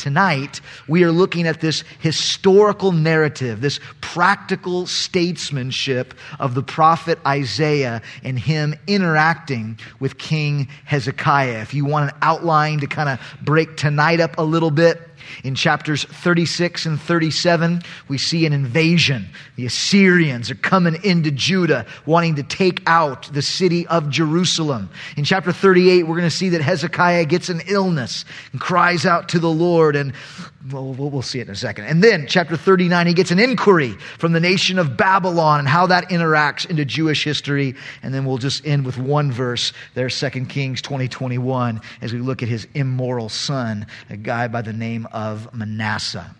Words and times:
Tonight, 0.00 0.62
we 0.88 1.04
are 1.04 1.12
looking 1.12 1.46
at 1.46 1.60
this 1.60 1.84
historical 1.98 2.90
narrative, 2.90 3.60
this 3.60 3.78
practical 4.00 4.86
statesmanship 4.86 6.14
of 6.38 6.54
the 6.54 6.62
prophet 6.62 7.18
Isaiah 7.26 8.00
and 8.24 8.38
him 8.38 8.74
interacting 8.86 9.78
with 9.98 10.16
King 10.16 10.68
Hezekiah. 10.86 11.60
If 11.60 11.74
you 11.74 11.84
want 11.84 12.10
an 12.10 12.16
outline 12.22 12.80
to 12.80 12.86
kind 12.86 13.10
of 13.10 13.20
break 13.42 13.76
tonight 13.76 14.20
up 14.20 14.38
a 14.38 14.42
little 14.42 14.70
bit, 14.70 15.09
in 15.44 15.54
chapters 15.54 16.04
36 16.04 16.86
and 16.86 17.00
37, 17.00 17.82
we 18.08 18.18
see 18.18 18.46
an 18.46 18.52
invasion. 18.52 19.28
The 19.56 19.66
Assyrians 19.66 20.50
are 20.50 20.56
coming 20.56 21.02
into 21.04 21.30
Judah, 21.30 21.86
wanting 22.06 22.36
to 22.36 22.42
take 22.42 22.82
out 22.86 23.32
the 23.32 23.42
city 23.42 23.86
of 23.86 24.10
Jerusalem. 24.10 24.90
In 25.16 25.24
chapter 25.24 25.52
38, 25.52 26.04
we're 26.04 26.16
going 26.16 26.28
to 26.28 26.34
see 26.34 26.50
that 26.50 26.62
Hezekiah 26.62 27.26
gets 27.26 27.48
an 27.48 27.62
illness 27.66 28.24
and 28.52 28.60
cries 28.60 29.06
out 29.06 29.28
to 29.30 29.38
the 29.38 29.50
Lord, 29.50 29.96
and 29.96 30.12
well, 30.68 30.92
we'll 30.92 31.22
see 31.22 31.40
it 31.40 31.46
in 31.48 31.52
a 31.52 31.56
second. 31.56 31.86
And 31.86 32.04
then, 32.04 32.26
chapter 32.26 32.54
39, 32.54 33.06
he 33.06 33.14
gets 33.14 33.30
an 33.30 33.38
inquiry 33.38 33.92
from 34.18 34.32
the 34.32 34.40
nation 34.40 34.78
of 34.78 34.94
Babylon 34.94 35.60
and 35.60 35.68
how 35.68 35.86
that 35.86 36.10
interacts 36.10 36.68
into 36.68 36.84
Jewish 36.84 37.24
history. 37.24 37.74
And 38.02 38.12
then 38.12 38.26
we'll 38.26 38.36
just 38.36 38.66
end 38.66 38.84
with 38.84 38.98
one 38.98 39.32
verse 39.32 39.72
there, 39.94 40.10
2 40.10 40.28
Kings 40.46 40.82
20, 40.82 41.08
21, 41.08 41.80
as 42.02 42.12
we 42.12 42.18
look 42.18 42.42
at 42.42 42.48
his 42.48 42.68
immoral 42.74 43.30
son, 43.30 43.86
a 44.10 44.18
guy 44.18 44.48
by 44.48 44.60
the 44.60 44.74
name 44.74 45.06
of 45.12 45.52
Manasseh. 45.54 46.34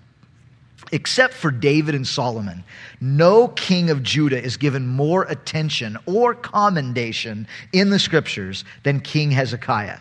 Except 0.93 1.33
for 1.33 1.51
David 1.51 1.95
and 1.95 2.07
Solomon, 2.07 2.65
no 3.01 3.49
king 3.49 3.91
of 3.91 4.03
Judah 4.03 4.43
is 4.43 4.57
given 4.57 4.87
more 4.87 5.23
attention 5.25 5.97
or 6.05 6.35
commendation 6.35 7.47
in 7.73 7.91
the 7.91 7.99
scriptures 7.99 8.65
than 8.83 9.01
King 9.01 9.31
Hezekiah. 9.31 9.99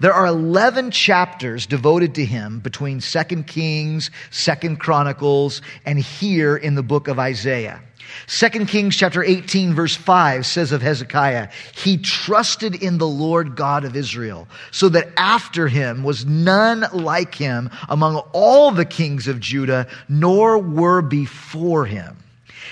There 0.00 0.12
are 0.12 0.26
11 0.26 0.90
chapters 0.90 1.66
devoted 1.66 2.14
to 2.16 2.24
him 2.24 2.60
between 2.60 3.00
2 3.00 3.42
Kings, 3.44 4.10
2 4.32 4.76
Chronicles, 4.76 5.62
and 5.84 5.98
here 5.98 6.56
in 6.56 6.74
the 6.74 6.82
book 6.82 7.08
of 7.08 7.18
Isaiah. 7.18 7.80
2 8.26 8.48
Kings 8.66 8.96
chapter 8.96 9.22
18 9.22 9.74
verse 9.74 9.94
5 9.94 10.46
says 10.46 10.72
of 10.72 10.82
Hezekiah, 10.82 11.48
he 11.74 11.98
trusted 11.98 12.82
in 12.82 12.98
the 12.98 13.06
Lord 13.06 13.56
God 13.56 13.84
of 13.84 13.96
Israel, 13.96 14.48
so 14.70 14.88
that 14.90 15.10
after 15.16 15.68
him 15.68 16.02
was 16.04 16.24
none 16.24 16.86
like 16.92 17.34
him 17.34 17.70
among 17.88 18.16
all 18.32 18.70
the 18.70 18.84
kings 18.84 19.28
of 19.28 19.40
Judah, 19.40 19.86
nor 20.08 20.58
were 20.58 21.02
before 21.02 21.84
him. 21.84 22.16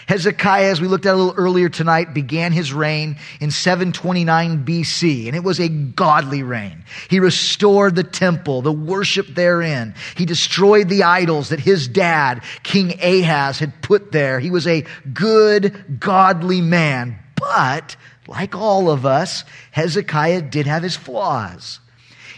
Hezekiah, 0.07 0.71
as 0.71 0.81
we 0.81 0.87
looked 0.87 1.05
at 1.05 1.15
a 1.15 1.17
little 1.17 1.35
earlier 1.37 1.69
tonight, 1.69 2.15
began 2.15 2.53
his 2.53 2.73
reign 2.73 3.19
in 3.41 3.51
729 3.51 4.65
BC, 4.65 5.27
and 5.27 5.35
it 5.35 5.43
was 5.43 5.59
a 5.59 5.69
godly 5.69 6.45
reign. 6.45 6.85
He 7.11 7.19
restored 7.19 7.97
the 7.97 8.05
temple, 8.05 8.63
the 8.63 8.73
worship 8.73 9.27
therein. 9.27 9.95
He 10.17 10.25
destroyed 10.25 10.89
the 10.89 11.03
idols 11.03 11.49
that 11.49 11.59
his 11.59 11.89
dad, 11.89 12.43
King 12.63 13.01
Ahaz, 13.03 13.59
had 13.59 13.83
put 13.83 14.13
there. 14.13 14.39
He 14.39 14.51
was 14.51 14.69
a 14.69 14.85
good, 15.13 15.99
godly 15.99 16.61
man. 16.61 17.19
But, 17.35 17.97
like 18.29 18.55
all 18.55 18.91
of 18.91 19.05
us, 19.05 19.45
Hezekiah 19.73 20.43
did 20.43 20.67
have 20.67 20.85
his 20.85 20.97
flaws. 20.97 21.81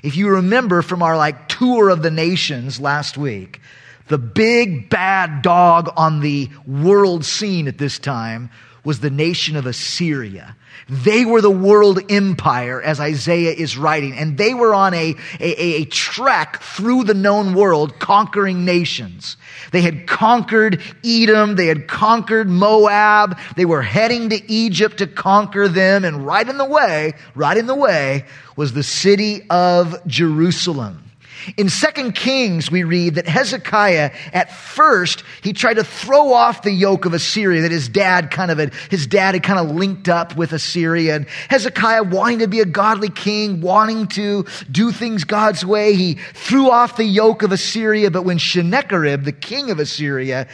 If 0.02 0.16
you 0.16 0.28
remember 0.30 0.80
from 0.80 1.02
our 1.02 1.16
like 1.16 1.48
tour 1.48 1.90
of 1.90 2.02
the 2.02 2.10
nations 2.10 2.80
last 2.80 3.18
week, 3.18 3.60
the 4.08 4.18
big 4.18 4.90
bad 4.90 5.42
dog 5.42 5.90
on 5.96 6.20
the 6.20 6.50
world 6.66 7.24
scene 7.24 7.68
at 7.68 7.78
this 7.78 7.98
time 7.98 8.50
was 8.84 9.00
the 9.00 9.10
nation 9.10 9.56
of 9.56 9.66
Assyria. 9.66 10.56
They 10.88 11.26
were 11.26 11.42
the 11.42 11.50
world 11.50 12.00
empire 12.10 12.80
as 12.80 13.00
Isaiah 13.00 13.52
is 13.52 13.76
writing, 13.76 14.14
and 14.14 14.38
they 14.38 14.54
were 14.54 14.72
on 14.72 14.94
a, 14.94 15.14
a, 15.38 15.60
a, 15.82 15.84
trek 15.84 16.62
through 16.62 17.04
the 17.04 17.12
known 17.12 17.52
world 17.52 17.98
conquering 17.98 18.64
nations. 18.64 19.36
They 19.72 19.82
had 19.82 20.06
conquered 20.06 20.80
Edom, 21.04 21.56
they 21.56 21.66
had 21.66 21.88
conquered 21.88 22.48
Moab, 22.48 23.38
they 23.56 23.66
were 23.66 23.82
heading 23.82 24.30
to 24.30 24.50
Egypt 24.50 24.98
to 24.98 25.06
conquer 25.06 25.68
them, 25.68 26.04
and 26.04 26.24
right 26.24 26.48
in 26.48 26.56
the 26.56 26.64
way, 26.64 27.12
right 27.34 27.56
in 27.56 27.66
the 27.66 27.74
way 27.74 28.24
was 28.56 28.72
the 28.72 28.82
city 28.82 29.42
of 29.50 29.94
Jerusalem. 30.06 31.07
In 31.56 31.68
2 31.68 32.12
Kings, 32.12 32.70
we 32.70 32.84
read 32.84 33.14
that 33.16 33.26
Hezekiah, 33.26 34.12
at 34.32 34.54
first, 34.54 35.22
he 35.42 35.52
tried 35.52 35.74
to 35.74 35.84
throw 35.84 36.32
off 36.32 36.62
the 36.62 36.70
yoke 36.70 37.04
of 37.04 37.14
Assyria 37.14 37.62
that 37.62 37.70
his 37.70 37.88
dad 37.88 38.30
kind 38.30 38.50
of 38.50 38.58
had, 38.58 38.74
his 38.90 39.06
dad 39.06 39.34
had 39.34 39.42
kind 39.42 39.58
of 39.58 39.74
linked 39.74 40.08
up 40.08 40.36
with 40.36 40.52
Assyria. 40.52 41.16
And 41.16 41.26
Hezekiah, 41.48 42.04
wanting 42.04 42.40
to 42.40 42.48
be 42.48 42.60
a 42.60 42.66
godly 42.66 43.10
king, 43.10 43.60
wanting 43.60 44.08
to 44.08 44.46
do 44.70 44.92
things 44.92 45.24
God's 45.24 45.64
way, 45.64 45.94
he 45.94 46.14
threw 46.34 46.70
off 46.70 46.96
the 46.96 47.04
yoke 47.04 47.42
of 47.42 47.52
Assyria. 47.52 48.10
But 48.10 48.24
when 48.24 48.38
Sennacherib, 48.38 49.24
the 49.24 49.32
king 49.32 49.70
of 49.70 49.78
Assyria, 49.78 50.48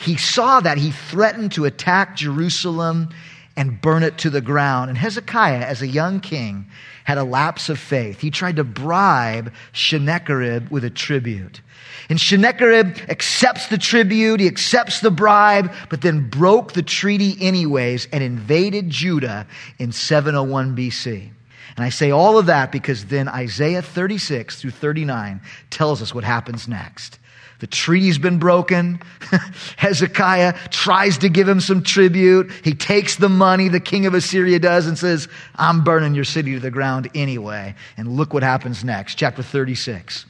he 0.00 0.16
saw 0.16 0.60
that, 0.60 0.78
he 0.78 0.90
threatened 0.90 1.52
to 1.52 1.66
attack 1.66 2.16
Jerusalem 2.16 3.10
and 3.56 3.80
burn 3.80 4.02
it 4.02 4.18
to 4.18 4.30
the 4.30 4.40
ground. 4.40 4.88
And 4.90 4.98
Hezekiah, 4.98 5.60
as 5.60 5.82
a 5.82 5.86
young 5.86 6.20
king, 6.20 6.66
had 7.04 7.18
a 7.18 7.24
lapse 7.24 7.68
of 7.68 7.78
faith. 7.78 8.20
He 8.20 8.30
tried 8.30 8.56
to 8.56 8.64
bribe 8.64 9.52
Sennacherib 9.72 10.68
with 10.70 10.84
a 10.84 10.90
tribute. 10.90 11.60
And 12.08 12.20
Sennacherib 12.20 12.96
accepts 13.08 13.68
the 13.68 13.78
tribute, 13.78 14.40
he 14.40 14.48
accepts 14.48 15.00
the 15.00 15.10
bribe, 15.10 15.72
but 15.88 16.00
then 16.00 16.28
broke 16.28 16.72
the 16.72 16.82
treaty 16.82 17.36
anyways 17.40 18.08
and 18.12 18.22
invaded 18.22 18.90
Judah 18.90 19.46
in 19.78 19.92
701 19.92 20.76
BC. 20.76 21.30
And 21.76 21.84
I 21.84 21.90
say 21.90 22.10
all 22.10 22.36
of 22.36 22.46
that 22.46 22.72
because 22.72 23.06
then 23.06 23.28
Isaiah 23.28 23.80
36 23.80 24.60
through 24.60 24.72
39 24.72 25.40
tells 25.70 26.02
us 26.02 26.12
what 26.12 26.24
happens 26.24 26.66
next. 26.66 27.19
The 27.60 27.66
treaty's 27.66 28.18
been 28.18 28.38
broken. 28.38 29.00
Hezekiah 29.76 30.54
tries 30.70 31.18
to 31.18 31.28
give 31.28 31.46
him 31.46 31.60
some 31.60 31.82
tribute. 31.82 32.50
He 32.64 32.74
takes 32.74 33.16
the 33.16 33.28
money, 33.28 33.68
the 33.68 33.80
king 33.80 34.06
of 34.06 34.14
Assyria 34.14 34.58
does, 34.58 34.86
and 34.86 34.98
says, 34.98 35.28
I'm 35.54 35.84
burning 35.84 36.14
your 36.14 36.24
city 36.24 36.54
to 36.54 36.60
the 36.60 36.70
ground 36.70 37.10
anyway. 37.14 37.74
And 37.96 38.16
look 38.16 38.32
what 38.32 38.42
happens 38.42 38.82
next. 38.82 39.16
Chapter 39.16 39.42
36. 39.42 40.24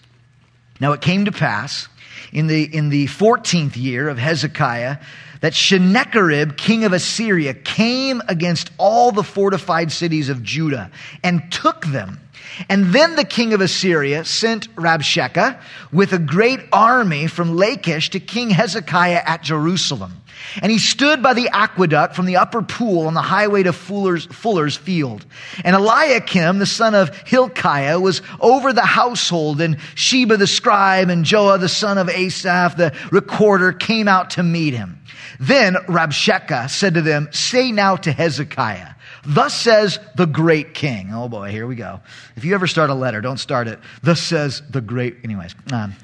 Now 0.80 0.92
it 0.92 1.00
came 1.00 1.24
to 1.26 1.32
pass 1.32 1.88
in 2.32 2.48
the, 2.48 2.64
in 2.64 2.88
the 2.88 3.06
14th 3.06 3.76
year 3.76 4.08
of 4.08 4.19
Hezekiah 4.19 4.98
that 5.40 5.54
Sennacherib, 5.54 6.56
king 6.56 6.84
of 6.84 6.92
Assyria, 6.92 7.54
came 7.54 8.20
against 8.28 8.70
all 8.76 9.12
the 9.12 9.22
fortified 9.22 9.92
cities 9.92 10.28
of 10.28 10.42
Judah 10.42 10.90
and 11.22 11.50
took 11.52 11.86
them 11.86 12.20
and 12.69 12.93
then 12.93 13.16
the 13.16 13.25
king 13.25 13.53
of 13.53 13.61
Assyria 13.61 14.25
sent 14.25 14.75
Rabshakeh 14.77 15.61
with 15.93 16.12
a 16.12 16.19
great 16.19 16.61
army 16.72 17.27
from 17.27 17.56
Lachish 17.56 18.11
to 18.11 18.21
King 18.21 18.50
Hezekiah 18.50 19.22
at 19.25 19.43
Jerusalem. 19.43 20.21
And 20.62 20.72
he 20.72 20.78
stood 20.78 21.22
by 21.22 21.34
the 21.34 21.49
aqueduct 21.53 22.16
from 22.16 22.27
the 22.27 22.37
upper 22.37 22.62
pool 22.62 23.06
on 23.06 23.15
the 23.15 23.22
highway 23.22 23.62
to 23.62 23.72
Fuller's, 23.72 24.27
Fuller's 24.27 24.77
field. 24.77 25.25
And 25.65 25.77
Eliakim, 25.77 26.59
the 26.59 26.66
son 26.66 26.94
of 26.94 27.16
Hilkiah, 27.27 28.00
was 28.00 28.22
over 28.41 28.72
the 28.72 28.81
household, 28.81 29.61
and 29.61 29.78
Shebna 29.94 30.38
the 30.38 30.47
scribe 30.47 31.09
and 31.09 31.25
Joah 31.25 31.61
the 31.61 31.69
son 31.69 31.99
of 31.99 32.09
Asaph, 32.09 32.77
the 32.77 32.94
recorder, 33.12 33.72
came 33.72 34.09
out 34.09 34.31
to 34.31 34.43
meet 34.43 34.75
him. 34.75 35.00
Then 35.38 35.75
Rabshakeh 35.75 36.69
said 36.71 36.94
to 36.94 37.03
them, 37.03 37.28
Say 37.32 37.72
now 37.72 37.97
to 37.97 38.12
Hezekiah, 38.12 38.94
Thus 39.25 39.54
says 39.54 39.98
the 40.16 40.26
great 40.26 40.75
king. 40.75 41.10
Oh 41.12 41.28
boy, 41.28 41.50
here 41.50 41.66
we 41.66 41.75
go. 41.75 42.00
If 42.36 42.44
you 42.44 42.54
ever 42.54 42.66
start 42.66 42.91
a 42.91 42.94
letter, 42.94 43.20
don't 43.20 43.38
start 43.38 43.69
it. 43.69 43.78
Thus 44.03 44.20
says 44.20 44.62
the 44.70 44.81
great. 44.81 45.19
Anyways, 45.25 45.54
um, 45.72 45.94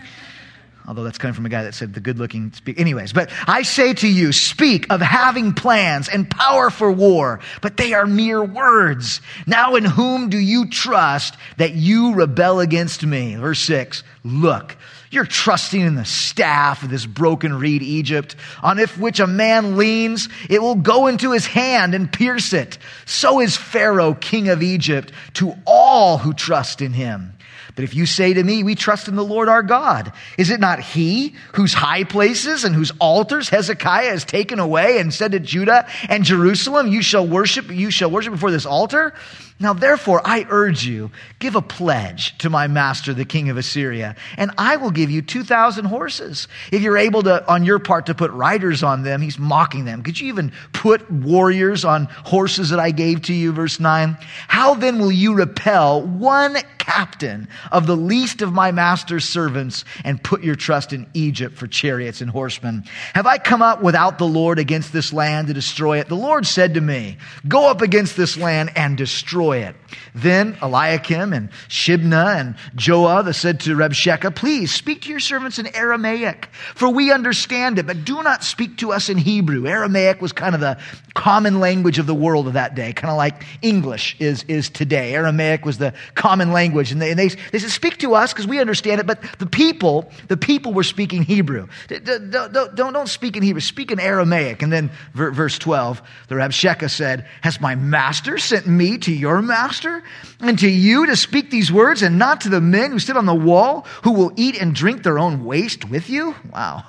although 0.86 1.02
that's 1.02 1.18
coming 1.18 1.34
from 1.34 1.46
a 1.46 1.48
guy 1.48 1.64
that 1.64 1.74
said 1.74 1.94
the 1.94 2.00
good 2.00 2.18
looking 2.18 2.52
speak. 2.52 2.78
Anyways, 2.78 3.12
but 3.12 3.30
I 3.46 3.62
say 3.62 3.94
to 3.94 4.08
you, 4.08 4.32
speak 4.32 4.92
of 4.92 5.00
having 5.00 5.52
plans 5.52 6.08
and 6.08 6.30
power 6.30 6.70
for 6.70 6.92
war, 6.92 7.40
but 7.62 7.76
they 7.76 7.92
are 7.94 8.06
mere 8.06 8.44
words. 8.44 9.20
Now 9.46 9.74
in 9.76 9.84
whom 9.84 10.28
do 10.28 10.38
you 10.38 10.68
trust 10.68 11.36
that 11.56 11.72
you 11.72 12.14
rebel 12.14 12.60
against 12.60 13.04
me? 13.04 13.34
Verse 13.36 13.60
six, 13.60 14.04
look, 14.24 14.76
you're 15.16 15.24
trusting 15.24 15.80
in 15.80 15.96
the 15.96 16.04
staff 16.04 16.84
of 16.84 16.90
this 16.90 17.06
broken 17.06 17.58
reed 17.58 17.82
Egypt, 17.82 18.36
on 18.62 18.78
if 18.78 18.96
which 18.98 19.18
a 19.18 19.26
man 19.26 19.76
leans, 19.76 20.28
it 20.48 20.62
will 20.62 20.76
go 20.76 21.08
into 21.08 21.32
his 21.32 21.46
hand 21.46 21.94
and 21.94 22.12
pierce 22.12 22.52
it. 22.52 22.78
So 23.06 23.40
is 23.40 23.56
Pharaoh, 23.56 24.14
king 24.14 24.48
of 24.48 24.62
Egypt, 24.62 25.10
to 25.34 25.56
all 25.66 26.18
who 26.18 26.32
trust 26.32 26.80
in 26.80 26.92
him. 26.92 27.32
But 27.76 27.84
if 27.84 27.94
you 27.94 28.06
say 28.06 28.32
to 28.32 28.42
me, 28.42 28.64
we 28.64 28.74
trust 28.74 29.06
in 29.06 29.16
the 29.16 29.24
Lord 29.24 29.50
our 29.50 29.62
God, 29.62 30.10
is 30.38 30.48
it 30.48 30.60
not 30.60 30.80
he 30.80 31.34
whose 31.52 31.74
high 31.74 32.04
places 32.04 32.64
and 32.64 32.74
whose 32.74 32.90
altars 32.98 33.50
Hezekiah 33.50 34.08
has 34.08 34.24
taken 34.24 34.58
away 34.58 34.98
and 34.98 35.12
said 35.12 35.32
to 35.32 35.40
Judah 35.40 35.86
and 36.08 36.24
Jerusalem, 36.24 36.88
you 36.88 37.02
shall 37.02 37.26
worship, 37.26 37.70
you 37.70 37.90
shall 37.90 38.10
worship 38.10 38.32
before 38.32 38.50
this 38.50 38.64
altar? 38.64 39.12
Now, 39.58 39.72
therefore, 39.72 40.20
I 40.22 40.46
urge 40.50 40.84
you, 40.84 41.10
give 41.38 41.54
a 41.54 41.62
pledge 41.62 42.36
to 42.38 42.50
my 42.50 42.66
master, 42.66 43.14
the 43.14 43.24
king 43.24 43.48
of 43.48 43.56
Assyria, 43.56 44.16
and 44.36 44.50
I 44.58 44.76
will 44.76 44.90
give 44.90 45.10
you 45.10 45.22
2,000 45.22 45.86
horses. 45.86 46.48
If 46.72 46.82
you're 46.82 46.98
able 46.98 47.22
to, 47.22 47.46
on 47.50 47.64
your 47.64 47.78
part, 47.78 48.06
to 48.06 48.14
put 48.14 48.30
riders 48.32 48.82
on 48.82 49.02
them, 49.02 49.22
he's 49.22 49.38
mocking 49.38 49.86
them. 49.86 50.02
Could 50.02 50.20
you 50.20 50.28
even 50.28 50.52
put 50.74 51.10
warriors 51.10 51.86
on 51.86 52.04
horses 52.04 52.68
that 52.68 52.80
I 52.80 52.90
gave 52.90 53.22
to 53.22 53.34
you? 53.34 53.52
Verse 53.52 53.80
9. 53.80 54.18
How 54.48 54.74
then 54.74 54.98
will 54.98 55.12
you 55.12 55.34
repel 55.34 56.02
one 56.02 56.58
captain 56.86 57.48
of 57.72 57.86
the 57.86 57.96
least 57.96 58.42
of 58.42 58.52
my 58.52 58.70
master's 58.70 59.24
servants 59.24 59.84
and 60.04 60.22
put 60.22 60.44
your 60.44 60.54
trust 60.54 60.92
in 60.92 61.06
Egypt 61.14 61.56
for 61.56 61.66
chariots 61.66 62.20
and 62.20 62.30
horsemen? 62.30 62.84
Have 63.12 63.26
I 63.26 63.38
come 63.38 63.60
up 63.60 63.82
without 63.82 64.18
the 64.18 64.26
Lord 64.26 64.60
against 64.60 64.92
this 64.92 65.12
land 65.12 65.48
to 65.48 65.54
destroy 65.54 65.98
it? 65.98 66.08
The 66.08 66.14
Lord 66.14 66.46
said 66.46 66.74
to 66.74 66.80
me, 66.80 67.18
Go 67.48 67.68
up 67.68 67.82
against 67.82 68.16
this 68.16 68.36
land 68.36 68.70
and 68.76 68.96
destroy 68.96 69.58
it. 69.58 69.74
Then 70.14 70.56
Eliakim 70.62 71.32
and 71.32 71.50
Shebna 71.68 72.36
and 72.36 72.54
Joah 72.76 73.34
said 73.34 73.60
to 73.60 73.74
Rabshakeh, 73.74 74.34
Please 74.34 74.72
speak 74.72 75.02
to 75.02 75.10
your 75.10 75.20
servants 75.20 75.58
in 75.58 75.74
Aramaic, 75.74 76.48
for 76.74 76.88
we 76.88 77.10
understand 77.10 77.78
it, 77.78 77.86
but 77.86 78.04
do 78.04 78.22
not 78.22 78.44
speak 78.44 78.78
to 78.78 78.92
us 78.92 79.08
in 79.08 79.18
Hebrew. 79.18 79.66
Aramaic 79.66 80.22
was 80.22 80.32
kind 80.32 80.54
of 80.54 80.60
the 80.60 80.78
common 81.14 81.58
language 81.60 81.98
of 81.98 82.06
the 82.06 82.14
world 82.14 82.46
of 82.46 82.52
that 82.52 82.74
day, 82.74 82.92
kind 82.92 83.10
of 83.10 83.16
like 83.16 83.44
English 83.62 84.16
is, 84.20 84.44
is 84.44 84.68
today. 84.68 85.14
Aramaic 85.14 85.64
was 85.64 85.78
the 85.78 85.92
common 86.14 86.52
language. 86.52 86.75
And 86.78 87.00
they, 87.00 87.10
and 87.10 87.18
they, 87.18 87.28
they 87.28 87.58
said, 87.58 87.70
Speak 87.70 87.98
to 87.98 88.14
us 88.14 88.32
because 88.32 88.46
we 88.46 88.60
understand 88.60 89.00
it, 89.00 89.06
but 89.06 89.22
the 89.38 89.46
people, 89.46 90.10
the 90.28 90.36
people 90.36 90.72
were 90.72 90.82
speaking 90.82 91.22
Hebrew. 91.22 91.68
Don't, 91.88 92.52
don't, 92.52 92.74
don't 92.76 93.08
speak 93.08 93.36
in 93.36 93.42
Hebrew, 93.42 93.60
speak 93.60 93.90
in 93.90 94.00
Aramaic. 94.00 94.62
And 94.62 94.72
then 94.72 94.90
verse 95.14 95.58
12, 95.58 96.02
the 96.28 96.36
Rabshakeh 96.36 96.90
said, 96.90 97.26
Has 97.40 97.60
my 97.60 97.74
master 97.74 98.38
sent 98.38 98.66
me 98.66 98.98
to 98.98 99.12
your 99.12 99.42
master? 99.42 100.02
And 100.40 100.58
to 100.58 100.68
you 100.68 101.06
to 101.06 101.16
speak 101.16 101.50
these 101.50 101.72
words 101.72 102.02
and 102.02 102.18
not 102.18 102.42
to 102.42 102.48
the 102.48 102.60
men 102.60 102.90
who 102.90 102.98
sit 102.98 103.16
on 103.16 103.26
the 103.26 103.34
wall 103.34 103.86
who 104.04 104.12
will 104.12 104.32
eat 104.36 104.60
and 104.60 104.74
drink 104.74 105.02
their 105.02 105.18
own 105.18 105.44
waste 105.44 105.88
with 105.88 106.10
you? 106.10 106.34
Wow. 106.52 106.84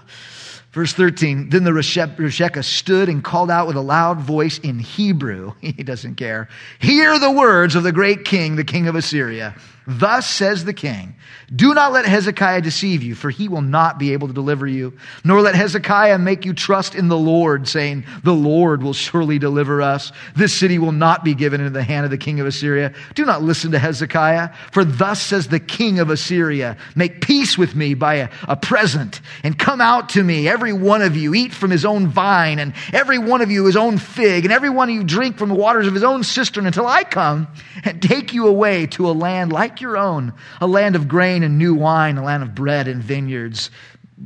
Verse 0.77 0.93
13, 0.93 1.49
then 1.49 1.63
the 1.63 1.71
Rabshakeh 1.71 2.63
stood 2.63 3.09
and 3.09 3.23
called 3.23 3.49
out 3.49 3.65
with 3.65 3.77
a 3.77 3.81
loud 3.81 4.19
voice 4.19 4.59
in 4.59 4.77
Hebrew. 4.77 5.53
He 5.61 5.71
doesn't 5.83 6.15
care. 6.15 6.49
Hear 6.77 7.17
the 7.17 7.31
words 7.31 7.73
of 7.73 7.81
the 7.81 7.91
great 7.91 8.25
king, 8.25 8.55
the 8.55 8.63
king 8.63 8.87
of 8.87 8.95
Assyria. 8.95 9.55
Thus 9.87 10.29
says 10.29 10.65
the 10.65 10.73
king, 10.73 11.15
do 11.55 11.73
not 11.73 11.93
let 11.93 12.05
Hezekiah 12.05 12.59
deceive 12.59 13.03
you, 13.03 13.15
for 13.15 13.29
he 13.29 13.47
will 13.47 13.61
not 13.61 13.97
be 13.97 14.11
able 14.11 14.27
to 14.27 14.33
deliver 14.33 14.67
you. 14.67 14.97
Nor 15.23 15.39
let 15.39 15.55
Hezekiah 15.55 16.17
make 16.17 16.43
you 16.43 16.53
trust 16.53 16.93
in 16.93 17.07
the 17.07 17.17
Lord, 17.17 17.69
saying, 17.69 18.03
the 18.21 18.33
Lord 18.33 18.83
will 18.83 18.91
surely 18.91 19.39
deliver 19.39 19.81
us. 19.81 20.11
This 20.35 20.53
city 20.53 20.77
will 20.77 20.91
not 20.91 21.23
be 21.23 21.33
given 21.33 21.61
into 21.61 21.71
the 21.71 21.83
hand 21.83 22.03
of 22.03 22.11
the 22.11 22.17
king 22.17 22.41
of 22.41 22.47
Assyria. 22.47 22.93
Do 23.15 23.23
not 23.23 23.43
listen 23.43 23.71
to 23.71 23.79
Hezekiah, 23.79 24.49
for 24.73 24.83
thus 24.83 25.21
says 25.21 25.47
the 25.47 25.59
king 25.59 25.99
of 25.99 26.09
Assyria, 26.09 26.75
make 26.93 27.21
peace 27.21 27.57
with 27.57 27.73
me 27.73 27.93
by 27.93 28.15
a, 28.15 28.29
a 28.49 28.57
present 28.57 29.21
and 29.43 29.57
come 29.57 29.79
out 29.79 30.09
to 30.09 30.23
me, 30.23 30.49
every 30.49 30.73
one 30.73 31.01
of 31.01 31.15
you, 31.15 31.33
eat 31.33 31.53
from 31.53 31.71
his 31.71 31.85
own 31.85 32.07
vine 32.07 32.59
and 32.59 32.73
every 32.91 33.19
one 33.19 33.39
of 33.39 33.51
you 33.51 33.65
his 33.65 33.77
own 33.77 33.97
fig 33.97 34.43
and 34.43 34.53
every 34.53 34.69
one 34.69 34.89
of 34.89 34.95
you 34.95 35.03
drink 35.03 35.37
from 35.37 35.47
the 35.47 35.55
waters 35.55 35.87
of 35.87 35.93
his 35.93 36.03
own 36.03 36.25
cistern 36.25 36.65
until 36.65 36.87
I 36.87 37.05
come 37.05 37.47
and 37.85 38.01
take 38.01 38.33
you 38.33 38.47
away 38.47 38.87
to 38.87 39.09
a 39.09 39.11
land 39.11 39.53
like 39.53 39.76
your 39.81 39.97
own, 39.97 40.33
a 40.61 40.67
land 40.67 40.95
of 40.95 41.07
grain 41.07 41.43
and 41.43 41.57
new 41.57 41.75
wine, 41.75 42.17
a 42.17 42.23
land 42.23 42.43
of 42.43 42.55
bread 42.55 42.87
and 42.87 43.01
vineyards 43.03 43.69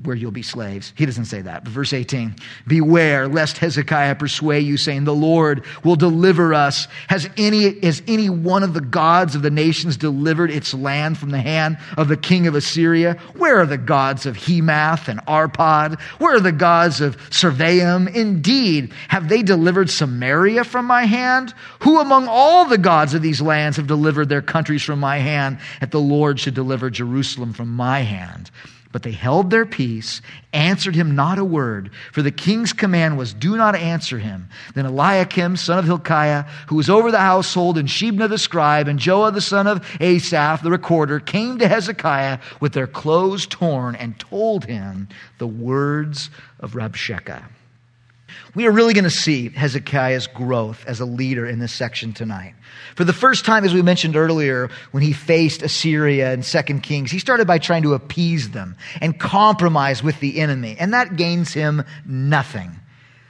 where 0.03 0.15
you'll 0.15 0.31
be 0.31 0.41
slaves. 0.41 0.93
He 0.95 1.05
doesn't 1.05 1.25
say 1.25 1.41
that. 1.41 1.65
But 1.65 1.73
verse 1.73 1.91
18, 1.91 2.35
beware 2.65 3.27
lest 3.27 3.57
Hezekiah 3.57 4.15
persuade 4.15 4.65
you 4.65 4.77
saying, 4.77 5.03
the 5.03 5.13
Lord 5.13 5.65
will 5.83 5.97
deliver 5.97 6.53
us. 6.53 6.87
Has 7.09 7.29
any, 7.35 7.77
has 7.81 8.01
any 8.07 8.29
one 8.29 8.63
of 8.63 8.73
the 8.73 8.81
gods 8.81 9.35
of 9.35 9.41
the 9.41 9.49
nations 9.49 9.97
delivered 9.97 10.49
its 10.49 10.73
land 10.73 11.17
from 11.17 11.31
the 11.31 11.41
hand 11.41 11.77
of 11.97 12.07
the 12.07 12.15
king 12.15 12.47
of 12.47 12.55
Assyria? 12.55 13.15
Where 13.35 13.59
are 13.59 13.65
the 13.65 13.77
gods 13.77 14.25
of 14.25 14.37
Hemath 14.37 15.09
and 15.09 15.19
Arpad? 15.25 15.99
Where 16.19 16.35
are 16.35 16.39
the 16.39 16.53
gods 16.53 17.01
of 17.01 17.17
Sepharvaim? 17.29 18.13
Indeed, 18.15 18.93
have 19.09 19.27
they 19.27 19.43
delivered 19.43 19.89
Samaria 19.89 20.63
from 20.63 20.85
my 20.85 21.03
hand? 21.03 21.53
Who 21.81 21.99
among 21.99 22.27
all 22.29 22.63
the 22.65 22.77
gods 22.77 23.13
of 23.13 23.21
these 23.21 23.41
lands 23.41 23.75
have 23.75 23.87
delivered 23.87 24.29
their 24.29 24.41
countries 24.41 24.83
from 24.83 24.99
my 24.99 25.17
hand? 25.17 25.59
That 25.81 25.91
the 25.91 25.99
Lord 25.99 26.39
should 26.39 26.53
deliver 26.53 26.89
Jerusalem 26.89 27.51
from 27.51 27.75
my 27.75 27.99
hand. 27.99 28.49
But 28.91 29.03
they 29.03 29.11
held 29.11 29.49
their 29.49 29.65
peace, 29.65 30.21
answered 30.51 30.95
him 30.95 31.15
not 31.15 31.39
a 31.39 31.45
word, 31.45 31.91
for 32.11 32.21
the 32.21 32.31
king's 32.31 32.73
command 32.73 33.17
was, 33.17 33.33
Do 33.33 33.55
not 33.55 33.75
answer 33.75 34.19
him. 34.19 34.49
Then 34.73 34.85
Eliakim, 34.85 35.55
son 35.55 35.79
of 35.79 35.85
Hilkiah, 35.85 36.45
who 36.67 36.75
was 36.75 36.89
over 36.89 37.09
the 37.09 37.19
household, 37.19 37.77
and 37.77 37.87
Shebna 37.87 38.27
the 38.27 38.37
scribe, 38.37 38.87
and 38.87 38.99
Joah 38.99 39.33
the 39.33 39.41
son 39.41 39.67
of 39.67 39.85
Asaph 40.01 40.61
the 40.61 40.71
recorder, 40.71 41.19
came 41.19 41.57
to 41.59 41.67
Hezekiah 41.67 42.39
with 42.59 42.73
their 42.73 42.87
clothes 42.87 43.47
torn 43.47 43.95
and 43.95 44.19
told 44.19 44.65
him 44.65 45.07
the 45.37 45.47
words 45.47 46.29
of 46.59 46.73
Rabshakeh. 46.73 47.43
We 48.53 48.67
are 48.67 48.71
really 48.71 48.93
going 48.93 49.05
to 49.05 49.09
see 49.09 49.49
Hezekiah's 49.49 50.27
growth 50.27 50.83
as 50.85 50.99
a 50.99 51.05
leader 51.05 51.45
in 51.45 51.59
this 51.59 51.71
section 51.71 52.11
tonight. 52.11 52.53
For 52.95 53.05
the 53.05 53.13
first 53.13 53.45
time, 53.45 53.63
as 53.63 53.73
we 53.73 53.81
mentioned 53.81 54.17
earlier, 54.17 54.69
when 54.91 55.03
he 55.03 55.13
faced 55.13 55.61
Assyria 55.61 56.33
in 56.33 56.41
2 56.41 56.61
Kings, 56.79 57.11
he 57.11 57.19
started 57.19 57.47
by 57.47 57.59
trying 57.59 57.83
to 57.83 57.93
appease 57.93 58.49
them 58.49 58.75
and 58.99 59.17
compromise 59.17 60.03
with 60.03 60.19
the 60.19 60.41
enemy, 60.41 60.75
and 60.77 60.93
that 60.93 61.15
gains 61.15 61.53
him 61.53 61.83
nothing. 62.05 62.77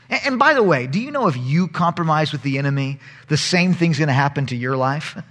And 0.10 0.40
by 0.40 0.56
the 0.56 0.64
way, 0.64 0.88
do 0.88 1.00
you 1.00 1.12
know 1.12 1.28
if 1.28 1.38
you 1.38 1.68
compromise 1.68 2.32
with 2.32 2.42
the 2.42 2.58
enemy, 2.58 3.00
the 3.28 3.38
same 3.38 3.74
thing's 3.74 4.00
going 4.00 4.08
to 4.08 4.14
happen 4.14 4.48
to 4.48 4.56
your 4.56 4.76
life? 4.76 5.18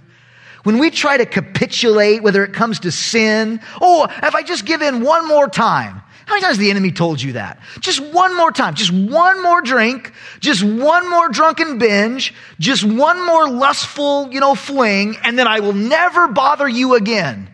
When 0.63 0.77
we 0.77 0.91
try 0.91 1.17
to 1.17 1.25
capitulate, 1.25 2.21
whether 2.21 2.43
it 2.43 2.53
comes 2.53 2.81
to 2.81 2.91
sin, 2.91 3.61
oh, 3.81 4.07
if 4.21 4.35
I 4.35 4.43
just 4.43 4.63
give 4.63 4.83
in 4.83 5.01
one 5.01 5.27
more 5.27 5.47
time, 5.47 6.03
how 6.25 6.35
many 6.35 6.45
times 6.45 6.57
the 6.57 6.69
enemy 6.69 6.91
told 6.91 7.21
you 7.21 7.33
that? 7.33 7.59
Just 7.79 7.99
one 7.99 8.35
more 8.37 8.51
time, 8.51 8.75
just 8.75 8.91
one 8.91 9.43
more 9.43 9.61
drink, 9.61 10.13
just 10.39 10.63
one 10.63 11.09
more 11.09 11.29
drunken 11.29 11.77
binge, 11.77 12.33
just 12.59 12.83
one 12.83 13.25
more 13.25 13.49
lustful, 13.49 14.31
you 14.31 14.39
know, 14.39 14.55
fling, 14.55 15.17
and 15.23 15.37
then 15.37 15.47
I 15.47 15.59
will 15.59 15.73
never 15.73 16.27
bother 16.27 16.67
you 16.67 16.95
again. 16.95 17.50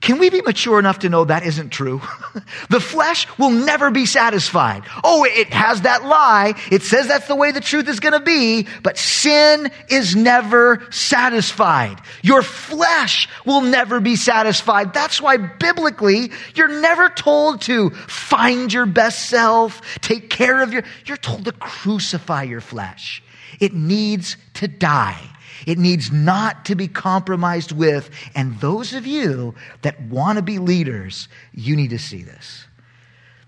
Can 0.00 0.18
we 0.18 0.30
be 0.30 0.40
mature 0.40 0.78
enough 0.78 1.00
to 1.00 1.10
know 1.10 1.24
that 1.24 1.44
isn't 1.44 1.70
true? 1.70 2.00
the 2.70 2.80
flesh 2.80 3.26
will 3.38 3.50
never 3.50 3.90
be 3.90 4.06
satisfied. 4.06 4.84
Oh, 5.04 5.24
it 5.24 5.52
has 5.52 5.82
that 5.82 6.04
lie. 6.04 6.54
It 6.70 6.82
says 6.82 7.06
that's 7.06 7.28
the 7.28 7.36
way 7.36 7.52
the 7.52 7.60
truth 7.60 7.86
is 7.86 8.00
going 8.00 8.14
to 8.14 8.20
be, 8.20 8.66
but 8.82 8.96
sin 8.96 9.70
is 9.90 10.16
never 10.16 10.86
satisfied. 10.90 12.00
Your 12.22 12.42
flesh 12.42 13.28
will 13.44 13.60
never 13.60 14.00
be 14.00 14.16
satisfied. 14.16 14.94
That's 14.94 15.20
why 15.20 15.36
biblically, 15.36 16.30
you're 16.54 16.80
never 16.80 17.10
told 17.10 17.60
to 17.62 17.90
find 17.90 18.72
your 18.72 18.86
best 18.86 19.28
self, 19.28 19.82
take 20.00 20.30
care 20.30 20.62
of 20.62 20.72
your, 20.72 20.82
you're 21.04 21.18
told 21.18 21.44
to 21.44 21.52
crucify 21.52 22.44
your 22.44 22.62
flesh. 22.62 23.22
It 23.60 23.74
needs 23.74 24.38
to 24.54 24.68
die. 24.68 25.20
It 25.66 25.78
needs 25.78 26.10
not 26.10 26.64
to 26.66 26.74
be 26.74 26.88
compromised 26.88 27.72
with. 27.72 28.10
And 28.34 28.58
those 28.60 28.92
of 28.92 29.06
you 29.06 29.54
that 29.82 30.00
want 30.02 30.36
to 30.36 30.42
be 30.42 30.58
leaders, 30.58 31.28
you 31.52 31.76
need 31.76 31.90
to 31.90 31.98
see 31.98 32.22
this. 32.22 32.66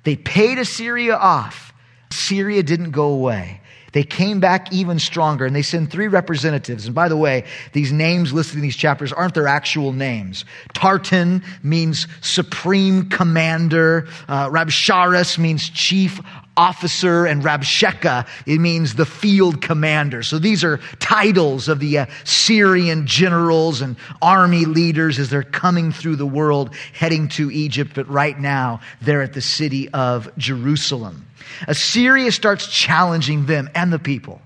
They 0.04 0.16
paid 0.16 0.58
Assyria 0.58 1.16
off. 1.16 1.72
Syria 2.10 2.62
didn't 2.62 2.90
go 2.90 3.08
away. 3.08 3.60
They 3.92 4.04
came 4.04 4.40
back 4.40 4.72
even 4.72 4.98
stronger 4.98 5.44
and 5.44 5.54
they 5.54 5.62
send 5.62 5.90
three 5.90 6.08
representatives. 6.08 6.86
And 6.86 6.94
by 6.94 7.08
the 7.08 7.16
way, 7.16 7.44
these 7.72 7.92
names 7.92 8.32
listed 8.32 8.56
in 8.56 8.62
these 8.62 8.76
chapters 8.76 9.12
aren't 9.12 9.34
their 9.34 9.46
actual 9.46 9.92
names. 9.92 10.46
Tartan 10.72 11.44
means 11.62 12.06
supreme 12.22 13.10
commander. 13.10 14.08
Uh, 14.28 14.48
Rabsharis 14.48 15.38
means 15.38 15.68
chief 15.68 16.20
officer 16.56 17.24
and 17.26 17.42
Rabshakeh, 17.42 18.26
it 18.46 18.58
means 18.58 18.94
the 18.94 19.06
field 19.06 19.62
commander. 19.62 20.22
So 20.22 20.38
these 20.38 20.64
are 20.64 20.78
titles 20.98 21.68
of 21.68 21.80
the 21.80 22.00
uh, 22.00 22.06
Syrian 22.24 23.06
generals 23.06 23.80
and 23.80 23.96
army 24.20 24.64
leaders 24.64 25.18
as 25.18 25.30
they're 25.30 25.42
coming 25.42 25.92
through 25.92 26.16
the 26.16 26.26
world 26.26 26.74
heading 26.92 27.28
to 27.28 27.50
Egypt. 27.50 27.92
But 27.94 28.08
right 28.08 28.38
now, 28.38 28.80
they're 29.00 29.22
at 29.22 29.32
the 29.32 29.40
city 29.40 29.88
of 29.90 30.30
Jerusalem. 30.36 31.26
Assyria 31.66 32.32
starts 32.32 32.66
challenging 32.66 33.46
them 33.46 33.70
and 33.74 33.92
the 33.92 33.98
people. 33.98 34.40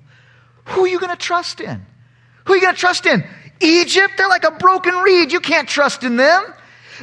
Who 0.66 0.84
are 0.84 0.88
you 0.88 0.98
going 0.98 1.10
to 1.10 1.16
trust 1.16 1.60
in? 1.60 1.84
Who 2.44 2.52
are 2.52 2.56
you 2.56 2.62
going 2.62 2.74
to 2.74 2.80
trust 2.80 3.06
in? 3.06 3.24
Egypt? 3.60 4.14
They're 4.16 4.28
like 4.28 4.44
a 4.44 4.52
broken 4.52 4.94
reed. 4.94 5.32
You 5.32 5.40
can't 5.40 5.68
trust 5.68 6.04
in 6.04 6.16
them. 6.16 6.42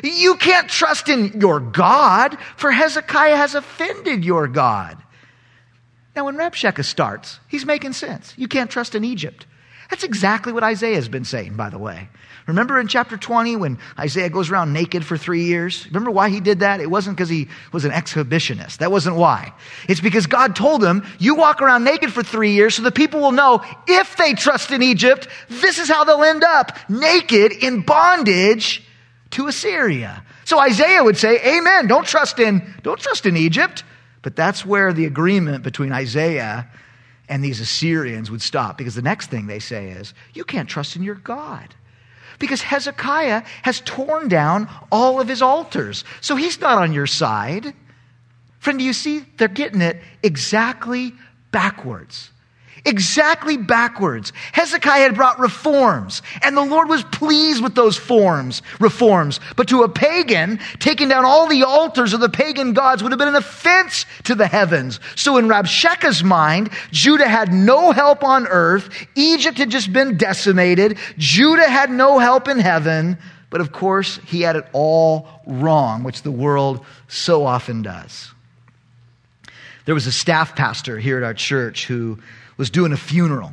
You 0.03 0.35
can't 0.35 0.69
trust 0.69 1.09
in 1.09 1.39
your 1.41 1.59
God, 1.59 2.37
for 2.55 2.71
Hezekiah 2.71 3.35
has 3.35 3.55
offended 3.55 4.23
your 4.23 4.47
God. 4.47 4.97
Now, 6.15 6.25
when 6.25 6.37
Rabshakeh 6.37 6.85
starts, 6.85 7.39
he's 7.47 7.65
making 7.65 7.93
sense. 7.93 8.33
You 8.37 8.47
can't 8.47 8.69
trust 8.69 8.95
in 8.95 9.03
Egypt. 9.03 9.47
That's 9.89 10.03
exactly 10.03 10.53
what 10.53 10.63
Isaiah 10.63 10.95
has 10.95 11.09
been 11.09 11.25
saying, 11.25 11.55
by 11.55 11.69
the 11.69 11.77
way. 11.77 12.09
Remember 12.47 12.79
in 12.79 12.87
chapter 12.87 13.15
20 13.15 13.55
when 13.55 13.79
Isaiah 13.97 14.29
goes 14.29 14.49
around 14.49 14.73
naked 14.73 15.05
for 15.05 15.17
three 15.17 15.43
years? 15.43 15.85
Remember 15.87 16.11
why 16.11 16.29
he 16.29 16.39
did 16.41 16.59
that? 16.59 16.81
It 16.81 16.89
wasn't 16.89 17.15
because 17.15 17.29
he 17.29 17.47
was 17.71 17.85
an 17.85 17.91
exhibitionist. 17.91 18.77
That 18.77 18.91
wasn't 18.91 19.15
why. 19.15 19.53
It's 19.87 20.01
because 20.01 20.27
God 20.27 20.55
told 20.55 20.83
him, 20.83 21.05
you 21.19 21.35
walk 21.35 21.61
around 21.61 21.83
naked 21.83 22.11
for 22.11 22.21
three 22.21 22.51
years 22.53 22.75
so 22.75 22.81
the 22.81 22.91
people 22.91 23.21
will 23.21 23.31
know 23.31 23.63
if 23.87 24.17
they 24.17 24.33
trust 24.33 24.71
in 24.71 24.81
Egypt, 24.81 25.27
this 25.47 25.79
is 25.79 25.87
how 25.87 26.03
they'll 26.03 26.23
end 26.23 26.43
up 26.43 26.77
naked 26.89 27.51
in 27.51 27.81
bondage 27.81 28.83
to 29.33 29.47
Assyria. 29.47 30.23
So 30.45 30.59
Isaiah 30.59 31.03
would 31.03 31.17
say, 31.17 31.39
Amen. 31.57 31.87
Don't 31.87 32.05
trust 32.05 32.39
in, 32.39 32.73
don't 32.83 32.99
trust 32.99 33.25
in 33.25 33.37
Egypt. 33.37 33.83
But 34.21 34.35
that's 34.35 34.65
where 34.65 34.93
the 34.93 35.05
agreement 35.05 35.63
between 35.63 35.91
Isaiah 35.91 36.69
and 37.27 37.43
these 37.43 37.59
Assyrians 37.59 38.31
would 38.31 38.41
stop 38.41 38.77
because 38.77 38.95
the 38.95 39.01
next 39.01 39.29
thing 39.29 39.47
they 39.47 39.59
say 39.59 39.89
is, 39.89 40.13
You 40.33 40.43
can't 40.43 40.69
trust 40.69 40.95
in 40.95 41.03
your 41.03 41.15
God 41.15 41.75
because 42.39 42.61
Hezekiah 42.61 43.43
has 43.63 43.81
torn 43.81 44.27
down 44.27 44.69
all 44.91 45.19
of 45.19 45.27
his 45.27 45.41
altars. 45.41 46.03
So 46.21 46.35
he's 46.35 46.59
not 46.59 46.77
on 46.77 46.93
your 46.93 47.07
side. 47.07 47.73
Friend, 48.59 48.79
do 48.79 48.85
you 48.85 48.93
see? 48.93 49.25
They're 49.37 49.47
getting 49.47 49.81
it 49.81 50.01
exactly 50.23 51.13
backwards 51.51 52.31
exactly 52.85 53.57
backwards. 53.57 54.33
Hezekiah 54.51 55.03
had 55.03 55.15
brought 55.15 55.39
reforms, 55.39 56.21
and 56.41 56.55
the 56.55 56.65
Lord 56.65 56.89
was 56.89 57.03
pleased 57.05 57.63
with 57.63 57.75
those 57.75 57.97
forms, 57.97 58.61
reforms. 58.79 59.39
But 59.55 59.69
to 59.69 59.83
a 59.83 59.89
pagan, 59.89 60.59
taking 60.79 61.07
down 61.07 61.25
all 61.25 61.47
the 61.47 61.63
altars 61.63 62.13
of 62.13 62.19
the 62.19 62.29
pagan 62.29 62.73
gods 62.73 63.01
would 63.01 63.11
have 63.11 63.19
been 63.19 63.27
an 63.29 63.35
offense 63.35 64.05
to 64.23 64.35
the 64.35 64.47
heavens. 64.47 64.99
So 65.15 65.37
in 65.37 65.47
Rabshakeh's 65.47 66.23
mind, 66.23 66.71
Judah 66.91 67.27
had 67.27 67.53
no 67.53 67.91
help 67.91 68.23
on 68.23 68.47
earth. 68.47 68.89
Egypt 69.15 69.57
had 69.57 69.69
just 69.69 69.93
been 69.93 70.17
decimated. 70.17 70.97
Judah 71.17 71.69
had 71.69 71.89
no 71.89 72.19
help 72.19 72.47
in 72.47 72.59
heaven. 72.59 73.17
But 73.49 73.61
of 73.61 73.71
course, 73.71 74.19
he 74.25 74.41
had 74.41 74.55
it 74.55 74.65
all 74.73 75.27
wrong, 75.45 76.03
which 76.03 76.23
the 76.23 76.31
world 76.31 76.83
so 77.07 77.45
often 77.45 77.83
does. 77.83 78.33
There 79.85 79.93
was 79.93 80.07
a 80.07 80.11
staff 80.11 80.55
pastor 80.55 80.97
here 80.97 81.17
at 81.17 81.23
our 81.23 81.35
church 81.35 81.85
who 81.85 82.17
was 82.63 82.69
doing 82.69 82.93
a 82.93 82.97
funeral. 82.97 83.51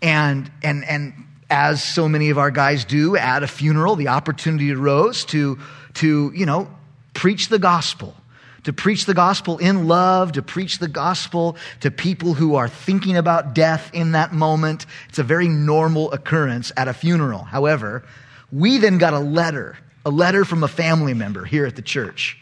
And, 0.00 0.50
and, 0.62 0.86
and 0.86 1.12
as 1.50 1.84
so 1.84 2.08
many 2.08 2.30
of 2.30 2.38
our 2.38 2.50
guys 2.50 2.86
do 2.86 3.14
at 3.14 3.42
a 3.42 3.46
funeral, 3.46 3.94
the 3.94 4.08
opportunity 4.08 4.72
arose 4.72 5.26
to, 5.26 5.58
to, 5.96 6.32
you 6.34 6.46
know, 6.46 6.66
preach 7.12 7.50
the 7.50 7.58
gospel. 7.58 8.16
To 8.64 8.72
preach 8.72 9.04
the 9.04 9.12
gospel 9.12 9.58
in 9.58 9.86
love, 9.86 10.32
to 10.32 10.40
preach 10.40 10.78
the 10.78 10.88
gospel 10.88 11.58
to 11.80 11.90
people 11.90 12.32
who 12.32 12.54
are 12.54 12.68
thinking 12.68 13.18
about 13.18 13.54
death 13.54 13.90
in 13.92 14.12
that 14.12 14.32
moment. 14.32 14.86
It's 15.10 15.18
a 15.18 15.22
very 15.22 15.48
normal 15.48 16.10
occurrence 16.12 16.72
at 16.74 16.88
a 16.88 16.94
funeral. 16.94 17.42
However, 17.42 18.02
we 18.50 18.78
then 18.78 18.96
got 18.96 19.12
a 19.12 19.18
letter, 19.18 19.76
a 20.06 20.10
letter 20.10 20.46
from 20.46 20.64
a 20.64 20.68
family 20.68 21.12
member 21.12 21.44
here 21.44 21.66
at 21.66 21.76
the 21.76 21.82
church 21.82 22.38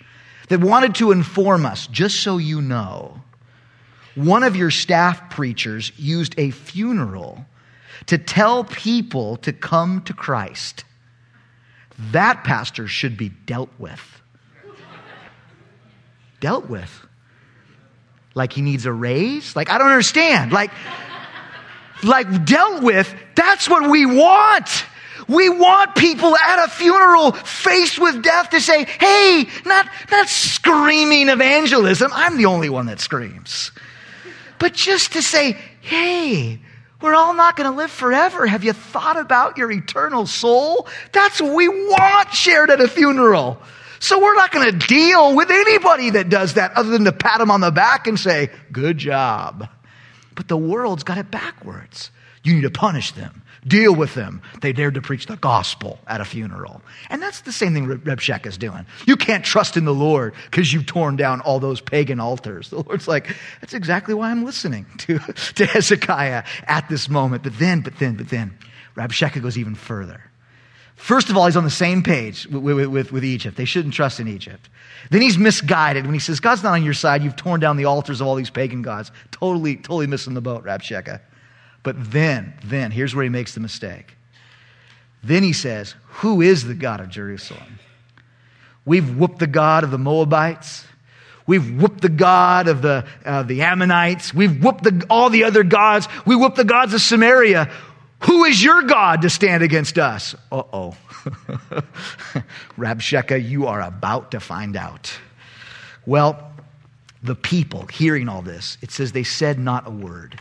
that 0.50 0.60
wanted 0.60 0.94
to 0.96 1.10
inform 1.10 1.66
us, 1.66 1.88
just 1.88 2.20
so 2.20 2.38
you 2.38 2.62
know, 2.62 3.22
one 4.14 4.42
of 4.42 4.56
your 4.56 4.70
staff 4.70 5.30
preachers 5.30 5.92
used 5.96 6.34
a 6.38 6.50
funeral 6.50 7.44
to 8.06 8.18
tell 8.18 8.64
people 8.64 9.36
to 9.38 9.52
come 9.52 10.02
to 10.02 10.14
Christ. 10.14 10.84
That 12.12 12.44
pastor 12.44 12.86
should 12.88 13.16
be 13.16 13.28
dealt 13.28 13.70
with. 13.78 14.22
dealt 16.40 16.68
with. 16.68 17.06
Like 18.34 18.52
he 18.52 18.62
needs 18.62 18.86
a 18.86 18.92
raise? 18.92 19.54
Like, 19.54 19.70
I 19.70 19.78
don't 19.78 19.88
understand. 19.88 20.52
Like, 20.52 20.70
like 22.02 22.44
dealt 22.44 22.82
with, 22.82 23.14
that's 23.34 23.68
what 23.68 23.90
we 23.90 24.06
want. 24.06 24.84
We 25.28 25.48
want 25.48 25.94
people 25.94 26.34
at 26.36 26.64
a 26.64 26.68
funeral 26.68 27.32
faced 27.32 28.00
with 28.00 28.22
death 28.22 28.50
to 28.50 28.60
say, 28.60 28.84
hey, 28.84 29.46
not, 29.66 29.86
not 30.10 30.28
screaming 30.28 31.28
evangelism. 31.28 32.10
I'm 32.14 32.36
the 32.36 32.46
only 32.46 32.70
one 32.70 32.86
that 32.86 33.00
screams 33.00 33.70
but 34.60 34.74
just 34.74 35.14
to 35.14 35.22
say, 35.22 35.56
hey, 35.80 36.60
we're 37.00 37.14
all 37.14 37.34
not 37.34 37.56
going 37.56 37.68
to 37.68 37.76
live 37.76 37.90
forever. 37.90 38.46
Have 38.46 38.62
you 38.62 38.74
thought 38.74 39.18
about 39.18 39.56
your 39.56 39.72
eternal 39.72 40.26
soul? 40.26 40.86
That's 41.12 41.40
what 41.40 41.54
we 41.54 41.68
want 41.68 42.32
shared 42.32 42.70
at 42.70 42.80
a 42.80 42.86
funeral. 42.86 43.60
So 44.00 44.20
we're 44.20 44.34
not 44.34 44.52
going 44.52 44.70
to 44.70 44.86
deal 44.86 45.34
with 45.34 45.50
anybody 45.50 46.10
that 46.10 46.28
does 46.28 46.54
that 46.54 46.72
other 46.72 46.90
than 46.90 47.04
to 47.04 47.12
pat 47.12 47.38
them 47.38 47.50
on 47.50 47.60
the 47.60 47.70
back 47.70 48.06
and 48.06 48.20
say, 48.20 48.50
good 48.70 48.98
job. 48.98 49.68
But 50.34 50.48
the 50.48 50.56
world's 50.56 51.02
got 51.02 51.18
it 51.18 51.30
backwards. 51.30 52.10
You 52.42 52.54
need 52.54 52.62
to 52.62 52.70
punish 52.70 53.12
them. 53.12 53.42
Deal 53.66 53.94
with 53.94 54.14
them. 54.14 54.40
They 54.62 54.72
dared 54.72 54.94
to 54.94 55.02
preach 55.02 55.26
the 55.26 55.36
gospel 55.36 55.98
at 56.06 56.20
a 56.20 56.24
funeral. 56.24 56.80
And 57.10 57.22
that's 57.22 57.42
the 57.42 57.52
same 57.52 57.74
thing 57.74 57.86
Rabshakeh 57.86 58.46
is 58.46 58.56
doing. 58.56 58.86
You 59.06 59.16
can't 59.16 59.44
trust 59.44 59.76
in 59.76 59.84
the 59.84 59.94
Lord 59.94 60.34
because 60.50 60.72
you've 60.72 60.86
torn 60.86 61.16
down 61.16 61.42
all 61.42 61.60
those 61.60 61.80
pagan 61.80 62.20
altars. 62.20 62.70
The 62.70 62.82
Lord's 62.82 63.06
like, 63.06 63.36
that's 63.60 63.74
exactly 63.74 64.14
why 64.14 64.30
I'm 64.30 64.44
listening 64.44 64.86
to, 64.98 65.18
to 65.18 65.66
Hezekiah 65.66 66.44
at 66.64 66.88
this 66.88 67.08
moment. 67.08 67.42
But 67.42 67.58
then, 67.58 67.82
but 67.82 67.98
then, 67.98 68.16
but 68.16 68.28
then, 68.30 68.56
Rabshakeh 68.96 69.42
goes 69.42 69.58
even 69.58 69.74
further. 69.74 70.22
First 70.96 71.30
of 71.30 71.36
all, 71.36 71.46
he's 71.46 71.56
on 71.56 71.64
the 71.64 71.70
same 71.70 72.02
page 72.02 72.46
with, 72.46 72.86
with, 72.86 73.10
with, 73.10 73.24
Egypt. 73.24 73.56
They 73.56 73.64
shouldn't 73.64 73.94
trust 73.94 74.20
in 74.20 74.28
Egypt. 74.28 74.68
Then 75.10 75.22
he's 75.22 75.38
misguided 75.38 76.04
when 76.04 76.12
he 76.12 76.20
says, 76.20 76.40
God's 76.40 76.62
not 76.62 76.72
on 76.72 76.84
your 76.84 76.92
side. 76.92 77.22
You've 77.22 77.36
torn 77.36 77.58
down 77.58 77.78
the 77.78 77.86
altars 77.86 78.20
of 78.20 78.26
all 78.26 78.34
these 78.34 78.50
pagan 78.50 78.82
gods. 78.82 79.10
Totally, 79.30 79.76
totally 79.76 80.06
missing 80.06 80.34
the 80.34 80.42
boat, 80.42 80.62
Rabshakeh. 80.64 81.20
But 81.82 82.12
then, 82.12 82.54
then, 82.64 82.90
here's 82.90 83.14
where 83.14 83.24
he 83.24 83.30
makes 83.30 83.54
the 83.54 83.60
mistake. 83.60 84.16
Then 85.22 85.42
he 85.42 85.52
says, 85.52 85.94
Who 86.06 86.40
is 86.40 86.64
the 86.64 86.74
God 86.74 87.00
of 87.00 87.08
Jerusalem? 87.08 87.78
We've 88.84 89.16
whooped 89.16 89.38
the 89.38 89.46
God 89.46 89.84
of 89.84 89.90
the 89.90 89.98
Moabites. 89.98 90.84
We've 91.46 91.80
whooped 91.80 92.00
the 92.00 92.08
God 92.08 92.68
of 92.68 92.82
the, 92.82 93.06
uh, 93.24 93.42
the 93.42 93.62
Ammonites. 93.62 94.32
We've 94.32 94.62
whooped 94.62 94.84
the, 94.84 95.06
all 95.10 95.30
the 95.30 95.44
other 95.44 95.64
gods. 95.64 96.06
We 96.24 96.36
whooped 96.36 96.56
the 96.56 96.64
gods 96.64 96.94
of 96.94 97.00
Samaria. 97.00 97.70
Who 98.20 98.44
is 98.44 98.62
your 98.62 98.82
God 98.82 99.22
to 99.22 99.30
stand 99.30 99.62
against 99.62 99.98
us? 99.98 100.34
Uh 100.52 100.62
oh. 100.72 100.96
Rabshakeh, 102.78 103.48
you 103.48 103.66
are 103.66 103.80
about 103.80 104.30
to 104.32 104.40
find 104.40 104.76
out. 104.76 105.12
Well, 106.06 106.52
the 107.22 107.34
people 107.34 107.86
hearing 107.86 108.28
all 108.28 108.42
this, 108.42 108.78
it 108.80 108.90
says 108.90 109.12
they 109.12 109.24
said 109.24 109.58
not 109.58 109.86
a 109.86 109.90
word. 109.90 110.38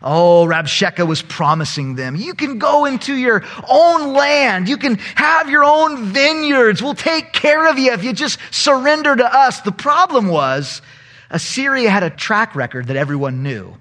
Oh, 0.00 0.46
Rabshakeh 0.46 1.06
was 1.06 1.22
promising 1.22 1.96
them, 1.96 2.14
you 2.14 2.34
can 2.34 2.58
go 2.58 2.84
into 2.84 3.16
your 3.16 3.44
own 3.68 4.12
land. 4.12 4.68
You 4.68 4.76
can 4.76 4.96
have 5.16 5.50
your 5.50 5.64
own 5.64 6.04
vineyards. 6.04 6.82
We'll 6.82 6.94
take 6.94 7.32
care 7.32 7.68
of 7.68 7.78
you 7.78 7.92
if 7.92 8.04
you 8.04 8.12
just 8.12 8.38
surrender 8.52 9.16
to 9.16 9.36
us. 9.36 9.60
The 9.62 9.72
problem 9.72 10.28
was 10.28 10.82
Assyria 11.30 11.90
had 11.90 12.04
a 12.04 12.10
track 12.10 12.54
record 12.54 12.86
that 12.86 12.96
everyone 12.96 13.42
knew. 13.42 13.74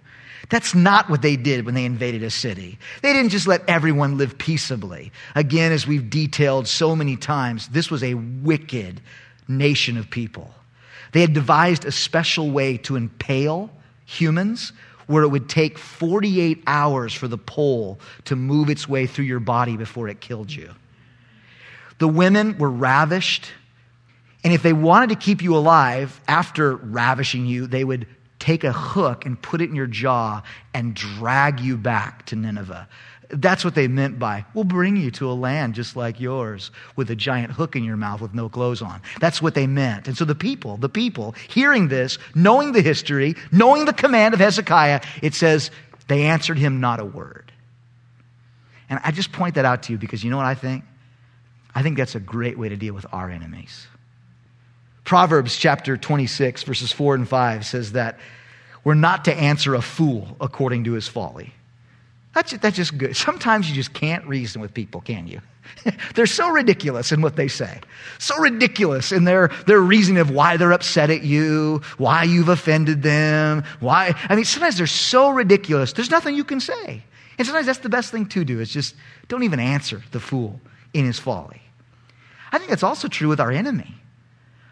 That's 0.50 0.74
not 0.74 1.09
what 1.09 1.21
they 1.21 1.36
did 1.36 1.65
when 1.65 1.75
they 1.75 1.86
invaded 1.86 2.24
a 2.24 2.29
city. 2.29 2.79
They 3.01 3.12
didn't 3.13 3.31
just 3.31 3.47
let 3.47 3.67
everyone 3.67 4.17
live 4.17 4.38
peaceably. 4.38 5.12
Again, 5.36 5.71
as 5.71 5.86
we've 5.86 6.09
detailed 6.09 6.67
so 6.67 6.95
many 6.95 7.17
times, 7.17 7.67
this 7.67 7.91
was 7.91 8.01
a 8.01 8.13
wicked 8.13 9.01
nation 9.47 9.97
of 9.97 10.09
people. 10.09 10.53
They 11.12 11.21
had 11.21 11.33
devised 11.33 11.86
a 11.86 11.91
special 11.91 12.50
way 12.50 12.77
to 12.77 12.95
impale 12.95 13.69
humans 14.05 14.71
where 15.07 15.23
it 15.23 15.29
would 15.29 15.49
take 15.49 15.77
48 15.77 16.63
hours 16.67 17.13
for 17.13 17.27
the 17.27 17.37
pole 17.37 17.99
to 18.25 18.35
move 18.35 18.69
its 18.69 18.87
way 18.87 19.07
through 19.07 19.25
your 19.25 19.39
body 19.39 19.77
before 19.77 20.07
it 20.07 20.21
killed 20.21 20.51
you. 20.51 20.73
The 21.99 22.07
women 22.07 22.57
were 22.57 22.69
ravished, 22.69 23.51
and 24.43 24.53
if 24.53 24.61
they 24.61 24.73
wanted 24.73 25.09
to 25.09 25.15
keep 25.15 25.41
you 25.41 25.55
alive 25.55 26.21
after 26.27 26.75
ravishing 26.75 27.45
you, 27.45 27.67
they 27.67 27.83
would 27.83 28.07
take 28.39 28.63
a 28.63 28.71
hook 28.71 29.25
and 29.25 29.41
put 29.41 29.61
it 29.61 29.69
in 29.69 29.75
your 29.75 29.87
jaw 29.87 30.43
and 30.73 30.93
drag 30.93 31.59
you 31.59 31.75
back 31.75 32.25
to 32.27 32.35
Nineveh. 32.35 32.87
That's 33.29 33.65
what 33.65 33.75
they 33.75 33.88
meant 33.89 34.19
by, 34.19 34.46
we'll 34.53 34.63
bring 34.63 34.96
you 34.96 35.12
to 35.12 35.29
a 35.29 35.34
land 35.34 35.75
just 35.75 35.98
like 35.98 36.19
yours 36.19 36.72
with 36.96 37.12
a 37.12 37.15
giant 37.15 37.51
hook 37.51 37.75
in 37.75 37.84
your 37.84 37.98
mouth 37.98 38.22
with 38.22 38.34
no 38.34 38.48
clothes 38.48 38.81
on. 38.81 39.01
That's 39.19 39.41
what 39.41 39.53
they 39.53 39.67
meant. 39.67 40.07
And 40.07 40.15
so 40.15 40.24
the 40.24 40.36
people, 40.36 40.77
the 40.77 40.88
people, 40.88 41.36
hearing 41.50 41.89
this, 41.89 42.17
knowing 42.36 42.72
the 42.72 42.81
history, 42.81 43.36
knowing 43.51 43.84
the 43.84 43.93
command 43.93 44.34
of 44.34 44.39
Hezekiah, 44.39 45.01
it 45.22 45.34
says 45.34 45.72
they 46.07 46.24
answered 46.24 46.57
him 46.57 46.79
not 46.79 47.01
a 47.01 47.05
word. 47.05 47.51
And 48.89 49.00
I 49.03 49.12
just 49.12 49.34
point 49.34 49.55
that 49.55 49.65
out 49.65 49.84
to 49.84 49.91
you 49.91 49.98
because 49.98 50.24
you 50.24 50.31
know 50.31 50.38
what 50.38 50.46
I 50.46 50.55
think? 50.55 50.86
I 51.75 51.84
think 51.84 51.98
that's 51.98 52.15
a 52.15 52.22
great 52.22 52.57
way 52.57 52.69
to 52.69 52.77
deal 52.77 52.93
with 52.93 53.05
our 53.12 53.29
enemies. 53.29 53.88
Proverbs 55.03 55.57
chapter 55.57 55.98
26, 55.98 56.63
verses 56.63 56.91
4 56.91 57.15
and 57.15 57.27
5 57.27 57.65
says 57.65 57.91
that 57.91 58.19
we're 58.84 58.93
not 58.93 59.25
to 59.25 59.34
answer 59.34 59.75
a 59.75 59.81
fool 59.81 60.38
according 60.39 60.86
to 60.86 60.93
his 60.93 61.10
folly. 61.10 61.53
That's 62.38 62.51
that's 62.51 62.75
just 62.75 62.96
good. 63.00 63.17
Sometimes 63.17 63.67
you 63.67 63.74
just 63.74 63.94
can't 63.94 64.24
reason 64.27 64.62
with 64.62 64.72
people, 64.72 65.01
can 65.01 65.25
you? 65.25 65.41
they're 66.13 66.27
so 66.27 66.51
ridiculous 66.51 67.12
in 67.12 67.24
what 67.24 67.36
they 67.36 67.48
say. 67.48 67.79
So 68.20 68.38
ridiculous 68.38 69.12
in 69.12 69.24
their, 69.24 69.48
their 69.65 69.79
reasoning 69.79 70.22
of 70.22 70.29
why 70.29 70.56
they're 70.56 70.72
upset 70.72 71.10
at 71.10 71.24
you, 71.24 71.82
why 71.98 72.25
you've 72.25 72.50
offended 72.50 73.01
them, 73.01 73.63
why. 73.79 74.13
I 74.29 74.36
mean, 74.36 74.46
sometimes 74.46 74.77
they're 74.77 74.86
so 74.86 75.32
ridiculous, 75.32 75.94
there's 75.94 76.12
nothing 76.12 76.36
you 76.36 76.44
can 76.44 76.60
say. 76.60 77.03
And 77.39 77.48
sometimes 77.48 77.65
that's 77.65 77.79
the 77.79 77.89
best 77.89 78.12
thing 78.12 78.27
to 78.27 78.46
do, 78.46 78.60
is 78.60 78.70
just 78.70 78.94
don't 79.29 79.41
even 79.41 79.60
answer 79.60 80.03
the 80.12 80.20
fool 80.20 80.62
in 80.94 81.06
his 81.06 81.17
folly. 81.17 81.63
I 82.51 82.60
think 82.60 82.70
that's 82.70 82.84
also 82.84 83.08
true 83.08 83.29
with 83.29 83.39
our 83.39 83.51
enemy. 83.51 83.96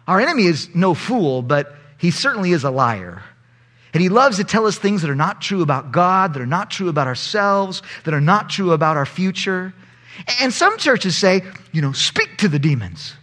Our 0.06 0.20
enemy 0.20 0.44
is 0.44 0.72
no 0.72 0.94
fool, 0.94 1.42
but 1.42 1.74
he 1.98 2.12
certainly 2.12 2.52
is 2.52 2.62
a 2.62 2.70
liar. 2.70 3.24
And 3.96 4.02
he 4.02 4.10
loves 4.10 4.36
to 4.36 4.44
tell 4.44 4.66
us 4.66 4.76
things 4.76 5.00
that 5.00 5.10
are 5.10 5.14
not 5.14 5.40
true 5.40 5.62
about 5.62 5.90
God, 5.90 6.34
that 6.34 6.42
are 6.42 6.44
not 6.44 6.70
true 6.70 6.90
about 6.90 7.06
ourselves, 7.06 7.80
that 8.04 8.12
are 8.12 8.20
not 8.20 8.50
true 8.50 8.72
about 8.72 8.98
our 8.98 9.06
future. 9.06 9.72
And 10.42 10.52
some 10.52 10.76
churches 10.76 11.16
say, 11.16 11.40
you 11.72 11.80
know, 11.80 11.92
speak 11.92 12.36
to 12.40 12.48
the 12.48 12.58
demons, 12.58 13.14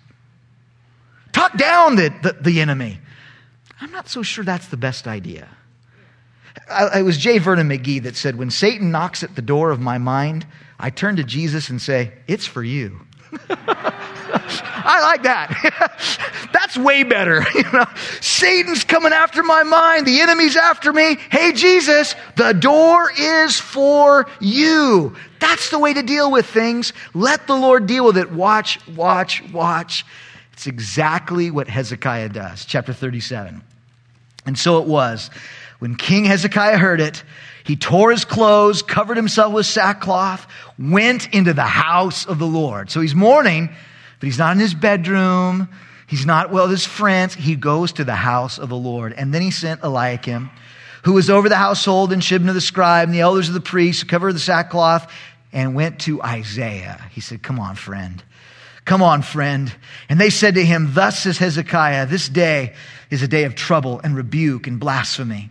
talk 1.32 1.56
down 1.60 1.96
the, 1.96 2.12
the, 2.24 2.38
the 2.42 2.60
enemy. 2.60 3.00
I'm 3.82 3.92
not 3.92 4.10
so 4.10 4.24
sure 4.24 4.44
that's 4.44 4.70
the 4.70 4.78
best 4.78 5.06
idea. 5.06 5.48
I, 6.68 7.02
it 7.02 7.04
was 7.04 7.20
J. 7.20 7.38
Vernon 7.38 7.70
McGee 7.70 8.02
that 8.02 8.16
said, 8.16 8.36
When 8.36 8.50
Satan 8.50 8.90
knocks 8.90 9.22
at 9.22 9.36
the 9.36 9.44
door 9.44 9.70
of 9.70 9.80
my 9.80 10.00
mind, 10.00 10.48
I 10.80 10.90
turn 10.90 11.18
to 11.18 11.24
Jesus 11.24 11.70
and 11.70 11.80
say, 11.80 12.14
It's 12.28 12.48
for 12.48 12.64
you. 12.64 13.02
I 14.86 15.00
like 15.02 15.24
that. 15.24 16.50
That's 16.54 16.78
way 16.78 17.04
better. 17.04 17.46
You 17.54 17.72
know, 17.72 17.86
Satan's 18.20 18.84
coming 18.84 19.14
after 19.14 19.42
my 19.42 19.64
mind. 19.64 20.06
The 20.06 20.20
enemy's 20.20 20.58
after 20.58 20.92
me. 20.92 21.18
Hey, 21.32 21.54
Jesus, 21.54 22.14
the 22.36 22.52
door 22.52 23.12
is 23.18 23.60
for 23.60 24.28
you. 24.40 25.16
That's 25.40 25.70
the 25.70 25.80
way 25.80 25.94
to 25.94 26.04
deal 26.04 26.30
with 26.30 26.46
things. 26.46 26.94
Let 27.14 27.48
the 27.48 27.56
Lord 27.56 27.88
deal 27.88 28.06
with 28.06 28.18
it. 28.18 28.32
Watch, 28.32 28.86
watch, 28.90 29.44
watch. 29.52 30.06
It's 30.52 30.68
exactly 30.68 31.52
what 31.52 31.68
Hezekiah 31.68 32.30
does. 32.30 32.66
Chapter 32.66 32.92
37. 32.92 33.62
And 34.46 34.58
so 34.58 34.82
it 34.82 34.88
was. 34.88 35.30
When 35.80 35.96
King 35.96 36.26
Hezekiah 36.26 36.78
heard 36.78 37.02
it, 37.02 37.24
he 37.64 37.76
tore 37.76 38.12
his 38.12 38.26
clothes, 38.26 38.82
covered 38.82 39.18
himself 39.18 39.54
with 39.54 39.66
sackcloth, 39.66 40.46
went 40.78 41.34
into 41.34 41.54
the 41.54 41.62
house 41.62 42.26
of 42.26 42.38
the 42.40 42.46
Lord. 42.46 42.92
So 42.92 43.00
he's 43.00 43.16
mourning, 43.16 43.68
but 43.68 44.26
he's 44.26 44.38
not 44.38 44.54
in 44.56 44.60
his 44.60 44.74
bedroom. 44.74 45.70
He's 46.08 46.26
not 46.26 46.52
well 46.52 46.66
with 46.66 46.72
his 46.72 46.86
friends. 46.86 47.34
He 47.34 47.56
goes 47.56 47.94
to 47.94 48.04
the 48.04 48.16
house 48.16 48.60
of 48.60 48.70
the 48.70 48.76
Lord. 48.76 49.14
And 49.14 49.34
then 49.34 49.42
he 49.42 49.52
sent 49.52 49.82
Eliakim, 49.82 50.50
who 51.06 51.14
was 51.14 51.30
over 51.30 51.48
the 51.48 51.56
household, 51.56 52.12
and 52.12 52.22
Shebna 52.22 52.54
the 52.54 52.62
scribe, 52.62 53.08
and 53.08 53.16
the 53.16 53.22
elders 53.22 53.48
of 53.48 53.54
the 53.54 53.62
priests, 53.62 54.04
covered 54.04 54.34
the 54.34 54.40
sackcloth, 54.40 55.12
and 55.54 55.74
went 55.74 56.00
to 56.02 56.22
Isaiah. 56.22 57.02
He 57.12 57.22
said, 57.22 57.42
Come 57.42 57.60
on, 57.60 57.76
friend. 57.76 58.22
Come 58.86 59.02
on, 59.02 59.22
friend. 59.22 59.74
And 60.10 60.20
they 60.20 60.30
said 60.30 60.56
to 60.56 60.66
him, 60.66 60.90
Thus 60.94 61.20
says 61.20 61.38
Hezekiah, 61.38 62.08
this 62.08 62.28
day 62.28 62.74
is 63.10 63.22
a 63.22 63.28
day 63.28 63.46
of 63.46 63.56
trouble 63.56 64.02
and 64.04 64.16
rebuke 64.16 64.68
and 64.68 64.80
blasphemy. 64.80 65.50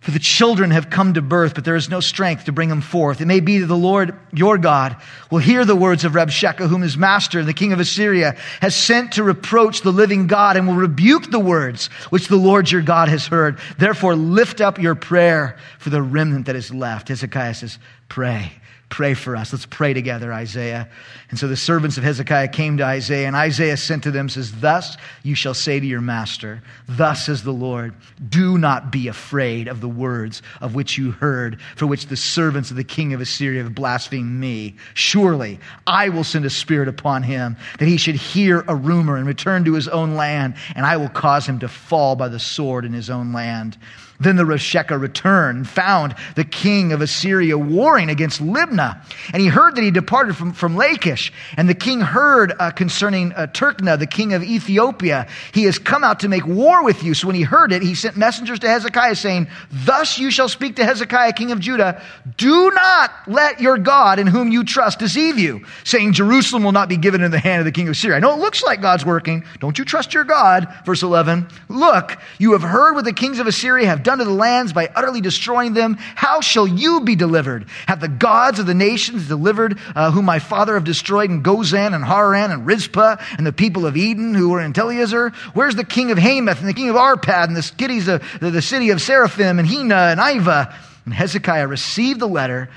For 0.00 0.12
the 0.12 0.18
children 0.18 0.70
have 0.70 0.88
come 0.88 1.12
to 1.12 1.20
birth, 1.20 1.54
but 1.54 1.66
there 1.66 1.76
is 1.76 1.90
no 1.90 2.00
strength 2.00 2.46
to 2.46 2.52
bring 2.52 2.70
them 2.70 2.80
forth. 2.80 3.20
It 3.20 3.26
may 3.26 3.40
be 3.40 3.58
that 3.58 3.66
the 3.66 3.76
Lord 3.76 4.18
your 4.32 4.56
God 4.56 4.96
will 5.30 5.40
hear 5.40 5.66
the 5.66 5.76
words 5.76 6.04
of 6.04 6.12
Rabshakeh, 6.12 6.68
whom 6.68 6.80
his 6.80 6.96
master, 6.96 7.44
the 7.44 7.52
king 7.52 7.74
of 7.74 7.80
Assyria, 7.80 8.34
has 8.62 8.74
sent 8.74 9.12
to 9.12 9.22
reproach 9.22 9.82
the 9.82 9.92
living 9.92 10.26
God 10.26 10.56
and 10.56 10.66
will 10.66 10.74
rebuke 10.74 11.30
the 11.30 11.38
words 11.38 11.88
which 12.08 12.28
the 12.28 12.36
Lord 12.36 12.70
your 12.70 12.80
God 12.80 13.10
has 13.10 13.26
heard. 13.26 13.58
Therefore, 13.76 14.16
lift 14.16 14.62
up 14.62 14.78
your 14.78 14.94
prayer 14.94 15.58
for 15.78 15.90
the 15.90 16.00
remnant 16.00 16.46
that 16.46 16.56
is 16.56 16.72
left. 16.72 17.08
Hezekiah 17.08 17.54
says, 17.54 17.78
Pray. 18.08 18.52
Pray 18.90 19.14
for 19.14 19.36
us. 19.36 19.52
Let's 19.52 19.66
pray 19.66 19.94
together, 19.94 20.32
Isaiah. 20.32 20.88
And 21.30 21.38
so 21.38 21.46
the 21.46 21.56
servants 21.56 21.96
of 21.96 22.02
Hezekiah 22.02 22.48
came 22.48 22.76
to 22.78 22.84
Isaiah, 22.84 23.28
and 23.28 23.36
Isaiah 23.36 23.76
sent 23.76 24.02
to 24.02 24.10
them, 24.10 24.28
says, 24.28 24.60
Thus 24.60 24.96
you 25.22 25.36
shall 25.36 25.54
say 25.54 25.78
to 25.78 25.86
your 25.86 26.00
master, 26.00 26.60
Thus 26.88 27.26
says 27.26 27.44
the 27.44 27.52
Lord, 27.52 27.94
do 28.28 28.58
not 28.58 28.90
be 28.90 29.06
afraid 29.06 29.68
of 29.68 29.80
the 29.80 29.88
words 29.88 30.42
of 30.60 30.74
which 30.74 30.98
you 30.98 31.12
heard, 31.12 31.60
for 31.76 31.86
which 31.86 32.06
the 32.06 32.16
servants 32.16 32.72
of 32.72 32.76
the 32.76 32.84
king 32.84 33.14
of 33.14 33.20
Assyria 33.20 33.62
have 33.62 33.76
blasphemed 33.76 34.40
me. 34.40 34.74
Surely 34.94 35.60
I 35.86 36.08
will 36.08 36.24
send 36.24 36.44
a 36.44 36.50
spirit 36.50 36.88
upon 36.88 37.22
him, 37.22 37.56
that 37.78 37.86
he 37.86 37.96
should 37.96 38.16
hear 38.16 38.64
a 38.66 38.74
rumor 38.74 39.16
and 39.16 39.26
return 39.26 39.64
to 39.66 39.74
his 39.74 39.86
own 39.86 40.16
land, 40.16 40.54
and 40.74 40.84
I 40.84 40.96
will 40.96 41.08
cause 41.08 41.46
him 41.46 41.60
to 41.60 41.68
fall 41.68 42.16
by 42.16 42.26
the 42.26 42.40
sword 42.40 42.84
in 42.84 42.92
his 42.92 43.08
own 43.08 43.32
land. 43.32 43.78
Then 44.20 44.36
the 44.36 44.44
Rabshakeh 44.44 45.00
returned 45.00 45.68
found 45.68 46.14
the 46.36 46.44
king 46.44 46.92
of 46.92 47.00
Assyria 47.00 47.56
warring 47.56 48.10
against 48.10 48.42
Libnah. 48.42 49.02
And 49.32 49.40
he 49.40 49.48
heard 49.48 49.76
that 49.76 49.82
he 49.82 49.90
departed 49.90 50.36
from, 50.36 50.52
from 50.52 50.76
Lachish. 50.76 51.32
And 51.56 51.68
the 51.68 51.74
king 51.74 52.00
heard 52.00 52.52
uh, 52.58 52.70
concerning 52.70 53.32
uh, 53.32 53.46
Tirhakah, 53.46 53.98
the 53.98 54.06
king 54.06 54.34
of 54.34 54.42
Ethiopia. 54.42 55.26
He 55.52 55.64
has 55.64 55.78
come 55.78 56.04
out 56.04 56.20
to 56.20 56.28
make 56.28 56.46
war 56.46 56.84
with 56.84 57.02
you. 57.02 57.14
So 57.14 57.26
when 57.26 57.36
he 57.36 57.42
heard 57.42 57.72
it, 57.72 57.82
he 57.82 57.94
sent 57.94 58.16
messengers 58.16 58.58
to 58.60 58.68
Hezekiah 58.68 59.14
saying, 59.16 59.48
Thus 59.70 60.18
you 60.18 60.30
shall 60.30 60.48
speak 60.48 60.76
to 60.76 60.84
Hezekiah, 60.84 61.32
king 61.32 61.52
of 61.52 61.60
Judah. 61.60 62.02
Do 62.36 62.70
not 62.70 63.12
let 63.26 63.60
your 63.60 63.78
God 63.78 64.18
in 64.18 64.26
whom 64.26 64.52
you 64.52 64.64
trust 64.64 64.98
deceive 64.98 65.38
you, 65.38 65.64
saying, 65.84 66.12
Jerusalem 66.12 66.64
will 66.64 66.72
not 66.72 66.88
be 66.88 66.96
given 66.96 67.22
in 67.22 67.30
the 67.30 67.38
hand 67.38 67.60
of 67.60 67.64
the 67.64 67.72
king 67.72 67.88
of 67.88 67.96
Syria. 67.96 68.16
I 68.16 68.20
know 68.20 68.34
it 68.34 68.40
looks 68.40 68.62
like 68.62 68.82
God's 68.82 69.06
working. 69.06 69.44
Don't 69.60 69.78
you 69.78 69.84
trust 69.84 70.12
your 70.12 70.24
God? 70.24 70.68
Verse 70.84 71.02
11. 71.02 71.48
Look, 71.68 72.18
you 72.38 72.52
have 72.52 72.62
heard 72.62 72.94
what 72.94 73.04
the 73.04 73.12
kings 73.12 73.38
of 73.38 73.46
Assyria 73.46 73.86
have 73.86 74.02
done 74.02 74.09
done 74.10 74.18
to 74.18 74.24
the 74.24 74.30
lands 74.30 74.72
by 74.72 74.88
utterly 74.88 75.20
destroying 75.20 75.72
them, 75.72 75.96
how 75.98 76.40
shall 76.40 76.66
you 76.66 77.00
be 77.02 77.14
delivered? 77.14 77.66
Have 77.86 78.00
the 78.00 78.08
gods 78.08 78.58
of 78.58 78.66
the 78.66 78.74
nations 78.74 79.28
delivered 79.28 79.78
uh, 79.94 80.10
whom 80.10 80.24
my 80.24 80.40
father 80.40 80.74
have 80.74 80.82
destroyed 80.82 81.30
in 81.30 81.44
Gozan 81.44 81.94
and 81.94 82.04
Haran 82.04 82.50
and 82.50 82.66
Rizpah 82.66 83.18
and 83.38 83.46
the 83.46 83.52
people 83.52 83.86
of 83.86 83.96
Eden 83.96 84.34
who 84.34 84.48
were 84.48 84.60
in 84.60 84.72
Telassar? 84.72 85.32
Where's 85.54 85.76
the 85.76 85.84
king 85.84 86.10
of 86.10 86.18
Hamath 86.18 86.58
and 86.58 86.68
the 86.68 86.74
king 86.74 86.90
of 86.90 86.96
Arpad 86.96 87.44
and 87.44 87.56
the 87.56 87.62
cities 87.62 88.08
of 88.08 88.22
the, 88.40 88.50
the 88.50 88.62
city 88.62 88.90
of 88.90 89.00
Seraphim 89.00 89.60
and 89.60 89.68
Hena 89.68 89.94
and 89.94 90.20
Ivvah? 90.20 90.74
And 91.04 91.14
Hezekiah 91.14 91.68
received 91.68 92.18
the 92.18 92.28
letter 92.28 92.68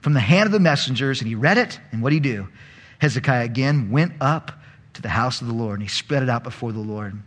from 0.00 0.14
the 0.14 0.20
hand 0.20 0.46
of 0.46 0.52
the 0.52 0.60
messengers 0.60 1.20
and 1.20 1.28
he 1.28 1.34
read 1.34 1.58
it. 1.58 1.78
And 1.92 2.02
what 2.02 2.10
did 2.10 2.24
he 2.24 2.32
do? 2.32 2.48
Hezekiah 2.98 3.44
again 3.44 3.90
went 3.90 4.14
up 4.22 4.52
to 4.94 5.02
the 5.02 5.10
house 5.10 5.42
of 5.42 5.48
the 5.48 5.54
Lord 5.54 5.80
and 5.80 5.82
he 5.82 5.94
spread 5.94 6.22
it 6.22 6.30
out 6.30 6.44
before 6.44 6.72
the 6.72 6.80
Lord. 6.80 7.18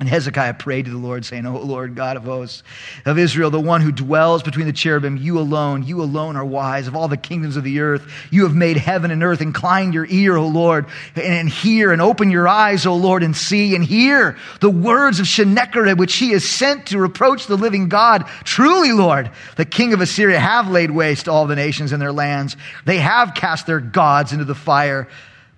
And 0.00 0.08
Hezekiah 0.08 0.54
prayed 0.54 0.84
to 0.84 0.92
the 0.92 0.96
Lord, 0.96 1.24
saying, 1.24 1.44
O 1.44 1.58
Lord 1.58 1.96
God 1.96 2.16
of 2.16 2.22
hosts, 2.22 2.62
of 3.04 3.18
Israel, 3.18 3.50
the 3.50 3.58
one 3.58 3.80
who 3.80 3.90
dwells 3.90 4.44
between 4.44 4.68
the 4.68 4.72
cherubim, 4.72 5.16
you 5.16 5.40
alone, 5.40 5.82
you 5.82 6.00
alone 6.00 6.36
are 6.36 6.44
wise. 6.44 6.86
Of 6.86 6.94
all 6.94 7.08
the 7.08 7.16
kingdoms 7.16 7.56
of 7.56 7.64
the 7.64 7.80
earth, 7.80 8.08
you 8.30 8.44
have 8.44 8.54
made 8.54 8.76
heaven 8.76 9.10
and 9.10 9.24
earth. 9.24 9.40
Incline 9.40 9.92
your 9.92 10.06
ear, 10.08 10.36
O 10.36 10.46
Lord, 10.46 10.86
and 11.16 11.48
hear, 11.48 11.90
and 11.90 12.00
open 12.00 12.30
your 12.30 12.46
eyes, 12.46 12.86
O 12.86 12.94
Lord, 12.94 13.24
and 13.24 13.36
see, 13.36 13.74
and 13.74 13.84
hear 13.84 14.38
the 14.60 14.70
words 14.70 15.18
of 15.18 15.26
Sennacherib, 15.26 15.98
which 15.98 16.14
he 16.14 16.30
has 16.30 16.48
sent 16.48 16.86
to 16.86 16.98
reproach 16.98 17.48
the 17.48 17.56
living 17.56 17.88
God. 17.88 18.24
Truly, 18.44 18.92
Lord, 18.92 19.32
the 19.56 19.64
king 19.64 19.94
of 19.94 20.00
Assyria 20.00 20.38
have 20.38 20.70
laid 20.70 20.92
waste 20.92 21.28
all 21.28 21.48
the 21.48 21.56
nations 21.56 21.90
and 21.90 22.00
their 22.00 22.12
lands. 22.12 22.56
They 22.84 22.98
have 22.98 23.34
cast 23.34 23.66
their 23.66 23.80
gods 23.80 24.32
into 24.32 24.44
the 24.44 24.54
fire, 24.54 25.08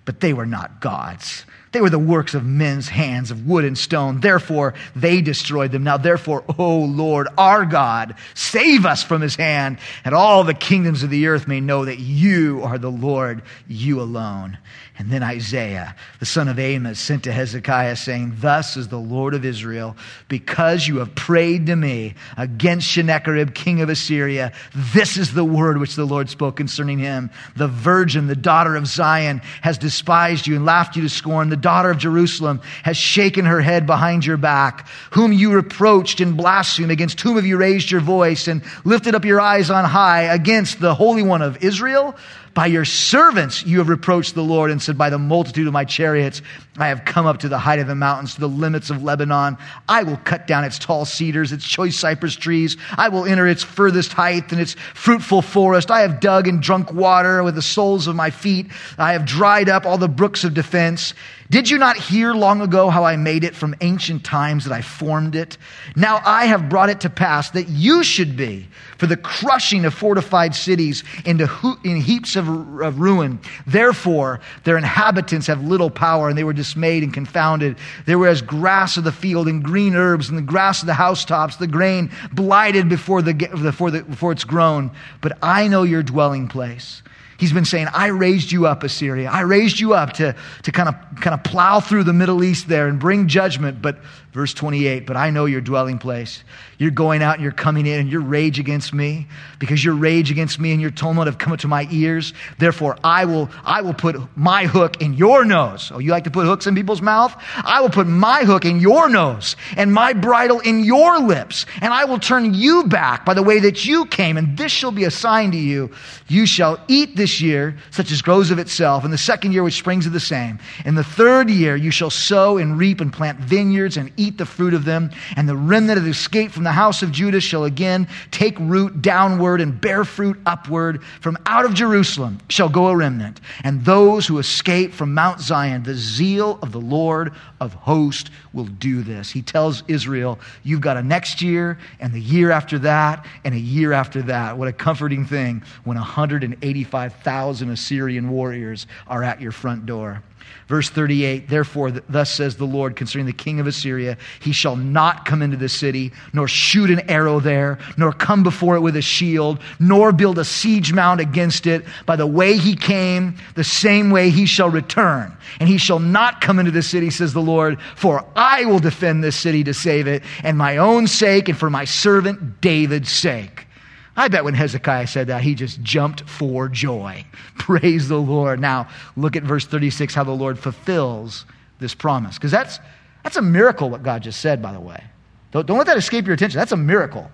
but 0.03 0.19
they 0.19 0.33
were 0.33 0.47
not 0.47 0.81
gods 0.81 1.45
they 1.71 1.81
were 1.81 1.89
the 1.89 1.99
works 1.99 2.33
of 2.33 2.45
men's 2.45 2.89
hands 2.89 3.31
of 3.31 3.47
wood 3.47 3.63
and 3.63 3.77
stone. 3.77 4.19
Therefore, 4.19 4.73
they 4.95 5.21
destroyed 5.21 5.71
them. 5.71 5.83
Now, 5.83 5.97
therefore, 5.97 6.43
O 6.57 6.79
Lord, 6.79 7.27
our 7.37 7.65
God, 7.65 8.15
save 8.33 8.85
us 8.85 9.03
from 9.03 9.21
his 9.21 9.35
hand, 9.35 9.77
and 10.03 10.13
all 10.13 10.43
the 10.43 10.53
kingdoms 10.53 11.03
of 11.03 11.09
the 11.09 11.27
earth 11.27 11.47
may 11.47 11.61
know 11.61 11.85
that 11.85 11.99
you 11.99 12.61
are 12.63 12.77
the 12.77 12.91
Lord, 12.91 13.41
you 13.67 14.01
alone. 14.01 14.57
And 14.97 15.09
then 15.09 15.23
Isaiah, 15.23 15.95
the 16.19 16.27
son 16.27 16.47
of 16.47 16.59
Amos, 16.59 16.99
sent 16.99 17.23
to 17.23 17.31
Hezekiah, 17.31 17.95
saying, 17.95 18.33
Thus 18.37 18.77
is 18.77 18.89
the 18.89 18.99
Lord 18.99 19.33
of 19.33 19.45
Israel, 19.45 19.95
because 20.27 20.87
you 20.87 20.97
have 20.97 21.15
prayed 21.15 21.65
to 21.67 21.75
me 21.75 22.13
against 22.37 22.93
Sennacherib, 22.93 23.55
king 23.55 23.81
of 23.81 23.89
Assyria, 23.89 24.51
this 24.93 25.17
is 25.17 25.33
the 25.33 25.45
word 25.45 25.79
which 25.79 25.95
the 25.95 26.05
Lord 26.05 26.29
spoke 26.29 26.55
concerning 26.55 26.99
him. 26.99 27.31
The 27.55 27.67
virgin, 27.67 28.27
the 28.27 28.35
daughter 28.35 28.75
of 28.75 28.85
Zion, 28.85 29.41
has 29.61 29.77
despised 29.77 30.45
you 30.45 30.55
and 30.55 30.65
laughed 30.65 30.95
you 30.95 31.01
to 31.01 31.09
scorn. 31.09 31.49
The 31.49 31.57
daughter 31.61 31.91
of 31.91 31.97
Jerusalem 31.97 32.61
has 32.83 32.97
shaken 32.97 33.45
her 33.45 33.61
head 33.61 33.85
behind 33.85 34.25
your 34.25 34.37
back, 34.37 34.87
whom 35.11 35.31
you 35.31 35.53
reproached 35.53 36.19
and 36.19 36.35
blasphemed, 36.35 36.91
against 36.91 37.21
whom 37.21 37.35
have 37.35 37.45
you 37.45 37.57
raised 37.57 37.91
your 37.91 38.01
voice 38.01 38.47
and 38.47 38.63
lifted 38.83 39.15
up 39.15 39.25
your 39.25 39.39
eyes 39.39 39.69
on 39.69 39.85
high 39.85 40.23
against 40.23 40.79
the 40.79 40.93
Holy 40.93 41.23
One 41.23 41.41
of 41.41 41.63
Israel? 41.63 42.15
By 42.53 42.65
your 42.65 42.83
servants 42.83 43.65
you 43.65 43.77
have 43.77 43.87
reproached 43.87 44.35
the 44.35 44.43
Lord 44.43 44.71
and 44.71 44.81
said, 44.81 44.97
By 44.97 45.09
the 45.09 45.17
multitude 45.17 45.67
of 45.67 45.73
my 45.73 45.85
chariots 45.85 46.41
I 46.77 46.87
have 46.87 47.05
come 47.05 47.25
up 47.25 47.39
to 47.39 47.49
the 47.49 47.57
height 47.57 47.79
of 47.79 47.87
the 47.87 47.95
mountains, 47.95 48.35
to 48.35 48.41
the 48.41 48.49
limits 48.49 48.89
of 48.89 49.03
Lebanon. 49.03 49.57
I 49.87 50.03
will 50.03 50.17
cut 50.17 50.47
down 50.47 50.65
its 50.65 50.77
tall 50.77 51.05
cedars, 51.05 51.53
its 51.53 51.65
choice 51.65 51.97
cypress 51.97 52.35
trees. 52.35 52.75
I 52.97 53.07
will 53.07 53.25
enter 53.25 53.47
its 53.47 53.63
furthest 53.63 54.11
height 54.11 54.51
and 54.51 54.59
its 54.59 54.75
fruitful 54.93 55.43
forest. 55.43 55.91
I 55.91 56.01
have 56.01 56.19
dug 56.19 56.47
and 56.47 56.61
drunk 56.61 56.91
water 56.91 57.41
with 57.43 57.55
the 57.55 57.61
soles 57.61 58.07
of 58.07 58.15
my 58.15 58.29
feet. 58.29 58.67
I 58.97 59.13
have 59.13 59.25
dried 59.25 59.69
up 59.69 59.85
all 59.85 59.97
the 59.97 60.09
brooks 60.09 60.43
of 60.43 60.53
defense. 60.53 61.13
Did 61.49 61.69
you 61.69 61.77
not 61.77 61.97
hear 61.97 62.33
long 62.33 62.61
ago 62.61 62.89
how 62.89 63.03
I 63.03 63.17
made 63.17 63.43
it 63.43 63.55
from 63.55 63.75
ancient 63.81 64.23
times 64.23 64.65
that 64.65 64.73
I 64.73 64.81
formed 64.81 65.35
it? 65.35 65.57
Now 65.95 66.21
I 66.25 66.45
have 66.45 66.69
brought 66.69 66.89
it 66.89 67.01
to 67.01 67.09
pass 67.09 67.49
that 67.51 67.67
you 67.67 68.03
should 68.03 68.37
be 68.37 68.67
for 69.01 69.07
the 69.07 69.17
crushing 69.17 69.83
of 69.83 69.95
fortified 69.95 70.53
cities 70.53 71.03
into 71.25 71.49
in 71.83 71.99
heaps 71.99 72.35
of 72.35 72.41
of, 72.51 72.81
of 72.81 72.99
ruin. 72.99 73.39
Therefore, 73.65 74.39
their 74.63 74.77
inhabitants 74.77 75.47
have 75.47 75.63
little 75.63 75.89
power, 75.89 76.29
and 76.29 76.37
they 76.37 76.43
were 76.43 76.53
dismayed 76.53 77.01
and 77.01 77.11
confounded. 77.11 77.77
They 78.05 78.15
were 78.15 78.27
as 78.27 78.43
grass 78.43 78.97
of 78.97 79.03
the 79.03 79.11
field 79.11 79.47
and 79.47 79.63
green 79.63 79.95
herbs 79.95 80.29
and 80.29 80.37
the 80.37 80.43
grass 80.43 80.81
of 80.81 80.87
the 80.87 80.93
housetops, 80.93 81.55
the 81.55 81.67
grain 81.67 82.11
blighted 82.31 82.89
before, 82.89 83.21
the, 83.21 83.33
before, 83.33 83.91
the, 83.91 84.03
before 84.03 84.31
it's 84.31 84.43
grown. 84.43 84.91
But 85.21 85.37
I 85.41 85.67
know 85.67 85.83
your 85.83 86.03
dwelling 86.03 86.47
place. 86.47 87.01
He's 87.37 87.53
been 87.53 87.65
saying, 87.65 87.87
I 87.91 88.07
raised 88.07 88.51
you 88.51 88.67
up, 88.67 88.83
Assyria. 88.83 89.27
I 89.31 89.41
raised 89.41 89.79
you 89.79 89.95
up 89.95 90.13
to, 90.13 90.35
to 90.61 90.71
kind, 90.71 90.89
of, 90.89 90.95
kind 91.21 91.33
of 91.33 91.43
plow 91.43 91.79
through 91.79 92.03
the 92.03 92.13
Middle 92.13 92.43
East 92.43 92.67
there 92.67 92.87
and 92.87 92.99
bring 92.99 93.27
judgment. 93.27 93.81
But 93.81 93.97
verse 94.33 94.53
28, 94.53 95.05
but 95.05 95.17
I 95.17 95.29
know 95.29 95.45
your 95.45 95.61
dwelling 95.61 95.97
place. 95.97 96.43
You're 96.77 96.89
going 96.89 97.21
out 97.21 97.35
and 97.35 97.43
you're 97.43 97.51
coming 97.51 97.85
in 97.85 97.99
and 97.99 98.09
your 98.09 98.21
rage 98.21 98.59
against 98.59 98.93
me 98.93 99.27
because 99.59 99.83
your 99.83 99.93
rage 99.93 100.31
against 100.31 100.59
me 100.59 100.71
and 100.71 100.81
your 100.81 100.89
tumult 100.89 101.27
have 101.27 101.37
come 101.37 101.55
to 101.57 101.67
my 101.67 101.87
ears. 101.91 102.33
Therefore, 102.57 102.97
I 103.03 103.25
will, 103.25 103.49
I 103.63 103.81
will 103.81 103.93
put 103.93 104.17
my 104.35 104.65
hook 104.65 105.01
in 105.01 105.13
your 105.13 105.43
nose. 105.43 105.91
Oh, 105.93 105.99
you 105.99 106.11
like 106.11 106.23
to 106.23 106.31
put 106.31 106.45
hooks 106.45 106.65
in 106.65 106.75
people's 106.75 107.01
mouth? 107.01 107.35
I 107.57 107.81
will 107.81 107.89
put 107.89 108.07
my 108.07 108.43
hook 108.43 108.63
in 108.63 108.79
your 108.79 109.09
nose 109.09 109.57
and 109.75 109.93
my 109.93 110.13
bridle 110.13 110.59
in 110.59 110.83
your 110.83 111.19
lips. 111.19 111.65
And 111.81 111.93
I 111.93 112.05
will 112.05 112.19
turn 112.19 112.53
you 112.53 112.85
back 112.85 113.25
by 113.25 113.33
the 113.33 113.43
way 113.43 113.59
that 113.59 113.85
you 113.85 114.05
came. 114.05 114.37
And 114.37 114.57
this 114.57 114.71
shall 114.71 114.91
be 114.91 115.03
a 115.03 115.11
sign 115.11 115.51
to 115.51 115.57
you. 115.57 115.91
You 116.27 116.45
shall 116.45 116.81
eat 116.87 117.15
this 117.17 117.41
year, 117.41 117.77
such 117.91 118.11
as 118.11 118.21
grows 118.21 118.49
of 118.49 118.59
itself, 118.59 119.03
and 119.03 119.11
the 119.11 119.17
second 119.17 119.51
year 119.51 119.63
which 119.63 119.77
springs 119.77 120.05
of 120.05 120.13
the 120.13 120.19
same. 120.19 120.59
In 120.85 120.95
the 120.95 121.03
third 121.03 121.49
year 121.49 121.75
you 121.75 121.91
shall 121.91 122.09
sow 122.09 122.57
and 122.57 122.77
reap 122.77 123.01
and 123.01 123.11
plant 123.11 123.39
vineyards 123.39 123.97
and 123.97 124.11
eat 124.21 124.37
the 124.37 124.45
fruit 124.45 124.73
of 124.73 124.85
them. 124.85 125.11
And 125.35 125.49
the 125.49 125.55
remnant 125.55 126.01
that 126.01 126.09
escaped 126.09 126.53
from 126.53 126.63
the 126.63 126.71
house 126.71 127.01
of 127.01 127.11
Judah 127.11 127.41
shall 127.41 127.63
again 127.65 128.07
take 128.29 128.57
root 128.59 129.01
downward 129.01 129.61
and 129.61 129.79
bear 129.79 130.05
fruit 130.05 130.39
upward. 130.45 131.03
From 131.21 131.37
out 131.45 131.65
of 131.65 131.73
Jerusalem 131.73 132.39
shall 132.49 132.69
go 132.69 132.87
a 132.87 132.95
remnant. 132.95 133.41
And 133.63 133.83
those 133.83 134.27
who 134.27 134.39
escape 134.39 134.93
from 134.93 135.13
Mount 135.13 135.39
Zion, 135.41 135.83
the 135.83 135.95
zeal 135.95 136.59
of 136.61 136.71
the 136.71 136.79
Lord 136.79 137.33
of 137.59 137.73
hosts 137.73 138.29
will 138.53 138.65
do 138.65 139.01
this. 139.01 139.31
He 139.31 139.41
tells 139.41 139.83
Israel, 139.87 140.39
You've 140.63 140.81
got 140.81 140.97
a 140.97 141.03
next 141.03 141.41
year, 141.41 141.79
and 141.99 142.13
the 142.13 142.21
year 142.21 142.51
after 142.51 142.79
that, 142.79 143.25
and 143.43 143.55
a 143.55 143.59
year 143.59 143.93
after 143.93 144.21
that. 144.23 144.57
What 144.57 144.67
a 144.67 144.73
comforting 144.73 145.25
thing 145.25 145.63
when 145.83 145.97
185,000 145.97 147.69
Assyrian 147.69 148.29
warriors 148.29 148.87
are 149.07 149.23
at 149.23 149.41
your 149.41 149.51
front 149.51 149.85
door. 149.85 150.21
Verse 150.67 150.89
38 150.89 151.49
Therefore, 151.49 151.91
thus 151.91 152.31
says 152.31 152.55
the 152.55 152.65
Lord 152.65 152.95
concerning 152.95 153.25
the 153.25 153.33
king 153.33 153.59
of 153.59 153.67
Assyria, 153.67 154.17
he 154.39 154.53
shall 154.53 154.75
not 154.75 155.25
come 155.25 155.41
into 155.41 155.57
the 155.57 155.69
city, 155.69 156.11
nor 156.33 156.47
shoot 156.47 156.89
an 156.89 157.09
arrow 157.09 157.39
there, 157.39 157.77
nor 157.97 158.13
come 158.13 158.43
before 158.43 158.75
it 158.75 158.81
with 158.81 158.95
a 158.95 159.01
shield, 159.01 159.59
nor 159.79 160.11
build 160.11 160.39
a 160.39 160.45
siege 160.45 160.93
mount 160.93 161.19
against 161.19 161.67
it. 161.67 161.85
By 162.05 162.15
the 162.15 162.27
way 162.27 162.57
he 162.57 162.75
came, 162.75 163.35
the 163.55 163.63
same 163.63 164.11
way 164.11 164.29
he 164.29 164.45
shall 164.45 164.69
return. 164.69 165.35
And 165.59 165.67
he 165.67 165.77
shall 165.77 165.99
not 165.99 166.41
come 166.41 166.59
into 166.59 166.71
the 166.71 166.81
city, 166.81 167.09
says 167.09 167.33
the 167.33 167.41
Lord, 167.41 167.79
for 167.95 168.25
I 168.35 168.65
will 168.65 168.79
defend 168.79 169.23
this 169.23 169.35
city 169.35 169.63
to 169.65 169.73
save 169.73 170.07
it, 170.07 170.23
and 170.43 170.57
my 170.57 170.77
own 170.77 171.07
sake, 171.07 171.49
and 171.49 171.57
for 171.57 171.69
my 171.69 171.85
servant 171.85 172.61
David's 172.61 173.11
sake. 173.11 173.67
I 174.15 174.27
bet 174.27 174.43
when 174.43 174.53
Hezekiah 174.53 175.07
said 175.07 175.25
that, 175.27 175.41
he 175.41 175.55
just 175.55 175.81
jumped 175.81 176.29
for 176.29 176.67
joy. 176.67 177.25
Praise 177.57 178.09
the 178.09 178.19
Lord. 178.19 178.59
Now, 178.59 178.89
look 179.15 179.35
at 179.35 179.41
verse 179.43 179.65
36, 179.65 180.13
how 180.13 180.23
the 180.23 180.31
Lord 180.31 180.59
fulfills 180.59 181.45
this 181.79 181.95
promise. 181.95 182.37
Because 182.37 182.51
that's, 182.51 182.79
that's 183.23 183.37
a 183.37 183.41
miracle, 183.41 183.89
what 183.89 184.03
God 184.03 184.21
just 184.23 184.41
said, 184.41 184.61
by 184.61 184.73
the 184.73 184.79
way. 184.79 185.03
Don't, 185.51 185.65
don't 185.65 185.77
let 185.77 185.87
that 185.87 185.97
escape 185.97 186.25
your 186.25 186.33
attention. 186.33 186.57
That's 186.57 186.73
a 186.73 186.77
miracle. 186.77 187.31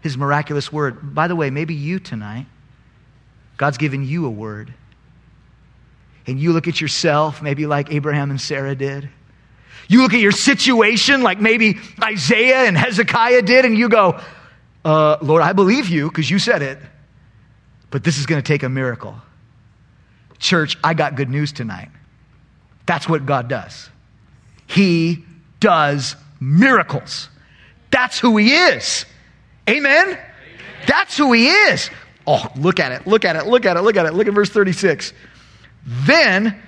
his 0.01 0.17
miraculous 0.17 0.71
word? 0.71 1.13
By 1.13 1.27
the 1.27 1.35
way, 1.35 1.51
maybe 1.51 1.75
you 1.75 1.99
tonight, 1.99 2.47
God's 3.57 3.77
given 3.77 4.07
you 4.07 4.25
a 4.25 4.29
word. 4.29 4.73
And 6.25 6.39
you 6.39 6.53
look 6.53 6.67
at 6.67 6.81
yourself, 6.81 7.43
maybe 7.43 7.67
like 7.67 7.91
Abraham 7.91 8.31
and 8.31 8.41
Sarah 8.41 8.75
did. 8.75 9.09
You 9.87 10.01
look 10.01 10.13
at 10.13 10.21
your 10.21 10.31
situation 10.31 11.21
like 11.21 11.39
maybe 11.39 11.77
Isaiah 12.01 12.63
and 12.63 12.75
Hezekiah 12.75 13.43
did, 13.43 13.65
and 13.65 13.77
you 13.77 13.89
go, 13.89 14.19
uh, 14.83 15.17
Lord, 15.21 15.43
I 15.43 15.53
believe 15.53 15.89
you 15.89 16.07
because 16.07 16.31
you 16.31 16.39
said 16.39 16.61
it. 16.61 16.79
But 17.93 18.03
this 18.03 18.17
is 18.17 18.25
going 18.25 18.41
to 18.41 18.45
take 18.45 18.63
a 18.63 18.69
miracle. 18.69 19.15
Church, 20.39 20.79
I 20.83 20.95
got 20.95 21.15
good 21.15 21.29
news 21.29 21.51
tonight. 21.51 21.89
That's 22.87 23.07
what 23.07 23.27
God 23.27 23.47
does. 23.47 23.87
He 24.65 25.23
does 25.59 26.15
miracles. 26.39 27.29
That's 27.91 28.17
who 28.17 28.37
He 28.37 28.55
is. 28.55 29.05
Amen? 29.69 30.07
Amen? 30.07 30.19
That's 30.87 31.15
who 31.15 31.33
He 31.33 31.49
is. 31.49 31.91
Oh, 32.25 32.51
look 32.57 32.79
at 32.79 32.93
it, 32.93 33.05
look 33.05 33.25
at 33.25 33.35
it, 33.35 33.45
look 33.45 33.67
at 33.67 33.77
it, 33.77 33.81
look 33.81 33.95
at 33.95 34.07
it. 34.07 34.15
Look 34.15 34.27
at 34.27 34.33
verse 34.33 34.49
36. 34.49 35.13
Then 35.85 36.59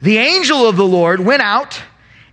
the 0.00 0.16
angel 0.16 0.66
of 0.66 0.76
the 0.76 0.86
Lord 0.86 1.20
went 1.20 1.42
out 1.42 1.78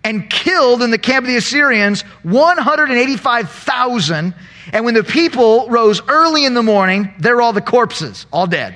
and 0.05 0.29
killed 0.29 0.81
in 0.81 0.91
the 0.91 0.97
camp 0.97 1.25
of 1.25 1.27
the 1.27 1.35
Assyrians 1.35 2.03
185,000 2.23 4.33
and 4.73 4.85
when 4.85 4.93
the 4.93 5.03
people 5.03 5.67
rose 5.69 6.01
early 6.07 6.45
in 6.45 6.53
the 6.53 6.63
morning, 6.63 7.13
there 7.19 7.35
were 7.35 7.41
all 7.41 7.53
the 7.53 7.61
corpses, 7.61 8.25
all 8.31 8.47
dead. 8.47 8.75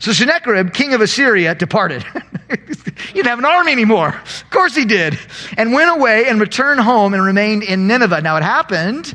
So 0.00 0.12
Sennacherib, 0.12 0.72
king 0.72 0.94
of 0.94 1.02
Assyria, 1.02 1.54
departed. 1.54 2.02
he 2.48 3.12
didn't 3.12 3.26
have 3.26 3.38
an 3.38 3.44
army 3.44 3.72
anymore. 3.72 4.08
Of 4.08 4.50
course 4.50 4.74
he 4.74 4.86
did. 4.86 5.18
And 5.58 5.74
went 5.74 5.90
away 5.90 6.26
and 6.26 6.40
returned 6.40 6.80
home 6.80 7.12
and 7.12 7.22
remained 7.22 7.62
in 7.64 7.86
Nineveh. 7.86 8.22
Now 8.22 8.38
it 8.38 8.42
happened 8.42 9.14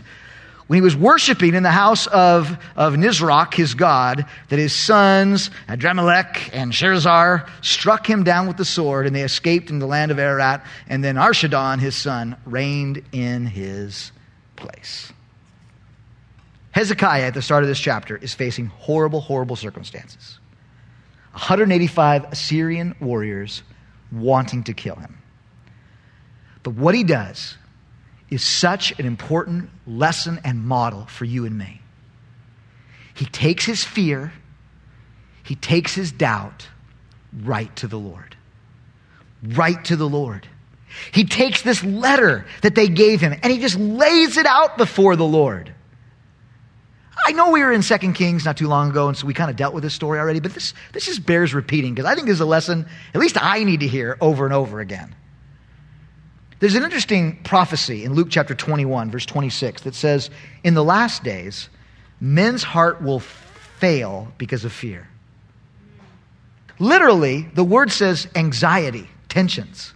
when 0.67 0.77
he 0.77 0.81
was 0.81 0.95
worshiping 0.95 1.55
in 1.55 1.63
the 1.63 1.71
house 1.71 2.07
of, 2.07 2.57
of 2.75 2.93
Nisroch, 2.93 3.53
his 3.53 3.73
god, 3.73 4.25
that 4.49 4.59
his 4.59 4.73
sons, 4.73 5.49
Adrammelech 5.67 6.51
and 6.53 6.71
Sharezer, 6.71 7.47
struck 7.61 8.07
him 8.07 8.23
down 8.23 8.47
with 8.47 8.57
the 8.57 8.65
sword, 8.65 9.05
and 9.05 9.15
they 9.15 9.21
escaped 9.23 9.69
in 9.71 9.79
the 9.79 9.85
land 9.85 10.11
of 10.11 10.19
Ararat. 10.19 10.65
And 10.87 11.03
then 11.03 11.15
Esarhaddon, 11.15 11.79
his 11.79 11.95
son, 11.95 12.35
reigned 12.45 13.03
in 13.11 13.45
his 13.45 14.11
place. 14.55 15.11
Hezekiah, 16.75 17.27
at 17.27 17.33
the 17.33 17.41
start 17.41 17.63
of 17.63 17.69
this 17.69 17.79
chapter, 17.79 18.17
is 18.17 18.33
facing 18.33 18.65
horrible, 18.65 19.21
horrible 19.21 19.55
circumstances. 19.55 20.39
185 21.31 22.25
Assyrian 22.33 22.93
warriors 22.99 23.63
wanting 24.11 24.61
to 24.65 24.73
kill 24.73 24.95
him. 24.95 25.17
But 26.63 26.71
what 26.71 26.93
he 26.93 27.05
does 27.05 27.55
is 28.29 28.43
such 28.43 28.99
an 28.99 29.05
important 29.05 29.69
lesson 29.87 30.41
and 30.43 30.65
model 30.65 31.05
for 31.05 31.23
you 31.23 31.45
and 31.45 31.57
me. 31.57 31.81
He 33.13 33.23
takes 33.23 33.63
his 33.63 33.85
fear, 33.85 34.33
he 35.43 35.55
takes 35.55 35.95
his 35.95 36.11
doubt 36.11 36.67
right 37.43 37.73
to 37.77 37.87
the 37.87 37.99
Lord. 37.99 38.35
Right 39.41 39.81
to 39.85 39.95
the 39.95 40.09
Lord. 40.09 40.45
He 41.13 41.23
takes 41.23 41.61
this 41.61 41.85
letter 41.85 42.45
that 42.63 42.75
they 42.75 42.89
gave 42.89 43.21
him 43.21 43.33
and 43.41 43.53
he 43.53 43.59
just 43.59 43.77
lays 43.77 44.35
it 44.35 44.45
out 44.45 44.77
before 44.77 45.15
the 45.15 45.23
Lord. 45.23 45.74
I 47.27 47.31
know 47.31 47.49
we 47.49 47.63
were 47.63 47.71
in 47.71 47.81
Second 47.81 48.13
Kings 48.13 48.45
not 48.45 48.55
too 48.55 48.67
long 48.67 48.91
ago, 48.91 49.07
and 49.07 49.17
so 49.17 49.25
we 49.25 49.33
kind 49.33 49.49
of 49.49 49.55
dealt 49.55 49.73
with 49.73 49.81
this 49.81 49.95
story 49.95 50.19
already, 50.19 50.39
but 50.39 50.53
this, 50.53 50.75
this 50.93 51.07
just 51.07 51.25
bears 51.25 51.55
repeating 51.55 51.95
because 51.95 52.05
I 52.05 52.13
think 52.13 52.27
this 52.27 52.35
is 52.35 52.41
a 52.41 52.45
lesson 52.45 52.85
at 53.15 53.19
least 53.19 53.35
I 53.43 53.63
need 53.63 53.79
to 53.79 53.87
hear 53.87 54.15
over 54.21 54.45
and 54.45 54.53
over 54.53 54.79
again. 54.79 55.15
There's 56.59 56.75
an 56.75 56.83
interesting 56.83 57.41
prophecy 57.41 58.03
in 58.03 58.13
Luke 58.13 58.27
chapter 58.29 58.53
21, 58.53 59.09
verse 59.09 59.25
26, 59.25 59.81
that 59.81 59.95
says, 59.95 60.29
In 60.63 60.75
the 60.75 60.83
last 60.83 61.23
days, 61.23 61.67
men's 62.21 62.61
heart 62.61 63.01
will 63.01 63.21
fail 63.21 64.31
because 64.37 64.63
of 64.63 64.71
fear. 64.71 65.07
Literally, 66.77 67.49
the 67.55 67.63
word 67.63 67.91
says 67.91 68.27
anxiety, 68.35 69.09
tensions. 69.29 69.95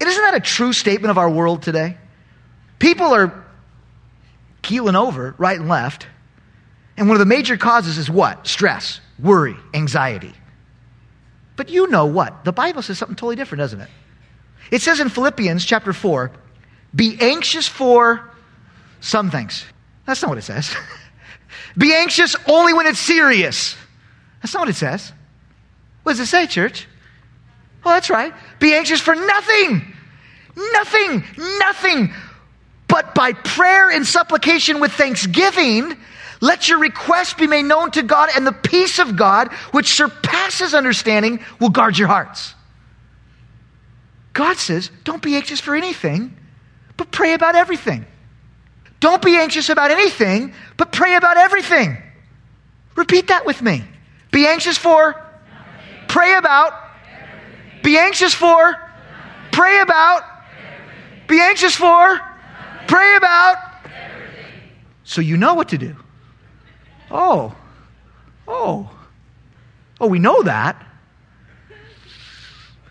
And 0.00 0.08
isn't 0.08 0.22
that 0.22 0.34
a 0.34 0.40
true 0.40 0.72
statement 0.72 1.12
of 1.12 1.18
our 1.18 1.30
world 1.30 1.62
today? 1.62 1.96
People 2.80 3.14
are 3.14 3.44
keeling 4.68 4.96
over 4.96 5.34
right 5.38 5.58
and 5.58 5.68
left. 5.68 6.06
And 6.96 7.08
one 7.08 7.14
of 7.14 7.20
the 7.20 7.26
major 7.26 7.56
causes 7.56 7.96
is 7.96 8.10
what? 8.10 8.46
Stress, 8.46 9.00
worry, 9.18 9.56
anxiety. 9.72 10.34
But 11.56 11.70
you 11.70 11.86
know 11.88 12.06
what? 12.06 12.44
The 12.44 12.52
Bible 12.52 12.82
says 12.82 12.98
something 12.98 13.16
totally 13.16 13.36
different, 13.36 13.60
doesn't 13.60 13.80
it? 13.80 13.88
It 14.70 14.82
says 14.82 15.00
in 15.00 15.08
Philippians 15.08 15.64
chapter 15.64 15.92
4, 15.92 16.30
be 16.94 17.16
anxious 17.20 17.66
for 17.66 18.30
some 19.00 19.30
things. 19.30 19.64
That's 20.06 20.20
not 20.22 20.28
what 20.28 20.38
it 20.38 20.42
says. 20.42 20.74
be 21.78 21.94
anxious 21.94 22.36
only 22.46 22.74
when 22.74 22.86
it's 22.86 22.98
serious. 22.98 23.76
That's 24.42 24.52
not 24.52 24.60
what 24.60 24.68
it 24.68 24.76
says. 24.76 25.12
What 26.02 26.12
does 26.12 26.20
it 26.20 26.26
say, 26.26 26.46
church? 26.46 26.86
Well, 27.84 27.94
that's 27.94 28.10
right. 28.10 28.34
Be 28.58 28.74
anxious 28.74 29.00
for 29.00 29.14
nothing. 29.14 29.94
Nothing. 30.56 31.24
Nothing. 31.58 32.12
But 32.88 33.14
by 33.14 33.34
prayer 33.34 33.90
and 33.90 34.06
supplication 34.06 34.80
with 34.80 34.92
thanksgiving, 34.92 35.96
let 36.40 36.68
your 36.68 36.78
request 36.78 37.36
be 37.36 37.46
made 37.46 37.64
known 37.64 37.90
to 37.92 38.02
God, 38.02 38.30
and 38.34 38.46
the 38.46 38.52
peace 38.52 38.98
of 38.98 39.16
God, 39.16 39.52
which 39.72 39.92
surpasses 39.92 40.74
understanding, 40.74 41.44
will 41.60 41.68
guard 41.68 41.98
your 41.98 42.08
hearts. 42.08 42.54
God 44.32 44.56
says, 44.56 44.90
don't 45.04 45.22
be 45.22 45.36
anxious 45.36 45.60
for 45.60 45.74
anything, 45.74 46.36
but 46.96 47.10
pray 47.10 47.34
about 47.34 47.56
everything. 47.56 48.06
Don't 49.00 49.22
be 49.22 49.36
anxious 49.36 49.68
about 49.68 49.90
anything, 49.90 50.54
but 50.76 50.92
pray 50.92 51.14
about 51.14 51.36
everything. 51.36 51.96
Repeat 52.96 53.28
that 53.28 53.46
with 53.46 53.62
me. 53.62 53.84
Be 54.30 54.46
anxious 54.46 54.78
for, 54.78 55.14
pray 56.08 56.34
about, 56.34 56.72
be 57.82 57.98
anxious 57.98 58.34
for, 58.34 58.76
pray 59.52 59.80
about, 59.80 60.22
be 61.26 61.40
anxious 61.40 61.74
for, 61.74 62.20
pray 62.88 63.16
about. 63.16 63.56
So 65.04 65.20
you 65.20 65.36
know 65.36 65.54
what 65.54 65.68
to 65.68 65.78
do. 65.78 65.94
Oh, 67.10 67.54
oh, 68.46 68.90
oh, 70.00 70.06
we 70.06 70.18
know 70.18 70.42
that. 70.42 70.84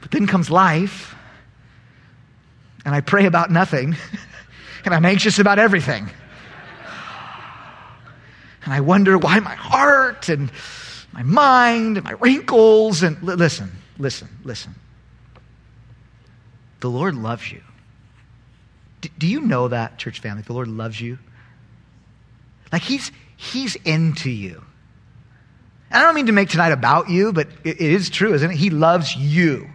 But 0.01 0.11
then 0.11 0.25
comes 0.25 0.49
life, 0.49 1.15
and 2.85 2.95
I 2.95 3.01
pray 3.01 3.25
about 3.25 3.51
nothing, 3.51 3.95
and 4.85 4.93
I'm 4.93 5.05
anxious 5.05 5.37
about 5.37 5.59
everything. 5.59 6.09
And 8.63 8.73
I 8.73 8.81
wonder 8.81 9.17
why 9.17 9.39
my 9.39 9.55
heart 9.55 10.29
and 10.29 10.51
my 11.13 11.23
mind 11.23 11.97
and 11.97 12.03
my 12.03 12.13
wrinkles 12.13 13.01
and 13.01 13.21
listen, 13.23 13.71
listen, 13.97 14.27
listen. 14.43 14.75
The 16.79 16.89
Lord 16.89 17.15
loves 17.15 17.51
you. 17.51 17.61
D- 19.01 19.11
do 19.17 19.27
you 19.27 19.41
know 19.41 19.67
that, 19.67 19.97
church 19.97 20.19
family? 20.19 20.43
The 20.43 20.53
Lord 20.53 20.67
loves 20.67 20.99
you. 20.99 21.19
Like 22.71 22.81
he's 22.81 23.11
he's 23.35 23.75
into 23.77 24.29
you. 24.29 24.63
And 25.89 25.99
I 25.99 26.01
don't 26.01 26.15
mean 26.15 26.25
to 26.25 26.33
make 26.33 26.49
tonight 26.49 26.71
about 26.71 27.09
you, 27.09 27.31
but 27.31 27.47
it, 27.63 27.79
it 27.79 27.91
is 27.91 28.09
true, 28.09 28.33
isn't 28.33 28.51
it? 28.51 28.57
He 28.57 28.69
loves 28.69 29.15
you. 29.15 29.69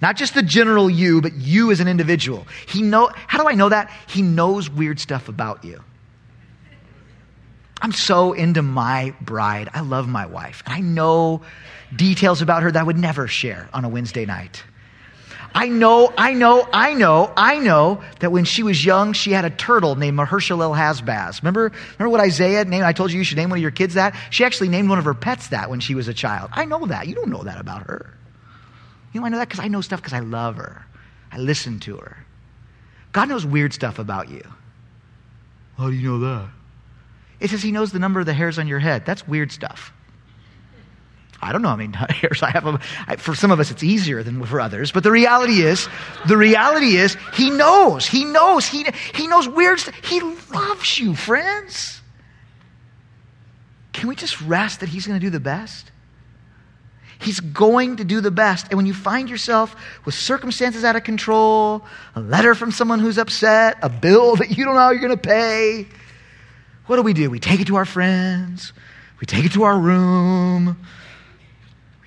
Not 0.00 0.16
just 0.16 0.34
the 0.34 0.42
general 0.42 0.90
you, 0.90 1.20
but 1.20 1.34
you 1.34 1.70
as 1.70 1.80
an 1.80 1.86
individual. 1.86 2.46
He 2.66 2.82
know 2.82 3.10
how 3.14 3.40
do 3.40 3.48
I 3.48 3.54
know 3.54 3.68
that? 3.68 3.90
He 4.08 4.22
knows 4.22 4.68
weird 4.68 4.98
stuff 4.98 5.28
about 5.28 5.64
you. 5.64 5.82
I'm 7.80 7.92
so 7.92 8.32
into 8.32 8.62
my 8.62 9.12
bride. 9.20 9.68
I 9.74 9.80
love 9.80 10.08
my 10.08 10.26
wife. 10.26 10.62
And 10.66 10.74
I 10.74 10.80
know 10.80 11.42
details 11.94 12.40
about 12.40 12.62
her 12.62 12.70
that 12.70 12.78
I 12.78 12.82
would 12.82 12.96
never 12.96 13.26
share 13.26 13.68
on 13.72 13.84
a 13.84 13.88
Wednesday 13.88 14.24
night. 14.24 14.62
I 15.54 15.68
know, 15.68 16.12
I 16.16 16.34
know, 16.34 16.66
I 16.72 16.94
know, 16.94 17.32
I 17.36 17.58
know 17.58 18.02
that 18.20 18.32
when 18.32 18.44
she 18.44 18.62
was 18.62 18.84
young, 18.84 19.12
she 19.12 19.32
had 19.32 19.44
a 19.44 19.50
turtle 19.50 19.96
named 19.96 20.16
Maher-shalal-hash-baz. 20.16 21.42
Remember, 21.42 21.72
remember 21.98 22.10
what 22.10 22.20
Isaiah 22.20 22.64
named? 22.64 22.84
I 22.84 22.92
told 22.92 23.12
you 23.12 23.18
you 23.18 23.24
should 23.24 23.36
name 23.36 23.50
one 23.50 23.58
of 23.58 23.62
your 23.62 23.70
kids 23.70 23.94
that. 23.94 24.16
She 24.30 24.44
actually 24.44 24.68
named 24.68 24.88
one 24.88 24.98
of 24.98 25.04
her 25.04 25.14
pets 25.14 25.48
that 25.48 25.68
when 25.68 25.80
she 25.80 25.94
was 25.94 26.08
a 26.08 26.14
child. 26.14 26.50
I 26.52 26.64
know 26.64 26.86
that. 26.86 27.06
You 27.06 27.14
don't 27.14 27.28
know 27.28 27.42
that 27.42 27.60
about 27.60 27.82
her. 27.86 28.14
You 29.12 29.20
know 29.20 29.26
I 29.26 29.28
know 29.28 29.38
that 29.38 29.48
because 29.48 29.62
I 29.62 29.68
know 29.68 29.82
stuff 29.82 30.00
because 30.00 30.14
I 30.14 30.20
love 30.20 30.56
her. 30.56 30.86
I 31.30 31.38
listen 31.38 31.80
to 31.80 31.96
her. 31.98 32.24
God 33.12 33.28
knows 33.28 33.44
weird 33.44 33.74
stuff 33.74 33.98
about 33.98 34.30
you. 34.30 34.42
How 35.76 35.90
do 35.90 35.96
you 35.96 36.12
know 36.12 36.18
that? 36.20 36.48
It 37.40 37.50
says 37.50 37.62
He 37.62 37.72
knows 37.72 37.92
the 37.92 37.98
number 37.98 38.20
of 38.20 38.26
the 38.26 38.32
hairs 38.32 38.58
on 38.58 38.68
your 38.68 38.78
head. 38.78 39.04
That's 39.04 39.26
weird 39.28 39.52
stuff. 39.52 39.92
I 41.42 41.50
don't 41.50 41.60
know 41.60 41.68
how 41.68 41.76
many 41.76 41.92
hairs 42.10 42.42
I 42.42 42.50
have. 42.50 42.82
For 43.18 43.34
some 43.34 43.50
of 43.50 43.58
us, 43.58 43.70
it's 43.70 43.82
easier 43.82 44.22
than 44.22 44.44
for 44.44 44.60
others. 44.60 44.92
But 44.92 45.02
the 45.02 45.10
reality 45.10 45.62
is, 45.62 45.88
the 46.26 46.36
reality 46.36 46.96
is, 46.96 47.16
He 47.34 47.50
knows. 47.50 48.06
He 48.06 48.24
knows. 48.24 48.66
He, 48.66 48.86
he 49.14 49.26
knows 49.26 49.44
stuff. 49.80 49.94
He 50.04 50.20
loves 50.20 50.98
you, 50.98 51.14
friends. 51.14 52.00
Can 53.92 54.08
we 54.08 54.14
just 54.14 54.40
rest 54.42 54.80
that 54.80 54.88
He's 54.88 55.06
going 55.06 55.18
to 55.18 55.24
do 55.24 55.30
the 55.30 55.40
best? 55.40 55.90
He's 57.18 57.38
going 57.38 57.96
to 57.96 58.04
do 58.04 58.20
the 58.20 58.32
best. 58.32 58.66
And 58.70 58.76
when 58.76 58.86
you 58.86 58.94
find 58.94 59.30
yourself 59.30 59.76
with 60.04 60.14
circumstances 60.14 60.82
out 60.82 60.96
of 60.96 61.04
control, 61.04 61.84
a 62.16 62.20
letter 62.20 62.54
from 62.54 62.72
someone 62.72 62.98
who's 62.98 63.16
upset, 63.16 63.78
a 63.82 63.88
bill 63.88 64.36
that 64.36 64.56
you 64.56 64.64
don't 64.64 64.74
know 64.74 64.80
how 64.80 64.90
you're 64.90 65.00
going 65.00 65.16
to 65.16 65.16
pay, 65.16 65.86
what 66.86 66.96
do 66.96 67.02
we 67.02 67.12
do? 67.12 67.30
We 67.30 67.38
take 67.38 67.60
it 67.60 67.68
to 67.68 67.76
our 67.76 67.84
friends, 67.84 68.72
we 69.20 69.26
take 69.26 69.44
it 69.44 69.52
to 69.52 69.62
our 69.62 69.78
room, 69.78 70.76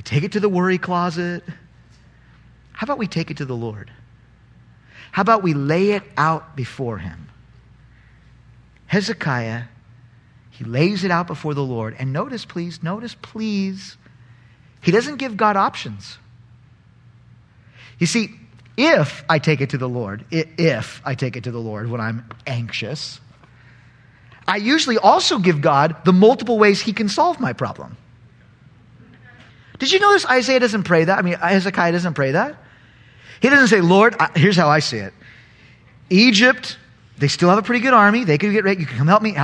take 0.06 0.24
it 0.24 0.32
to 0.34 0.40
the 0.40 0.50
worry 0.50 0.78
closet. 0.78 1.44
How 2.72 2.86
about 2.86 2.98
we 2.98 3.08
take 3.08 3.30
it 3.32 3.38
to 3.38 3.46
the 3.46 3.56
Lord? 3.56 3.92
How 5.12 5.22
about 5.22 5.44
we 5.44 5.54
lay 5.54 5.92
it 5.92 6.04
out 6.18 6.56
before 6.56 6.98
Him? 6.98 7.30
Hezekiah, 8.88 9.64
he 10.52 10.64
lays 10.64 11.04
it 11.04 11.12
out 11.12 11.28
before 11.28 11.54
the 11.54 11.64
Lord. 11.64 11.96
And 12.00 12.14
notice, 12.14 12.46
please, 12.46 12.82
notice, 12.82 13.16
please, 13.22 13.98
he 14.82 14.92
doesn't 14.92 15.18
give 15.18 15.36
God 15.36 15.58
options. 15.58 16.18
You 18.00 18.08
see, 18.08 18.32
if 18.78 19.24
I 19.30 19.40
take 19.40 19.62
it 19.62 19.72
to 19.72 19.78
the 19.78 19.90
Lord, 19.90 20.26
if 20.32 21.02
I 21.04 21.16
take 21.16 21.36
it 21.36 21.46
to 21.46 21.52
the 21.52 21.60
Lord 21.60 21.90
when 21.90 22.00
I'm 22.00 22.30
anxious, 22.46 23.20
I 24.48 24.58
usually 24.58 24.98
also 24.98 25.40
give 25.40 25.60
God 25.60 26.06
the 26.06 26.14
multiple 26.14 26.58
ways 26.58 26.82
he 26.82 26.94
can 26.94 27.10
solve 27.10 27.40
my 27.40 27.54
problem. 27.54 27.98
Did 29.80 29.92
you 29.92 30.00
notice 30.00 30.26
Isaiah 30.26 30.60
doesn't 30.60 30.84
pray 30.84 31.04
that? 31.06 31.18
I 31.18 31.22
mean, 31.22 31.36
Hezekiah 31.36 31.92
doesn't 31.92 32.14
pray 32.14 32.32
that. 32.32 32.56
He 33.42 33.50
doesn't 33.50 33.68
say, 33.68 33.82
Lord, 33.82 34.16
here's 34.36 34.56
how 34.56 34.70
I 34.70 34.80
see 34.80 34.98
it. 34.98 35.14
Egypt, 36.10 36.78
they 37.18 37.28
still 37.28 37.50
have 37.50 37.58
a 37.58 37.62
pretty 37.62 37.82
good 37.82 37.94
army. 37.94 38.24
They 38.24 38.38
could 38.38 38.52
get 38.52 38.64
ready. 38.64 38.82
You 38.82 38.88
can 38.88 38.98
come 38.98 39.08
help 39.08 39.22
me. 39.22 39.36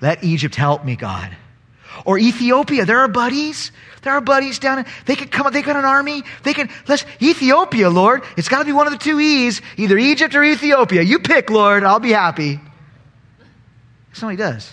Let 0.00 0.22
Egypt 0.22 0.54
help 0.54 0.84
me, 0.84 0.96
God. 0.96 1.36
Or 2.04 2.18
Ethiopia, 2.18 2.84
there 2.84 3.00
are 3.00 3.08
buddies. 3.08 3.72
There 4.02 4.12
are 4.12 4.20
buddies 4.20 4.58
down. 4.58 4.86
They 5.06 5.16
could 5.16 5.30
come, 5.30 5.52
they 5.52 5.62
got 5.62 5.76
an 5.76 5.84
army. 5.84 6.22
They 6.44 6.54
can, 6.54 6.70
let's, 6.88 7.04
Ethiopia, 7.20 7.90
Lord. 7.90 8.22
It's 8.36 8.48
got 8.48 8.60
to 8.60 8.64
be 8.64 8.72
one 8.72 8.86
of 8.86 8.92
the 8.92 8.98
two 8.98 9.20
E's, 9.20 9.60
either 9.76 9.98
Egypt 9.98 10.34
or 10.34 10.44
Ethiopia. 10.44 11.02
You 11.02 11.18
pick, 11.18 11.50
Lord. 11.50 11.84
I'll 11.84 11.98
be 11.98 12.12
happy. 12.12 12.60
That's 14.08 14.20
he 14.20 14.36
does. 14.36 14.72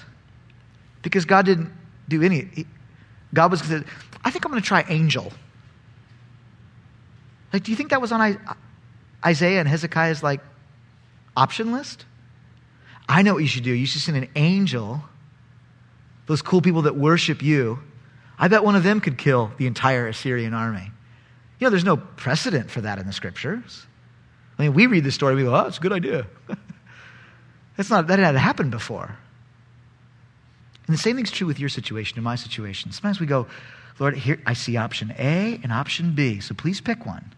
Because 1.01 1.25
God 1.25 1.45
didn't 1.45 1.71
do 2.07 2.21
any. 2.23 2.47
He, 2.53 2.65
God 3.33 3.51
was, 3.51 3.61
I 4.23 4.31
think 4.31 4.45
I'm 4.45 4.51
going 4.51 4.61
to 4.61 4.67
try 4.67 4.85
angel. 4.87 5.31
Like, 7.53 7.63
do 7.63 7.71
you 7.71 7.77
think 7.77 7.91
that 7.91 8.01
was 8.01 8.11
on 8.11 8.37
Isaiah 9.25 9.59
and 9.59 9.67
Hezekiah's 9.67 10.21
like 10.21 10.41
option 11.35 11.71
list? 11.71 12.05
I 13.09 13.21
know 13.21 13.33
what 13.33 13.43
you 13.43 13.47
should 13.47 13.63
do. 13.63 13.71
You 13.71 13.85
should 13.85 14.01
send 14.01 14.17
an 14.17 14.29
angel, 14.35 15.01
those 16.25 16.41
cool 16.41 16.61
people 16.61 16.83
that 16.83 16.95
worship 16.95 17.41
you. 17.41 17.79
I 18.37 18.47
bet 18.49 18.63
one 18.63 18.75
of 18.75 18.83
them 18.83 18.99
could 18.99 19.17
kill 19.17 19.51
the 19.57 19.65
entire 19.65 20.07
Assyrian 20.07 20.53
army. 20.53 20.91
You 21.59 21.65
know, 21.65 21.69
there's 21.69 21.85
no 21.85 21.97
precedent 21.97 22.69
for 22.69 22.81
that 22.81 22.99
in 22.99 23.07
the 23.07 23.13
scriptures. 23.13 23.87
I 24.59 24.63
mean, 24.63 24.73
we 24.73 24.87
read 24.87 25.03
the 25.03 25.11
story, 25.11 25.35
we 25.35 25.43
go, 25.43 25.55
oh, 25.55 25.67
it's 25.67 25.77
a 25.77 25.81
good 25.81 25.93
idea. 25.93 26.27
That's 27.77 27.89
not, 27.89 28.07
that 28.07 28.19
had 28.19 28.35
happened 28.35 28.71
before. 28.71 29.15
And 30.87 30.93
the 30.93 30.99
same 30.99 31.15
thing's 31.15 31.31
true 31.31 31.47
with 31.47 31.59
your 31.59 31.69
situation 31.69 32.17
and 32.17 32.23
my 32.23 32.35
situation. 32.35 32.91
Sometimes 32.91 33.19
we 33.19 33.25
go, 33.25 33.47
Lord, 33.99 34.15
here 34.15 34.39
I 34.45 34.53
see 34.53 34.77
option 34.77 35.13
A 35.17 35.59
and 35.63 35.71
option 35.71 36.13
B, 36.13 36.39
so 36.39 36.53
please 36.53 36.81
pick 36.81 37.05
one. 37.05 37.33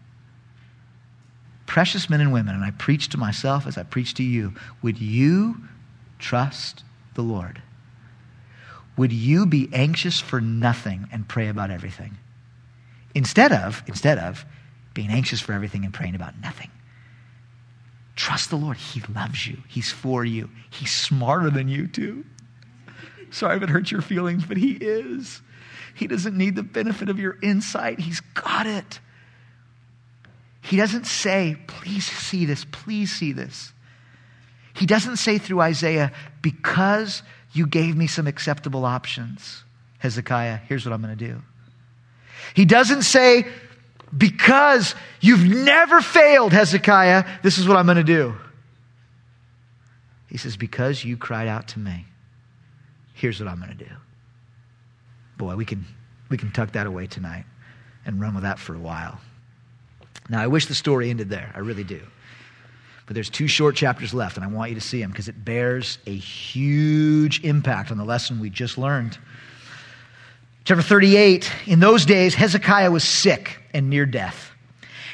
Precious 1.66 2.10
men 2.10 2.20
and 2.20 2.32
women, 2.32 2.54
and 2.54 2.64
I 2.64 2.72
preach 2.72 3.08
to 3.10 3.16
myself 3.16 3.66
as 3.66 3.78
I 3.78 3.84
preach 3.84 4.14
to 4.14 4.22
you, 4.22 4.52
would 4.82 5.00
you 5.00 5.56
trust 6.18 6.84
the 7.14 7.22
Lord? 7.22 7.62
Would 8.96 9.12
you 9.12 9.46
be 9.46 9.68
anxious 9.72 10.20
for 10.20 10.40
nothing 10.40 11.08
and 11.12 11.26
pray 11.26 11.48
about 11.48 11.70
everything? 11.70 12.18
Instead 13.14 13.52
of, 13.52 13.82
instead 13.86 14.18
of 14.18 14.44
being 14.94 15.10
anxious 15.10 15.40
for 15.40 15.52
everything 15.52 15.84
and 15.84 15.94
praying 15.94 16.14
about 16.14 16.38
nothing. 16.40 16.70
Trust 18.16 18.50
the 18.50 18.56
Lord. 18.56 18.76
He 18.76 19.02
loves 19.14 19.46
you. 19.46 19.58
He's 19.68 19.90
for 19.90 20.24
you. 20.24 20.50
He's 20.68 20.92
smarter 20.92 21.48
than 21.50 21.68
you, 21.68 21.86
too. 21.86 22.24
Sorry 23.30 23.56
if 23.56 23.62
it 23.62 23.70
hurts 23.70 23.90
your 23.90 24.02
feelings, 24.02 24.44
but 24.44 24.56
He 24.56 24.72
is. 24.72 25.40
He 26.00 26.06
doesn't 26.06 26.36
need 26.36 26.56
the 26.56 26.62
benefit 26.62 27.10
of 27.10 27.18
your 27.18 27.36
insight, 27.42 28.00
He's 28.00 28.20
got 28.20 28.66
it. 28.66 28.98
He 30.62 30.76
doesn't 30.76 31.06
say, 31.06 31.56
please 31.66 32.06
see 32.06 32.46
this, 32.46 32.64
please 32.64 33.12
see 33.12 33.32
this. 33.32 33.72
He 34.74 34.86
doesn't 34.86 35.16
say 35.16 35.38
through 35.38 35.60
Isaiah, 35.60 36.12
because 36.42 37.22
you 37.52 37.66
gave 37.66 37.96
me 37.96 38.06
some 38.06 38.26
acceptable 38.26 38.84
options, 38.84 39.62
Hezekiah, 39.98 40.56
here's 40.68 40.86
what 40.86 40.92
I'm 40.92 41.02
going 41.02 41.16
to 41.16 41.24
do. 41.26 41.42
He 42.54 42.64
doesn't 42.64 43.02
say, 43.02 43.46
because 44.16 44.94
you've 45.20 45.44
never 45.44 46.00
failed, 46.00 46.52
Hezekiah, 46.52 47.24
this 47.42 47.58
is 47.58 47.68
what 47.68 47.76
I'm 47.76 47.86
going 47.86 47.96
to 47.96 48.04
do. 48.04 48.34
He 50.28 50.38
says, 50.38 50.56
because 50.56 51.04
you 51.04 51.16
cried 51.16 51.48
out 51.48 51.68
to 51.68 51.78
me 51.78 52.06
here's 53.12 53.38
what 53.38 53.50
I'm 53.50 53.58
going 53.58 53.76
to 53.76 53.84
do. 53.84 53.90
Boy, 55.40 55.56
we 55.56 55.64
can, 55.64 55.86
we 56.28 56.36
can 56.36 56.52
tuck 56.52 56.72
that 56.72 56.86
away 56.86 57.06
tonight. 57.06 57.46
and 58.04 58.20
run 58.20 58.34
with 58.34 58.42
that 58.42 58.58
for 58.58 58.74
a 58.74 58.78
while. 58.78 59.18
Now, 60.28 60.42
I 60.42 60.48
wish 60.48 60.66
the 60.66 60.74
story 60.74 61.08
ended 61.08 61.30
there. 61.30 61.50
I 61.54 61.60
really 61.60 61.82
do. 61.82 62.02
But 63.06 63.14
there's 63.14 63.30
two 63.30 63.48
short 63.48 63.74
chapters 63.74 64.12
left, 64.12 64.36
and 64.36 64.44
I 64.44 64.48
want 64.48 64.68
you 64.68 64.74
to 64.74 64.82
see 64.82 65.00
them 65.00 65.10
because 65.10 65.28
it 65.28 65.42
bears 65.42 65.96
a 66.06 66.14
huge 66.14 67.42
impact 67.42 67.90
on 67.90 67.96
the 67.96 68.04
lesson 68.04 68.38
we 68.38 68.50
just 68.50 68.76
learned. 68.76 69.16
Chapter 70.64 70.82
38 70.82 71.50
In 71.66 71.80
those 71.80 72.04
days, 72.04 72.34
Hezekiah 72.34 72.90
was 72.90 73.02
sick 73.02 73.58
and 73.72 73.88
near 73.88 74.04
death. 74.04 74.52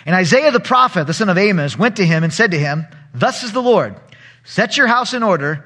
And 0.06 0.14
Isaiah 0.16 0.50
the 0.50 0.58
prophet, 0.58 1.06
the 1.06 1.14
son 1.14 1.28
of 1.28 1.38
Amos, 1.38 1.78
went 1.78 1.96
to 1.96 2.04
him 2.04 2.24
and 2.24 2.32
said 2.32 2.50
to 2.50 2.58
him, 2.58 2.84
Thus 3.14 3.44
is 3.44 3.52
the 3.52 3.62
Lord, 3.62 3.94
set 4.42 4.76
your 4.76 4.88
house 4.88 5.14
in 5.14 5.22
order, 5.22 5.64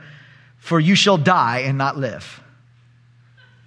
for 0.59 0.79
you 0.79 0.95
shall 0.95 1.17
die 1.17 1.61
and 1.61 1.79
not 1.79 1.97
live. 1.97 2.43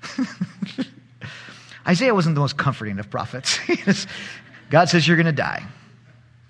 Isaiah 1.87 2.13
wasn't 2.13 2.35
the 2.35 2.41
most 2.41 2.57
comforting 2.57 2.99
of 2.99 3.09
prophets. 3.09 3.59
God 4.69 4.89
says, 4.89 5.07
You're 5.07 5.17
going 5.17 5.25
to 5.25 5.31
die. 5.31 5.65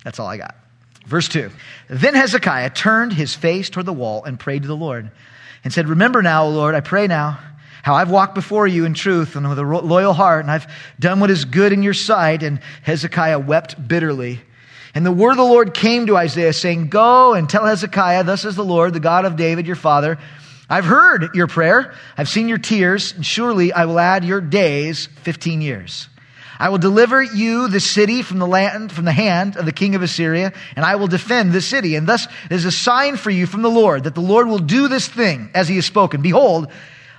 That's 0.03 0.19
all 0.19 0.27
I 0.27 0.37
got. 0.37 0.55
Verse 1.05 1.27
2 1.27 1.51
Then 1.89 2.15
Hezekiah 2.15 2.69
turned 2.71 3.13
his 3.13 3.33
face 3.35 3.69
toward 3.69 3.85
the 3.85 3.93
wall 3.93 4.23
and 4.23 4.39
prayed 4.39 4.63
to 4.63 4.67
the 4.67 4.75
Lord 4.75 5.11
and 5.63 5.73
said, 5.73 5.87
Remember 5.87 6.21
now, 6.21 6.45
O 6.45 6.49
Lord, 6.49 6.75
I 6.75 6.81
pray 6.81 7.07
now, 7.07 7.39
how 7.81 7.95
I've 7.95 8.11
walked 8.11 8.35
before 8.35 8.67
you 8.67 8.85
in 8.85 8.93
truth 8.93 9.35
and 9.35 9.47
with 9.47 9.59
a 9.59 9.63
loyal 9.63 10.13
heart, 10.13 10.41
and 10.41 10.51
I've 10.51 10.67
done 10.99 11.19
what 11.19 11.31
is 11.31 11.45
good 11.45 11.73
in 11.73 11.83
your 11.83 11.93
sight. 11.93 12.43
And 12.43 12.59
Hezekiah 12.83 13.39
wept 13.39 13.87
bitterly. 13.87 14.41
And 14.95 15.05
the 15.05 15.11
word 15.11 15.31
of 15.31 15.37
the 15.37 15.43
Lord 15.43 15.73
came 15.73 16.05
to 16.05 16.17
Isaiah, 16.17 16.53
saying, 16.53 16.89
Go 16.89 17.33
and 17.33 17.49
tell 17.49 17.65
Hezekiah, 17.65 18.23
Thus 18.23 18.43
says 18.43 18.55
the 18.55 18.63
Lord, 18.63 18.93
the 18.93 18.99
God 18.99 19.25
of 19.25 19.35
David, 19.35 19.65
your 19.65 19.75
father, 19.75 20.19
I've 20.69 20.85
heard 20.85 21.35
your 21.35 21.47
prayer, 21.47 21.93
I've 22.17 22.29
seen 22.29 22.47
your 22.47 22.57
tears, 22.57 23.13
and 23.13 23.25
surely 23.25 23.73
I 23.73 23.85
will 23.85 23.99
add 23.99 24.23
your 24.23 24.41
days 24.41 25.07
15 25.23 25.61
years. 25.61 26.07
I 26.59 26.69
will 26.69 26.77
deliver 26.77 27.21
you 27.21 27.67
the 27.67 27.79
city 27.79 28.21
from 28.21 28.39
the 28.39 28.47
land, 28.47 28.91
from 28.91 29.05
the 29.05 29.11
hand 29.11 29.57
of 29.57 29.65
the 29.65 29.71
king 29.71 29.95
of 29.95 30.01
Assyria, 30.01 30.53
and 30.75 30.85
I 30.85 30.95
will 30.95 31.07
defend 31.07 31.51
the 31.51 31.61
city. 31.61 31.95
And 31.95 32.07
thus 32.07 32.27
is 32.49 32.63
a 32.63 32.71
sign 32.71 33.17
for 33.17 33.29
you 33.29 33.45
from 33.47 33.63
the 33.63 33.69
Lord 33.69 34.05
that 34.05 34.15
the 34.15 34.21
Lord 34.21 34.47
will 34.47 34.59
do 34.59 34.87
this 34.87 35.07
thing 35.07 35.49
as 35.53 35.67
he 35.67 35.75
has 35.75 35.85
spoken. 35.85 36.21
Behold, 36.21 36.71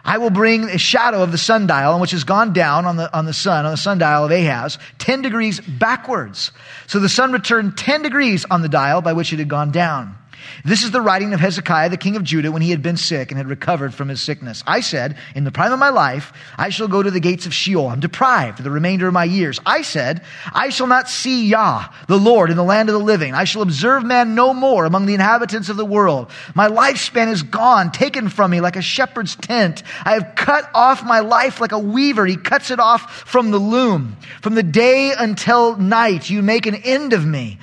I 0.04 0.18
will 0.18 0.30
bring 0.30 0.64
a 0.64 0.78
shadow 0.78 1.22
of 1.22 1.32
the 1.32 1.38
sundial, 1.38 1.98
which 1.98 2.10
has 2.12 2.24
gone 2.24 2.52
down 2.52 2.84
on 2.84 2.96
the, 2.96 3.14
on 3.16 3.24
the 3.24 3.32
sun, 3.32 3.64
on 3.64 3.72
the 3.72 3.76
sundial 3.76 4.24
of 4.24 4.30
Ahaz, 4.30 4.78
10 4.98 5.22
degrees 5.22 5.60
backwards. 5.60 6.52
So 6.86 7.00
the 7.00 7.08
sun 7.08 7.32
returned 7.32 7.78
10 7.78 8.02
degrees 8.02 8.44
on 8.50 8.62
the 8.62 8.68
dial 8.68 9.00
by 9.00 9.14
which 9.14 9.32
it 9.32 9.38
had 9.38 9.48
gone 9.48 9.72
down. 9.72 10.16
This 10.64 10.82
is 10.82 10.90
the 10.90 11.00
writing 11.00 11.34
of 11.34 11.40
Hezekiah, 11.40 11.90
the 11.90 11.96
king 11.96 12.16
of 12.16 12.24
Judah, 12.24 12.52
when 12.52 12.62
he 12.62 12.70
had 12.70 12.82
been 12.82 12.96
sick 12.96 13.30
and 13.30 13.38
had 13.38 13.48
recovered 13.48 13.94
from 13.94 14.08
his 14.08 14.20
sickness. 14.20 14.62
I 14.66 14.80
said, 14.80 15.16
In 15.34 15.44
the 15.44 15.52
prime 15.52 15.72
of 15.72 15.78
my 15.78 15.90
life, 15.90 16.32
I 16.56 16.70
shall 16.70 16.88
go 16.88 17.02
to 17.02 17.10
the 17.10 17.20
gates 17.20 17.46
of 17.46 17.54
Sheol. 17.54 17.88
I'm 17.88 18.00
deprived 18.00 18.58
for 18.58 18.62
the 18.62 18.70
remainder 18.70 19.06
of 19.06 19.12
my 19.12 19.24
years. 19.24 19.60
I 19.66 19.82
said, 19.82 20.22
I 20.52 20.70
shall 20.70 20.86
not 20.86 21.08
see 21.08 21.46
Yah, 21.46 21.88
the 22.08 22.18
Lord, 22.18 22.50
in 22.50 22.56
the 22.56 22.64
land 22.64 22.88
of 22.88 22.94
the 22.94 23.04
living. 23.04 23.34
I 23.34 23.44
shall 23.44 23.62
observe 23.62 24.04
man 24.04 24.34
no 24.34 24.54
more 24.54 24.84
among 24.84 25.06
the 25.06 25.14
inhabitants 25.14 25.68
of 25.68 25.76
the 25.76 25.84
world. 25.84 26.30
My 26.54 26.68
lifespan 26.68 27.28
is 27.28 27.42
gone, 27.42 27.90
taken 27.92 28.28
from 28.28 28.50
me 28.50 28.60
like 28.60 28.76
a 28.76 28.82
shepherd's 28.82 29.36
tent. 29.36 29.82
I 30.04 30.14
have 30.14 30.34
cut 30.34 30.68
off 30.74 31.04
my 31.04 31.20
life 31.20 31.60
like 31.60 31.72
a 31.72 31.78
weaver. 31.78 32.26
He 32.26 32.36
cuts 32.36 32.70
it 32.70 32.80
off 32.80 33.24
from 33.28 33.50
the 33.50 33.58
loom. 33.58 34.16
From 34.42 34.54
the 34.54 34.62
day 34.62 35.12
until 35.16 35.76
night, 35.76 36.30
you 36.30 36.42
make 36.42 36.66
an 36.66 36.74
end 36.74 37.12
of 37.12 37.24
me. 37.24 37.58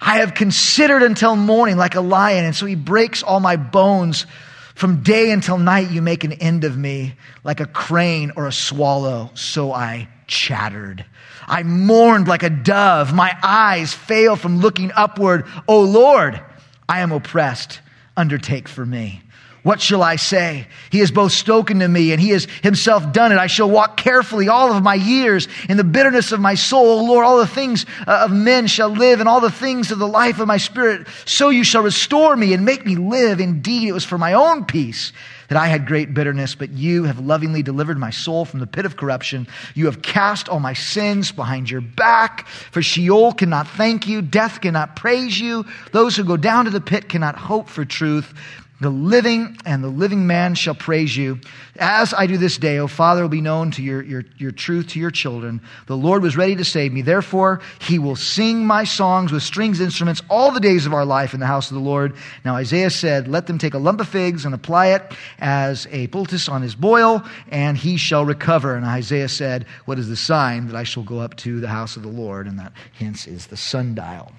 I 0.00 0.18
have 0.18 0.34
considered 0.34 1.02
until 1.02 1.36
morning 1.36 1.76
like 1.76 1.94
a 1.94 2.00
lion. 2.00 2.44
And 2.44 2.56
so 2.56 2.66
he 2.66 2.74
breaks 2.74 3.22
all 3.22 3.40
my 3.40 3.56
bones. 3.56 4.26
From 4.74 5.02
day 5.02 5.30
until 5.30 5.58
night, 5.58 5.90
you 5.90 6.00
make 6.00 6.24
an 6.24 6.32
end 6.32 6.64
of 6.64 6.76
me 6.76 7.14
like 7.44 7.60
a 7.60 7.66
crane 7.66 8.32
or 8.36 8.46
a 8.46 8.52
swallow. 8.52 9.30
So 9.34 9.72
I 9.72 10.08
chattered. 10.26 11.04
I 11.46 11.64
mourned 11.64 12.28
like 12.28 12.42
a 12.42 12.50
dove. 12.50 13.12
My 13.12 13.36
eyes 13.42 13.92
fail 13.92 14.36
from 14.36 14.60
looking 14.60 14.90
upward. 14.96 15.44
O 15.68 15.82
Lord, 15.82 16.40
I 16.88 17.00
am 17.00 17.12
oppressed. 17.12 17.80
Undertake 18.16 18.68
for 18.68 18.86
me. 18.86 19.22
What 19.62 19.80
shall 19.80 20.02
I 20.02 20.16
say? 20.16 20.66
He 20.90 21.00
has 21.00 21.10
both 21.10 21.32
spoken 21.32 21.80
to 21.80 21.88
me 21.88 22.12
and 22.12 22.20
he 22.20 22.30
has 22.30 22.46
himself 22.62 23.12
done 23.12 23.30
it. 23.30 23.38
I 23.38 23.46
shall 23.46 23.68
walk 23.68 23.98
carefully 23.98 24.48
all 24.48 24.72
of 24.72 24.82
my 24.82 24.94
years 24.94 25.48
in 25.68 25.76
the 25.76 25.84
bitterness 25.84 26.32
of 26.32 26.40
my 26.40 26.54
soul. 26.54 27.06
Lord, 27.06 27.26
all 27.26 27.38
the 27.38 27.46
things 27.46 27.84
uh, 28.06 28.22
of 28.24 28.30
men 28.32 28.66
shall 28.66 28.88
live 28.88 29.20
and 29.20 29.28
all 29.28 29.40
the 29.40 29.50
things 29.50 29.90
of 29.90 29.98
the 29.98 30.08
life 30.08 30.40
of 30.40 30.46
my 30.48 30.56
spirit. 30.56 31.06
So 31.26 31.50
you 31.50 31.62
shall 31.62 31.82
restore 31.82 32.34
me 32.36 32.54
and 32.54 32.64
make 32.64 32.86
me 32.86 32.96
live. 32.96 33.38
Indeed, 33.38 33.88
it 33.88 33.92
was 33.92 34.04
for 34.04 34.16
my 34.16 34.32
own 34.32 34.64
peace 34.64 35.12
that 35.50 35.58
I 35.58 35.66
had 35.66 35.84
great 35.84 36.14
bitterness, 36.14 36.54
but 36.54 36.70
you 36.70 37.04
have 37.04 37.18
lovingly 37.18 37.64
delivered 37.64 37.98
my 37.98 38.10
soul 38.10 38.44
from 38.44 38.60
the 38.60 38.68
pit 38.68 38.86
of 38.86 38.96
corruption. 38.96 39.48
You 39.74 39.86
have 39.86 40.00
cast 40.00 40.48
all 40.48 40.60
my 40.60 40.74
sins 40.74 41.32
behind 41.32 41.68
your 41.68 41.80
back. 41.80 42.46
For 42.46 42.80
Sheol 42.82 43.32
cannot 43.32 43.66
thank 43.66 44.06
you. 44.06 44.22
Death 44.22 44.60
cannot 44.60 44.94
praise 44.94 45.40
you. 45.40 45.66
Those 45.90 46.14
who 46.14 46.22
go 46.22 46.36
down 46.36 46.66
to 46.66 46.70
the 46.70 46.80
pit 46.80 47.08
cannot 47.08 47.34
hope 47.34 47.68
for 47.68 47.84
truth. 47.84 48.32
The 48.80 48.88
living 48.88 49.58
and 49.66 49.84
the 49.84 49.88
living 49.88 50.26
man 50.26 50.54
shall 50.54 50.74
praise 50.74 51.14
you. 51.14 51.40
As 51.78 52.14
I 52.14 52.26
do 52.26 52.38
this 52.38 52.56
day, 52.56 52.78
O 52.78 52.86
Father, 52.86 53.20
will 53.20 53.28
be 53.28 53.42
known 53.42 53.70
to 53.72 53.82
your, 53.82 54.02
your, 54.02 54.24
your 54.38 54.52
truth 54.52 54.88
to 54.88 54.98
your 54.98 55.10
children. 55.10 55.60
The 55.86 55.96
Lord 55.98 56.22
was 56.22 56.34
ready 56.34 56.56
to 56.56 56.64
save 56.64 56.90
me. 56.90 57.02
Therefore, 57.02 57.60
he 57.78 57.98
will 57.98 58.16
sing 58.16 58.66
my 58.66 58.84
songs 58.84 59.32
with 59.32 59.42
strings 59.42 59.80
instruments 59.80 60.22
all 60.30 60.50
the 60.50 60.60
days 60.60 60.86
of 60.86 60.94
our 60.94 61.04
life 61.04 61.34
in 61.34 61.40
the 61.40 61.46
house 61.46 61.70
of 61.70 61.74
the 61.74 61.82
Lord. 61.82 62.16
Now, 62.42 62.56
Isaiah 62.56 62.88
said, 62.88 63.28
Let 63.28 63.46
them 63.46 63.58
take 63.58 63.74
a 63.74 63.78
lump 63.78 64.00
of 64.00 64.08
figs 64.08 64.46
and 64.46 64.54
apply 64.54 64.88
it 64.88 65.12
as 65.38 65.86
a 65.90 66.06
poultice 66.06 66.48
on 66.48 66.62
his 66.62 66.74
boil, 66.74 67.22
and 67.50 67.76
he 67.76 67.98
shall 67.98 68.24
recover. 68.24 68.76
And 68.76 68.86
Isaiah 68.86 69.28
said, 69.28 69.66
What 69.84 69.98
is 69.98 70.08
the 70.08 70.16
sign 70.16 70.68
that 70.68 70.76
I 70.76 70.84
shall 70.84 71.02
go 71.02 71.18
up 71.18 71.36
to 71.38 71.60
the 71.60 71.68
house 71.68 71.96
of 71.96 72.02
the 72.02 72.08
Lord? 72.08 72.46
And 72.46 72.58
that 72.58 72.72
hence 72.94 73.26
is 73.26 73.48
the 73.48 73.58
sundial. 73.58 74.32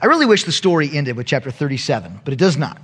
I 0.00 0.06
really 0.06 0.26
wish 0.26 0.42
the 0.42 0.52
story 0.52 0.90
ended 0.92 1.16
with 1.16 1.26
chapter 1.26 1.52
37, 1.52 2.22
but 2.24 2.32
it 2.32 2.38
does 2.40 2.56
not. 2.56 2.80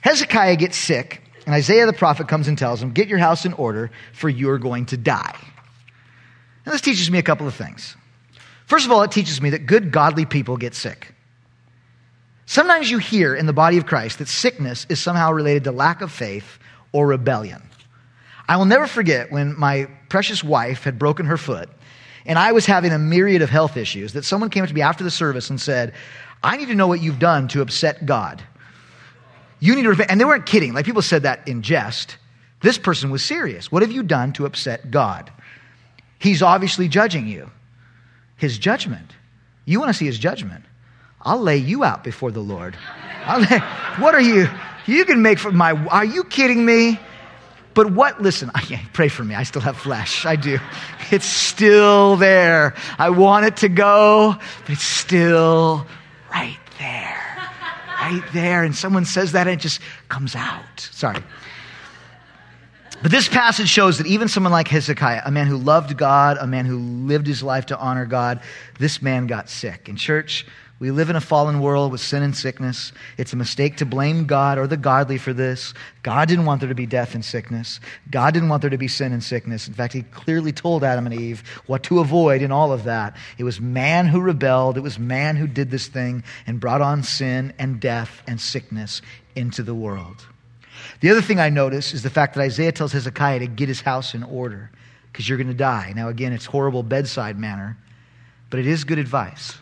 Hezekiah 0.00 0.56
gets 0.56 0.76
sick, 0.76 1.22
and 1.46 1.54
Isaiah 1.54 1.86
the 1.86 1.92
prophet 1.92 2.28
comes 2.28 2.48
and 2.48 2.56
tells 2.56 2.82
him, 2.82 2.92
Get 2.92 3.08
your 3.08 3.18
house 3.18 3.44
in 3.44 3.52
order, 3.54 3.90
for 4.12 4.28
you're 4.28 4.58
going 4.58 4.86
to 4.86 4.96
die. 4.96 5.36
Now, 6.64 6.72
this 6.72 6.80
teaches 6.80 7.10
me 7.10 7.18
a 7.18 7.22
couple 7.22 7.46
of 7.46 7.54
things. 7.54 7.96
First 8.66 8.84
of 8.84 8.92
all, 8.92 9.02
it 9.02 9.10
teaches 9.10 9.40
me 9.40 9.50
that 9.50 9.66
good, 9.66 9.90
godly 9.90 10.26
people 10.26 10.56
get 10.56 10.74
sick. 10.74 11.14
Sometimes 12.44 12.90
you 12.90 12.98
hear 12.98 13.34
in 13.34 13.46
the 13.46 13.52
body 13.52 13.78
of 13.78 13.86
Christ 13.86 14.18
that 14.18 14.28
sickness 14.28 14.86
is 14.88 15.00
somehow 15.00 15.32
related 15.32 15.64
to 15.64 15.72
lack 15.72 16.00
of 16.00 16.12
faith 16.12 16.58
or 16.92 17.06
rebellion. 17.06 17.62
I 18.48 18.56
will 18.56 18.64
never 18.64 18.86
forget 18.86 19.30
when 19.30 19.58
my 19.58 19.88
precious 20.08 20.42
wife 20.42 20.84
had 20.84 20.98
broken 20.98 21.26
her 21.26 21.36
foot 21.36 21.68
and 22.28 22.38
I 22.38 22.52
was 22.52 22.66
having 22.66 22.92
a 22.92 22.98
myriad 22.98 23.40
of 23.42 23.48
health 23.48 23.76
issues 23.76 24.12
that 24.12 24.24
someone 24.24 24.50
came 24.50 24.62
up 24.62 24.68
to 24.68 24.74
me 24.74 24.82
after 24.82 25.02
the 25.02 25.10
service 25.10 25.48
and 25.48 25.60
said, 25.60 25.94
I 26.42 26.58
need 26.58 26.68
to 26.68 26.74
know 26.74 26.86
what 26.86 27.00
you've 27.00 27.18
done 27.18 27.48
to 27.48 27.62
upset 27.62 28.04
God. 28.04 28.42
You 29.60 29.74
need 29.74 29.82
to 29.82 29.90
repent. 29.90 30.10
And 30.10 30.20
they 30.20 30.24
weren't 30.24 30.46
kidding. 30.46 30.72
Like 30.72 30.84
people 30.84 31.02
said 31.02 31.22
that 31.24 31.46
in 31.48 31.62
jest. 31.62 32.16
This 32.60 32.78
person 32.78 33.10
was 33.10 33.22
serious. 33.22 33.70
What 33.70 33.82
have 33.82 33.92
you 33.92 34.02
done 34.02 34.32
to 34.34 34.46
upset 34.46 34.90
God? 34.90 35.30
He's 36.18 36.42
obviously 36.42 36.88
judging 36.88 37.26
you. 37.26 37.50
His 38.36 38.58
judgment. 38.58 39.12
You 39.64 39.78
want 39.80 39.90
to 39.90 39.94
see 39.94 40.06
his 40.06 40.18
judgment. 40.18 40.64
I'll 41.22 41.40
lay 41.40 41.56
you 41.56 41.84
out 41.84 42.04
before 42.04 42.30
the 42.30 42.40
Lord. 42.40 42.76
Lay, 43.28 43.58
what 43.98 44.14
are 44.14 44.20
you? 44.20 44.48
You 44.86 45.04
can 45.04 45.22
make 45.22 45.38
for 45.38 45.52
my. 45.52 45.72
Are 45.72 46.04
you 46.04 46.24
kidding 46.24 46.64
me? 46.64 46.98
But 47.74 47.92
what, 47.92 48.20
listen, 48.20 48.50
I, 48.54 48.80
pray 48.92 49.08
for 49.08 49.22
me. 49.22 49.34
I 49.34 49.44
still 49.44 49.62
have 49.62 49.76
flesh. 49.76 50.26
I 50.26 50.36
do. 50.36 50.58
It's 51.10 51.26
still 51.26 52.16
there. 52.16 52.74
I 52.98 53.10
want 53.10 53.46
it 53.46 53.56
to 53.58 53.68
go, 53.68 54.34
but 54.62 54.70
it's 54.70 54.82
still 54.82 55.86
right 56.32 56.58
there 56.78 57.17
right 58.12 58.32
there. 58.32 58.62
And 58.62 58.74
someone 58.74 59.04
says 59.04 59.32
that 59.32 59.46
and 59.46 59.58
it 59.58 59.62
just 59.62 59.80
comes 60.08 60.34
out. 60.34 60.80
Sorry. 60.80 61.22
But 63.00 63.12
this 63.12 63.28
passage 63.28 63.68
shows 63.68 63.98
that 63.98 64.06
even 64.06 64.26
someone 64.26 64.52
like 64.52 64.66
Hezekiah, 64.68 65.22
a 65.24 65.30
man 65.30 65.46
who 65.46 65.56
loved 65.56 65.96
God, 65.96 66.36
a 66.40 66.46
man 66.46 66.66
who 66.66 66.78
lived 66.78 67.26
his 67.26 67.42
life 67.42 67.66
to 67.66 67.78
honor 67.78 68.06
God, 68.06 68.40
this 68.78 69.00
man 69.00 69.28
got 69.28 69.48
sick. 69.48 69.88
In 69.88 69.96
church, 69.96 70.46
we 70.80 70.92
live 70.92 71.10
in 71.10 71.16
a 71.16 71.20
fallen 71.20 71.60
world 71.60 71.90
with 71.90 72.00
sin 72.00 72.22
and 72.22 72.36
sickness. 72.36 72.92
It's 73.16 73.32
a 73.32 73.36
mistake 73.36 73.78
to 73.78 73.86
blame 73.86 74.26
God 74.26 74.58
or 74.58 74.68
the 74.68 74.76
godly 74.76 75.18
for 75.18 75.32
this. 75.32 75.74
God 76.04 76.28
didn't 76.28 76.44
want 76.44 76.60
there 76.60 76.68
to 76.68 76.74
be 76.74 76.86
death 76.86 77.16
and 77.16 77.24
sickness. 77.24 77.80
God 78.10 78.32
didn't 78.32 78.48
want 78.48 78.60
there 78.60 78.70
to 78.70 78.78
be 78.78 78.86
sin 78.86 79.12
and 79.12 79.22
sickness. 79.22 79.66
In 79.66 79.74
fact, 79.74 79.92
He 79.92 80.02
clearly 80.02 80.52
told 80.52 80.84
Adam 80.84 81.06
and 81.06 81.14
Eve 81.14 81.42
what 81.66 81.82
to 81.84 81.98
avoid 81.98 82.42
in 82.42 82.52
all 82.52 82.72
of 82.72 82.84
that. 82.84 83.16
It 83.38 83.44
was 83.44 83.60
man 83.60 84.06
who 84.06 84.20
rebelled, 84.20 84.76
it 84.76 84.82
was 84.82 85.00
man 85.00 85.34
who 85.34 85.48
did 85.48 85.72
this 85.72 85.88
thing 85.88 86.22
and 86.46 86.60
brought 86.60 86.80
on 86.80 87.02
sin 87.02 87.52
and 87.58 87.80
death 87.80 88.22
and 88.28 88.40
sickness 88.40 89.02
into 89.34 89.64
the 89.64 89.74
world. 89.74 90.24
The 91.00 91.10
other 91.10 91.22
thing 91.22 91.40
I 91.40 91.48
notice 91.48 91.92
is 91.92 92.04
the 92.04 92.10
fact 92.10 92.34
that 92.34 92.42
Isaiah 92.42 92.70
tells 92.70 92.92
Hezekiah 92.92 93.40
to 93.40 93.46
get 93.48 93.68
his 93.68 93.80
house 93.80 94.14
in 94.14 94.22
order 94.22 94.70
because 95.10 95.28
you're 95.28 95.38
going 95.38 95.48
to 95.48 95.54
die. 95.54 95.92
Now, 95.96 96.08
again, 96.08 96.32
it's 96.32 96.46
horrible 96.46 96.84
bedside 96.84 97.36
manner, 97.36 97.76
but 98.48 98.60
it 98.60 98.66
is 98.68 98.84
good 98.84 98.98
advice. 99.00 99.58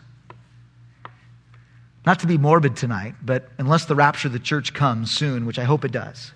Not 2.07 2.19
to 2.19 2.27
be 2.27 2.37
morbid 2.37 2.77
tonight, 2.77 3.15
but 3.21 3.49
unless 3.57 3.83
the 3.83 3.93
rapture 3.93 4.29
of 4.29 4.31
the 4.31 4.39
church 4.39 4.73
comes 4.73 5.11
soon, 5.11 5.45
which 5.45 5.59
I 5.59 5.65
hope 5.65 5.83
it 5.83 5.91
does, 5.91 6.31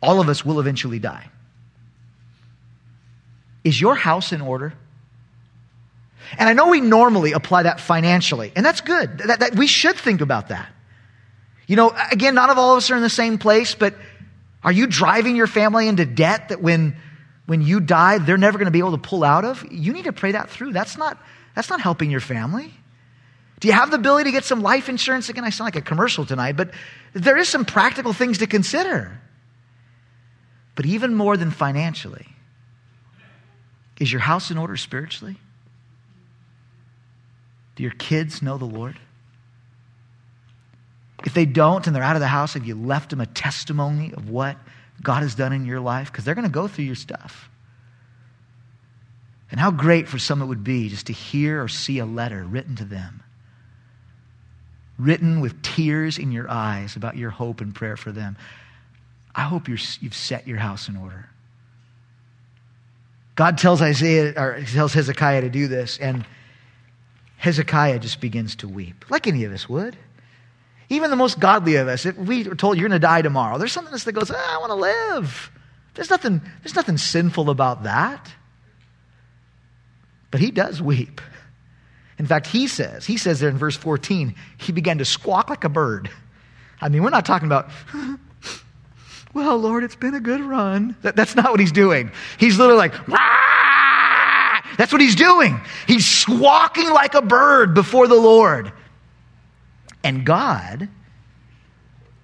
all 0.00 0.20
of 0.20 0.28
us 0.28 0.44
will 0.44 0.60
eventually 0.60 1.00
die. 1.00 1.30
Is 3.64 3.80
your 3.80 3.96
house 3.96 4.32
in 4.32 4.40
order? 4.40 4.72
And 6.38 6.48
I 6.48 6.52
know 6.52 6.68
we 6.68 6.80
normally 6.80 7.32
apply 7.32 7.64
that 7.64 7.80
financially, 7.80 8.52
and 8.54 8.64
that's 8.64 8.80
good. 8.82 9.18
That, 9.18 9.40
that, 9.40 9.56
we 9.56 9.66
should 9.66 9.96
think 9.96 10.20
about 10.20 10.50
that. 10.50 10.72
You 11.66 11.74
know, 11.74 11.92
again, 12.12 12.36
not 12.36 12.48
all 12.56 12.74
of 12.74 12.76
us 12.76 12.88
are 12.92 12.96
in 12.96 13.02
the 13.02 13.10
same 13.10 13.38
place, 13.38 13.74
but 13.74 13.96
are 14.62 14.70
you 14.70 14.86
driving 14.86 15.34
your 15.34 15.48
family 15.48 15.88
into 15.88 16.06
debt 16.06 16.50
that 16.50 16.62
when, 16.62 16.96
when 17.46 17.62
you 17.62 17.80
die, 17.80 18.18
they're 18.18 18.38
never 18.38 18.58
going 18.58 18.66
to 18.66 18.70
be 18.70 18.78
able 18.78 18.92
to 18.92 19.08
pull 19.08 19.24
out 19.24 19.44
of? 19.44 19.66
You 19.72 19.92
need 19.92 20.04
to 20.04 20.12
pray 20.12 20.30
that 20.30 20.50
through. 20.50 20.72
That's 20.72 20.96
not, 20.96 21.20
that's 21.56 21.68
not 21.68 21.80
helping 21.80 22.12
your 22.12 22.20
family. 22.20 22.72
Do 23.62 23.68
you 23.68 23.74
have 23.74 23.92
the 23.92 23.96
ability 23.96 24.24
to 24.24 24.32
get 24.32 24.44
some 24.44 24.60
life 24.60 24.88
insurance? 24.88 25.28
Again, 25.28 25.44
I 25.44 25.50
sound 25.50 25.66
like 25.66 25.76
a 25.76 25.82
commercial 25.82 26.26
tonight, 26.26 26.56
but 26.56 26.72
there 27.12 27.36
is 27.36 27.48
some 27.48 27.64
practical 27.64 28.12
things 28.12 28.38
to 28.38 28.48
consider. 28.48 29.20
But 30.74 30.84
even 30.84 31.14
more 31.14 31.36
than 31.36 31.52
financially, 31.52 32.26
is 34.00 34.10
your 34.10 34.20
house 34.20 34.50
in 34.50 34.58
order 34.58 34.76
spiritually? 34.76 35.36
Do 37.76 37.84
your 37.84 37.92
kids 37.92 38.42
know 38.42 38.58
the 38.58 38.64
Lord? 38.64 38.98
If 41.24 41.32
they 41.32 41.46
don't 41.46 41.86
and 41.86 41.94
they're 41.94 42.02
out 42.02 42.16
of 42.16 42.20
the 42.20 42.26
house, 42.26 42.54
have 42.54 42.66
you 42.66 42.74
left 42.74 43.10
them 43.10 43.20
a 43.20 43.26
testimony 43.26 44.12
of 44.12 44.28
what 44.28 44.56
God 45.04 45.22
has 45.22 45.36
done 45.36 45.52
in 45.52 45.66
your 45.66 45.78
life? 45.78 46.10
Because 46.10 46.24
they're 46.24 46.34
going 46.34 46.48
to 46.48 46.52
go 46.52 46.66
through 46.66 46.86
your 46.86 46.96
stuff. 46.96 47.48
And 49.52 49.60
how 49.60 49.70
great 49.70 50.08
for 50.08 50.18
some 50.18 50.42
it 50.42 50.46
would 50.46 50.64
be 50.64 50.88
just 50.88 51.06
to 51.06 51.12
hear 51.12 51.62
or 51.62 51.68
see 51.68 52.00
a 52.00 52.04
letter 52.04 52.42
written 52.42 52.74
to 52.74 52.84
them, 52.84 53.22
written 54.98 55.40
with 55.40 55.60
tears 55.62 56.18
in 56.18 56.32
your 56.32 56.50
eyes 56.50 56.96
about 56.96 57.16
your 57.16 57.30
hope 57.30 57.60
and 57.60 57.74
prayer 57.74 57.96
for 57.96 58.12
them. 58.12 58.36
I 59.34 59.42
hope 59.42 59.68
you 59.68 59.76
have 59.76 60.14
set 60.14 60.46
your 60.46 60.58
house 60.58 60.88
in 60.88 60.96
order. 60.96 61.28
God 63.34 63.56
tells 63.58 63.80
Isaiah 63.80 64.34
or 64.36 64.62
tells 64.62 64.92
Hezekiah 64.92 65.40
to 65.40 65.48
do 65.48 65.66
this, 65.66 65.98
and 65.98 66.26
Hezekiah 67.38 67.98
just 67.98 68.20
begins 68.20 68.56
to 68.56 68.68
weep, 68.68 69.06
like 69.10 69.26
any 69.26 69.44
of 69.44 69.52
us 69.52 69.68
would. 69.68 69.96
Even 70.90 71.10
the 71.10 71.16
most 71.16 71.40
godly 71.40 71.76
of 71.76 71.88
us, 71.88 72.04
if 72.04 72.16
we 72.18 72.44
were 72.44 72.54
told 72.54 72.76
you're 72.76 72.88
going 72.88 73.00
to 73.00 73.04
die 73.04 73.22
tomorrow, 73.22 73.56
there's 73.56 73.72
something 73.72 73.96
that 73.96 74.12
goes, 74.12 74.30
ah, 74.30 74.56
I 74.56 74.58
want 74.58 74.70
to 74.70 74.74
live. 74.74 75.50
There's 75.94 76.10
nothing, 76.10 76.42
there's 76.62 76.74
nothing 76.74 76.98
sinful 76.98 77.48
about 77.48 77.84
that. 77.84 78.30
But 80.30 80.40
he 80.40 80.50
does 80.50 80.82
weep. 80.82 81.20
In 82.18 82.26
fact, 82.26 82.46
he 82.46 82.66
says, 82.66 83.06
he 83.06 83.16
says 83.16 83.40
there 83.40 83.48
in 83.48 83.58
verse 83.58 83.76
14, 83.76 84.34
he 84.58 84.72
began 84.72 84.98
to 84.98 85.04
squawk 85.04 85.48
like 85.50 85.64
a 85.64 85.68
bird. 85.68 86.10
I 86.80 86.88
mean, 86.88 87.02
we're 87.02 87.10
not 87.10 87.24
talking 87.24 87.46
about, 87.46 87.70
well, 89.34 89.56
Lord, 89.58 89.84
it's 89.84 89.96
been 89.96 90.14
a 90.14 90.20
good 90.20 90.40
run. 90.40 90.96
That, 91.02 91.16
that's 91.16 91.34
not 91.34 91.50
what 91.50 91.60
he's 91.60 91.72
doing. 91.72 92.10
He's 92.38 92.58
literally 92.58 92.78
like, 92.78 92.94
that's 94.76 94.92
what 94.92 95.00
he's 95.00 95.14
doing. 95.14 95.60
He's 95.86 96.06
squawking 96.06 96.90
like 96.90 97.14
a 97.14 97.22
bird 97.22 97.74
before 97.74 98.08
the 98.08 98.14
Lord. 98.14 98.72
And 100.04 100.26
God, 100.26 100.88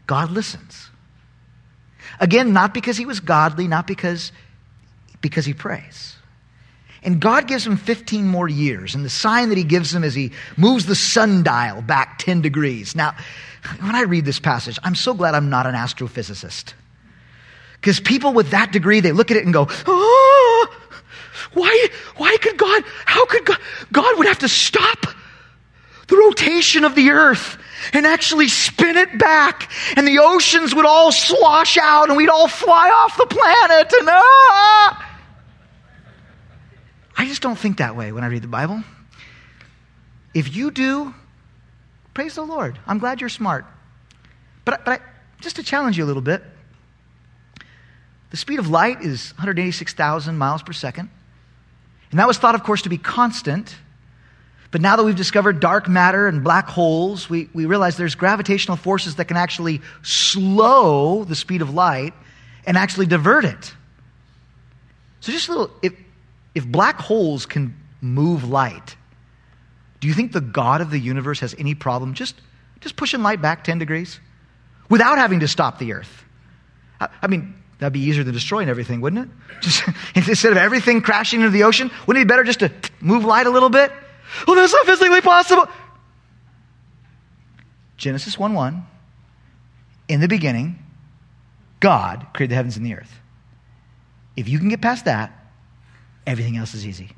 God 0.06 0.30
listens. 0.30 0.90
Again, 2.20 2.52
not 2.52 2.74
because 2.74 2.96
he 2.96 3.06
was 3.06 3.20
godly, 3.20 3.68
not 3.68 3.86
because, 3.86 4.32
because 5.20 5.46
he 5.46 5.54
prays. 5.54 6.17
And 7.08 7.22
God 7.22 7.48
gives 7.48 7.66
him 7.66 7.78
15 7.78 8.26
more 8.26 8.50
years. 8.50 8.94
And 8.94 9.02
the 9.02 9.08
sign 9.08 9.48
that 9.48 9.56
he 9.56 9.64
gives 9.64 9.94
him 9.94 10.04
is 10.04 10.12
he 10.12 10.32
moves 10.58 10.84
the 10.84 10.94
sundial 10.94 11.80
back 11.80 12.18
10 12.18 12.42
degrees. 12.42 12.94
Now, 12.94 13.16
when 13.80 13.94
I 13.94 14.02
read 14.02 14.26
this 14.26 14.38
passage, 14.38 14.78
I'm 14.82 14.94
so 14.94 15.14
glad 15.14 15.34
I'm 15.34 15.48
not 15.48 15.64
an 15.64 15.74
astrophysicist. 15.74 16.74
Because 17.80 17.98
people 17.98 18.34
with 18.34 18.50
that 18.50 18.72
degree, 18.72 19.00
they 19.00 19.12
look 19.12 19.30
at 19.30 19.38
it 19.38 19.44
and 19.44 19.54
go, 19.54 19.68
oh, 19.86 20.76
why, 21.54 21.88
why 22.18 22.36
could 22.42 22.58
God, 22.58 22.84
how 23.06 23.24
could 23.24 23.46
God, 23.46 23.58
God 23.90 24.18
would 24.18 24.26
have 24.26 24.40
to 24.40 24.48
stop 24.50 25.06
the 26.08 26.16
rotation 26.16 26.84
of 26.84 26.94
the 26.94 27.08
earth 27.08 27.56
and 27.94 28.04
actually 28.04 28.48
spin 28.48 28.98
it 28.98 29.18
back, 29.18 29.70
and 29.96 30.06
the 30.06 30.18
oceans 30.18 30.74
would 30.74 30.84
all 30.84 31.10
slosh 31.10 31.78
out, 31.78 32.10
and 32.10 32.18
we'd 32.18 32.28
all 32.28 32.48
fly 32.48 32.90
off 32.90 33.16
the 33.16 33.24
planet. 33.24 33.94
And 33.98 34.08
ah! 34.10 34.97
I 37.18 37.26
just 37.26 37.42
don't 37.42 37.58
think 37.58 37.78
that 37.78 37.96
way 37.96 38.12
when 38.12 38.24
I 38.24 38.28
read 38.28 38.42
the 38.42 38.48
Bible. 38.48 38.82
If 40.32 40.54
you 40.54 40.70
do, 40.70 41.14
praise 42.14 42.36
the 42.36 42.42
Lord. 42.42 42.78
I'm 42.86 42.98
glad 42.98 43.20
you're 43.20 43.28
smart. 43.28 43.66
But, 44.64 44.84
but 44.84 45.00
I, 45.00 45.04
just 45.40 45.56
to 45.56 45.62
challenge 45.62 45.98
you 45.98 46.04
a 46.04 46.06
little 46.06 46.22
bit, 46.22 46.42
the 48.30 48.36
speed 48.36 48.58
of 48.58 48.70
light 48.70 49.02
is 49.02 49.32
186,000 49.32 50.38
miles 50.38 50.62
per 50.62 50.72
second. 50.72 51.10
And 52.10 52.20
that 52.20 52.26
was 52.26 52.38
thought, 52.38 52.54
of 52.54 52.62
course, 52.62 52.82
to 52.82 52.88
be 52.88 52.98
constant 52.98 53.76
but 54.70 54.80
now 54.80 54.96
that 54.96 55.04
we've 55.04 55.16
discovered 55.16 55.60
dark 55.60 55.88
matter 55.88 56.28
and 56.28 56.44
black 56.44 56.68
holes, 56.68 57.30
we, 57.30 57.48
we 57.54 57.64
realize 57.66 57.96
there's 57.96 58.14
gravitational 58.14 58.76
forces 58.76 59.16
that 59.16 59.24
can 59.24 59.36
actually 59.36 59.80
slow 60.02 61.24
the 61.24 61.34
speed 61.34 61.62
of 61.62 61.72
light 61.72 62.12
and 62.66 62.76
actually 62.76 63.06
divert 63.06 63.44
it. 63.46 63.74
So, 65.20 65.32
just 65.32 65.48
a 65.48 65.52
little 65.52 65.70
if, 65.82 65.94
if 66.54 66.66
black 66.66 66.98
holes 66.98 67.46
can 67.46 67.76
move 68.00 68.48
light, 68.48 68.96
do 70.00 70.08
you 70.08 70.14
think 70.14 70.32
the 70.32 70.40
God 70.40 70.80
of 70.80 70.90
the 70.90 70.98
universe 70.98 71.40
has 71.40 71.54
any 71.58 71.74
problem 71.74 72.14
just, 72.14 72.40
just 72.80 72.96
pushing 72.96 73.22
light 73.22 73.42
back 73.42 73.64
10 73.64 73.78
degrees 73.78 74.20
without 74.88 75.18
having 75.18 75.40
to 75.40 75.48
stop 75.48 75.78
the 75.78 75.92
earth? 75.92 76.24
I, 77.00 77.08
I 77.22 77.26
mean, 77.26 77.54
that'd 77.78 77.92
be 77.92 78.00
easier 78.00 78.24
than 78.24 78.34
destroying 78.34 78.68
everything, 78.68 79.00
wouldn't 79.00 79.28
it? 79.28 79.60
Just, 79.60 79.82
instead 80.14 80.52
of 80.52 80.58
everything 80.58 81.00
crashing 81.02 81.40
into 81.40 81.50
the 81.50 81.64
ocean, 81.64 81.90
wouldn't 82.06 82.22
it 82.22 82.26
be 82.26 82.28
better 82.28 82.44
just 82.44 82.60
to 82.60 82.70
move 83.00 83.24
light 83.24 83.46
a 83.46 83.50
little 83.50 83.70
bit? 83.70 83.90
Well, 84.46 84.54
that's 84.54 84.72
not 84.72 84.86
physically 84.86 85.20
possible. 85.20 85.66
Genesis 87.96 88.38
1 88.38 88.54
1. 88.54 88.86
In 90.08 90.20
the 90.20 90.28
beginning, 90.28 90.78
God 91.80 92.26
created 92.34 92.52
the 92.52 92.54
heavens 92.56 92.76
and 92.76 92.86
the 92.86 92.94
earth. 92.94 93.12
If 94.36 94.48
you 94.48 94.58
can 94.58 94.68
get 94.68 94.80
past 94.80 95.06
that, 95.06 95.32
everything 96.28 96.56
else 96.56 96.74
is 96.74 96.86
easy. 96.86 97.10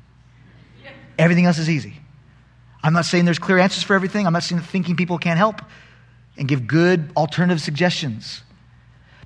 Everything 1.19 1.45
else 1.45 1.57
is 1.57 1.69
easy. 1.69 1.93
I'm 2.83 2.93
not 2.93 3.05
saying 3.05 3.25
there's 3.25 3.39
clear 3.39 3.59
answers 3.59 3.83
for 3.83 3.93
everything. 3.93 4.25
I'm 4.25 4.33
not 4.33 4.43
saying 4.43 4.61
thinking 4.61 4.95
people 4.95 5.17
can't 5.17 5.37
help 5.37 5.61
and 6.37 6.47
give 6.47 6.65
good 6.65 7.11
alternative 7.15 7.61
suggestions. 7.61 8.41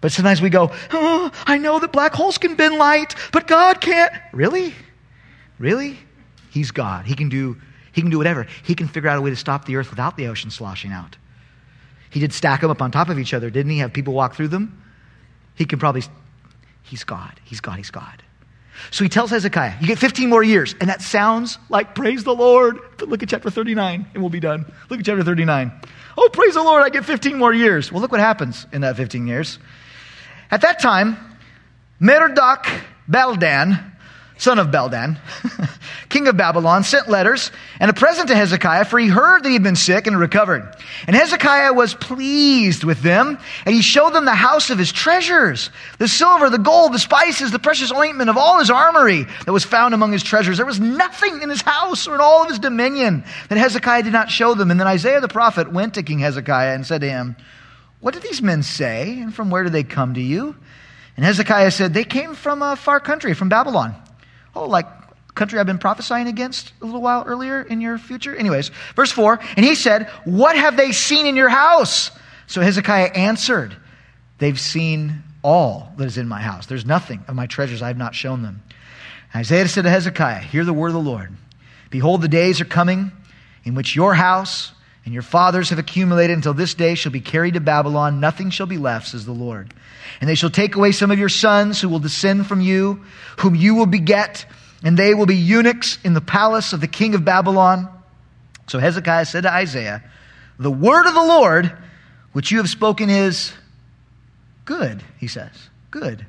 But 0.01 0.11
sometimes 0.11 0.41
we 0.41 0.49
go, 0.49 0.71
oh, 0.91 1.31
I 1.45 1.57
know 1.57 1.79
that 1.79 1.91
black 1.91 2.13
holes 2.13 2.37
can 2.37 2.55
bend 2.55 2.75
light, 2.75 3.15
but 3.31 3.47
God 3.47 3.79
can't. 3.79 4.11
Really? 4.33 4.73
Really? 5.57 5.97
He's 6.51 6.71
God. 6.71 7.05
He 7.05 7.15
can 7.15 7.29
do 7.29 7.57
he 7.93 8.01
can 8.01 8.11
do 8.11 8.17
whatever. 8.17 8.45
He 8.63 8.75
can 8.75 8.89
figure 8.89 9.09
out 9.09 9.17
a 9.17 9.21
way 9.21 9.29
to 9.29 9.37
stop 9.37 9.63
the 9.63 9.77
earth 9.77 9.89
without 9.89 10.17
the 10.17 10.27
ocean 10.27 10.51
sloshing 10.51 10.91
out. 10.91 11.15
He 12.09 12.19
did 12.19 12.33
stack 12.33 12.59
them 12.59 12.69
up 12.69 12.81
on 12.81 12.91
top 12.91 13.07
of 13.07 13.17
each 13.17 13.33
other, 13.33 13.49
didn't 13.49 13.71
he? 13.71 13.77
Have 13.77 13.93
people 13.93 14.13
walk 14.13 14.35
through 14.35 14.49
them? 14.49 14.83
He 15.55 15.63
can 15.63 15.79
probably, 15.79 16.03
he's 16.83 17.05
God. 17.05 17.39
He's 17.45 17.61
God. 17.61 17.77
He's 17.77 17.91
God. 17.91 18.21
So 18.91 19.03
he 19.03 19.09
tells 19.09 19.31
Hezekiah, 19.31 19.75
you 19.81 19.87
get 19.87 19.97
15 19.97 20.29
more 20.29 20.43
years. 20.43 20.75
And 20.79 20.89
that 20.89 21.01
sounds 21.01 21.57
like 21.69 21.95
praise 21.95 22.23
the 22.23 22.35
Lord. 22.35 22.79
But 22.97 23.09
look 23.09 23.23
at 23.23 23.29
chapter 23.29 23.49
39 23.49 24.07
and 24.13 24.23
we'll 24.23 24.29
be 24.29 24.39
done. 24.39 24.65
Look 24.89 24.99
at 24.99 25.05
chapter 25.05 25.23
39. 25.23 25.71
Oh, 26.17 26.29
praise 26.31 26.53
the 26.53 26.63
Lord, 26.63 26.83
I 26.83 26.89
get 26.89 27.05
15 27.05 27.37
more 27.37 27.53
years. 27.53 27.91
Well, 27.91 28.01
look 28.01 28.11
what 28.11 28.21
happens 28.21 28.65
in 28.71 28.81
that 28.81 28.95
15 28.95 29.27
years. 29.27 29.59
At 30.51 30.61
that 30.61 30.79
time, 30.79 31.17
Merodach 31.99 32.65
Baladan, 33.09 33.94
son 34.37 34.59
of 34.59 34.67
Baladan, 34.67 35.17
king 36.09 36.27
of 36.27 36.35
Babylon, 36.35 36.83
sent 36.83 37.07
letters 37.07 37.51
and 37.79 37.89
a 37.89 37.93
present 37.93 38.27
to 38.27 38.35
Hezekiah, 38.35 38.85
for 38.85 38.99
he 38.99 39.07
heard 39.07 39.43
that 39.43 39.49
he 39.49 39.53
had 39.53 39.63
been 39.63 39.75
sick 39.75 40.07
and 40.07 40.19
recovered. 40.19 40.75
And 41.07 41.15
Hezekiah 41.15 41.73
was 41.73 41.93
pleased 41.93 42.83
with 42.83 43.01
them, 43.01 43.37
and 43.65 43.75
he 43.75 43.81
showed 43.81 44.11
them 44.11 44.25
the 44.25 44.35
house 44.35 44.69
of 44.69 44.77
his 44.77 44.91
treasures 44.91 45.69
the 45.97 46.07
silver, 46.07 46.49
the 46.49 46.57
gold, 46.57 46.93
the 46.93 46.99
spices, 46.99 47.51
the 47.51 47.59
precious 47.59 47.91
ointment 47.91 48.29
of 48.29 48.37
all 48.37 48.59
his 48.59 48.69
armory 48.69 49.25
that 49.45 49.53
was 49.53 49.63
found 49.63 49.93
among 49.93 50.11
his 50.11 50.23
treasures. 50.23 50.57
There 50.57 50.65
was 50.65 50.79
nothing 50.79 51.41
in 51.41 51.49
his 51.49 51.61
house 51.61 52.07
or 52.07 52.15
in 52.15 52.21
all 52.21 52.43
of 52.43 52.49
his 52.49 52.59
dominion 52.59 53.23
that 53.49 53.57
Hezekiah 53.57 54.03
did 54.03 54.13
not 54.13 54.29
show 54.29 54.53
them. 54.53 54.71
And 54.71 54.79
then 54.79 54.87
Isaiah 54.87 55.21
the 55.21 55.27
prophet 55.27 55.71
went 55.71 55.93
to 55.93 56.03
King 56.03 56.19
Hezekiah 56.19 56.75
and 56.75 56.85
said 56.85 57.01
to 57.01 57.09
him, 57.09 57.35
What 58.01 58.13
did 58.13 58.23
these 58.23 58.41
men 58.41 58.63
say, 58.63 59.19
and 59.21 59.33
from 59.33 59.49
where 59.49 59.63
did 59.63 59.73
they 59.73 59.83
come 59.83 60.15
to 60.15 60.21
you? 60.21 60.55
And 61.15 61.25
Hezekiah 61.25 61.71
said, 61.71 61.93
They 61.93 62.03
came 62.03 62.35
from 62.35 62.61
a 62.61 62.75
far 62.75 62.99
country, 62.99 63.33
from 63.33 63.49
Babylon. 63.49 63.95
Oh, 64.55 64.65
like 64.65 64.87
country 65.35 65.59
I've 65.59 65.65
been 65.65 65.77
prophesying 65.77 66.27
against 66.27 66.71
a 66.81 66.85
little 66.85 67.01
while 67.01 67.23
earlier 67.27 67.61
in 67.61 67.81
your 67.81 67.97
future? 67.97 68.35
Anyways, 68.35 68.71
verse 68.95 69.11
4 69.11 69.39
And 69.57 69.65
he 69.65 69.75
said, 69.75 70.09
What 70.23 70.55
have 70.55 70.77
they 70.77 70.91
seen 70.91 71.25
in 71.25 71.35
your 71.35 71.49
house? 71.49 72.09
So 72.47 72.61
Hezekiah 72.61 73.11
answered, 73.13 73.75
They've 74.37 74.59
seen 74.59 75.23
all 75.43 75.93
that 75.97 76.05
is 76.05 76.17
in 76.17 76.27
my 76.27 76.41
house. 76.41 76.65
There's 76.65 76.85
nothing 76.85 77.23
of 77.27 77.35
my 77.35 77.45
treasures 77.45 77.81
I 77.81 77.87
have 77.87 77.97
not 77.97 78.15
shown 78.15 78.41
them. 78.41 78.63
Isaiah 79.35 79.67
said 79.67 79.83
to 79.83 79.89
Hezekiah, 79.89 80.39
Hear 80.39 80.63
the 80.63 80.73
word 80.73 80.87
of 80.87 80.93
the 80.93 80.99
Lord. 80.99 81.31
Behold, 81.89 82.21
the 82.21 82.27
days 82.27 82.61
are 82.61 82.65
coming 82.65 83.11
in 83.63 83.75
which 83.75 83.95
your 83.95 84.13
house 84.13 84.71
and 85.05 85.13
your 85.13 85.23
fathers 85.23 85.69
have 85.69 85.77
accumulated 85.77 86.35
until 86.35 86.55
this 86.55 86.73
day 86.73 86.95
shall 86.95 87.11
be 87.11 87.21
carried 87.21 87.53
to 87.53 87.59
Babylon. 87.59 88.19
Nothing 88.19 88.49
shall 88.49 88.65
be 88.65 88.79
left, 88.79 89.07
says 89.07 89.25
the 89.25 89.31
Lord. 89.31 89.71
And 90.19 90.27
they 90.27 90.35
shall 90.35 90.49
take 90.49 90.75
away 90.75 90.91
some 90.91 91.11
of 91.11 91.19
your 91.19 91.29
sons 91.29 91.79
who 91.79 91.89
will 91.89 91.99
descend 91.99 92.47
from 92.47 92.59
you, 92.59 93.03
whom 93.37 93.53
you 93.53 93.75
will 93.75 93.85
beget, 93.85 94.47
and 94.83 94.97
they 94.97 95.13
will 95.13 95.27
be 95.27 95.35
eunuchs 95.35 95.99
in 96.03 96.13
the 96.13 96.21
palace 96.21 96.73
of 96.73 96.81
the 96.81 96.87
king 96.87 97.13
of 97.13 97.23
Babylon. 97.23 97.87
So 98.67 98.79
Hezekiah 98.79 99.25
said 99.25 99.43
to 99.43 99.53
Isaiah, 99.53 100.03
The 100.57 100.71
word 100.71 101.05
of 101.05 101.13
the 101.13 101.23
Lord, 101.23 101.71
which 102.33 102.51
you 102.51 102.57
have 102.57 102.69
spoken, 102.69 103.11
is 103.11 103.53
good, 104.65 105.03
he 105.19 105.27
says. 105.27 105.51
Good. 105.91 106.25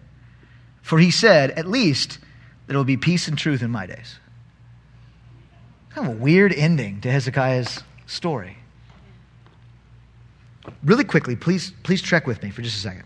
For 0.83 0.99
he 0.99 1.11
said, 1.11 1.51
At 1.53 1.67
least 1.67 2.19
there 2.67 2.77
will 2.77 2.85
be 2.85 2.99
peace 2.99 3.27
and 3.27 3.39
truth 3.39 3.63
in 3.63 3.71
my 3.71 3.87
days. 3.87 4.19
Kind 5.91 6.09
of 6.09 6.17
a 6.17 6.19
weird 6.19 6.53
ending 6.53 7.01
to 7.01 7.11
Hezekiah's 7.11 7.83
story. 8.07 8.59
Really 10.85 11.05
quickly, 11.05 11.37
please, 11.37 11.73
please 11.83 12.03
trek 12.03 12.27
with 12.27 12.43
me 12.43 12.51
for 12.51 12.63
just 12.63 12.77
a 12.77 12.81
second. 12.81 13.05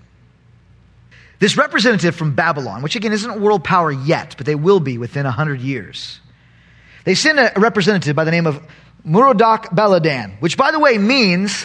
This 1.39 1.57
representative 1.57 2.15
from 2.15 2.35
Babylon, 2.35 2.83
which 2.83 2.97
again 2.97 3.13
isn't 3.13 3.31
a 3.31 3.39
world 3.39 3.65
power 3.65 3.91
yet, 3.91 4.35
but 4.37 4.47
they 4.47 4.55
will 4.55 4.81
be 4.81 4.99
within 4.99 5.25
100 5.25 5.61
years, 5.61 6.21
they 7.05 7.15
send 7.15 7.39
a 7.39 7.53
representative 7.57 8.15
by 8.15 8.25
the 8.25 8.31
name 8.31 8.47
of 8.47 8.63
Merodach 9.07 9.71
Baladan, 9.75 10.39
which, 10.41 10.59
by 10.59 10.71
the 10.71 10.79
way, 10.79 10.99
means 10.99 11.65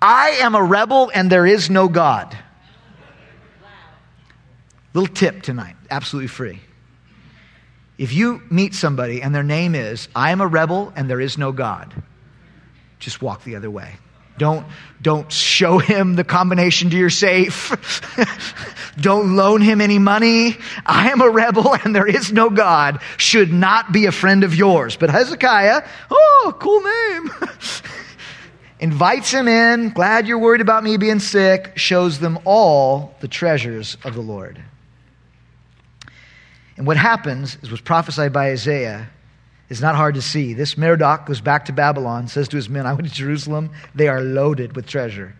I 0.00 0.38
am 0.42 0.54
a 0.54 0.62
rebel 0.62 1.10
and 1.14 1.32
there 1.32 1.46
is 1.46 1.70
no 1.70 1.88
God. 1.88 2.36
Little 4.92 5.12
tip 5.12 5.42
tonight, 5.42 5.76
absolutely 5.90 6.28
free. 6.28 6.60
If 7.96 8.12
you 8.12 8.42
meet 8.50 8.74
somebody 8.74 9.22
and 9.22 9.34
their 9.34 9.42
name 9.42 9.74
is 9.74 10.08
I 10.14 10.30
am 10.30 10.40
a 10.40 10.46
rebel 10.46 10.92
and 10.94 11.08
there 11.08 11.20
is 11.20 11.38
no 11.38 11.52
God, 11.52 11.94
just 12.98 13.22
walk 13.22 13.44
the 13.44 13.56
other 13.56 13.70
way. 13.70 13.94
Don't, 14.36 14.66
don't 15.00 15.30
show 15.30 15.78
him 15.78 16.16
the 16.16 16.24
combination 16.24 16.90
to 16.90 16.96
your 16.96 17.10
safe. 17.10 17.72
don't 19.00 19.36
loan 19.36 19.60
him 19.60 19.80
any 19.80 19.98
money. 19.98 20.56
I 20.84 21.10
am 21.10 21.20
a 21.20 21.28
rebel 21.30 21.74
and 21.74 21.94
there 21.94 22.06
is 22.06 22.32
no 22.32 22.50
God. 22.50 23.00
Should 23.16 23.52
not 23.52 23.92
be 23.92 24.06
a 24.06 24.12
friend 24.12 24.42
of 24.42 24.54
yours. 24.54 24.96
But 24.96 25.10
Hezekiah, 25.10 25.86
oh, 26.10 26.56
cool 26.58 26.82
name. 26.82 27.30
Invites 28.80 29.30
him 29.30 29.46
in. 29.46 29.90
Glad 29.90 30.26
you're 30.26 30.38
worried 30.38 30.60
about 30.60 30.82
me 30.82 30.96
being 30.96 31.20
sick. 31.20 31.72
Shows 31.76 32.18
them 32.18 32.38
all 32.44 33.14
the 33.20 33.28
treasures 33.28 33.96
of 34.04 34.14
the 34.14 34.20
Lord. 34.20 34.60
And 36.76 36.86
what 36.86 36.96
happens 36.96 37.56
is 37.62 37.70
was 37.70 37.80
prophesied 37.80 38.32
by 38.32 38.50
Isaiah 38.50 39.08
is 39.68 39.80
not 39.80 39.96
hard 39.96 40.14
to 40.14 40.22
see. 40.22 40.52
This 40.52 40.74
Merodach 40.76 41.26
goes 41.26 41.40
back 41.40 41.66
to 41.66 41.72
Babylon, 41.72 42.28
says 42.28 42.48
to 42.48 42.56
his 42.56 42.68
men, 42.68 42.86
I 42.86 42.92
went 42.92 43.08
to 43.08 43.14
Jerusalem. 43.14 43.70
They 43.94 44.08
are 44.08 44.20
loaded 44.20 44.76
with 44.76 44.86
treasure. 44.86 45.34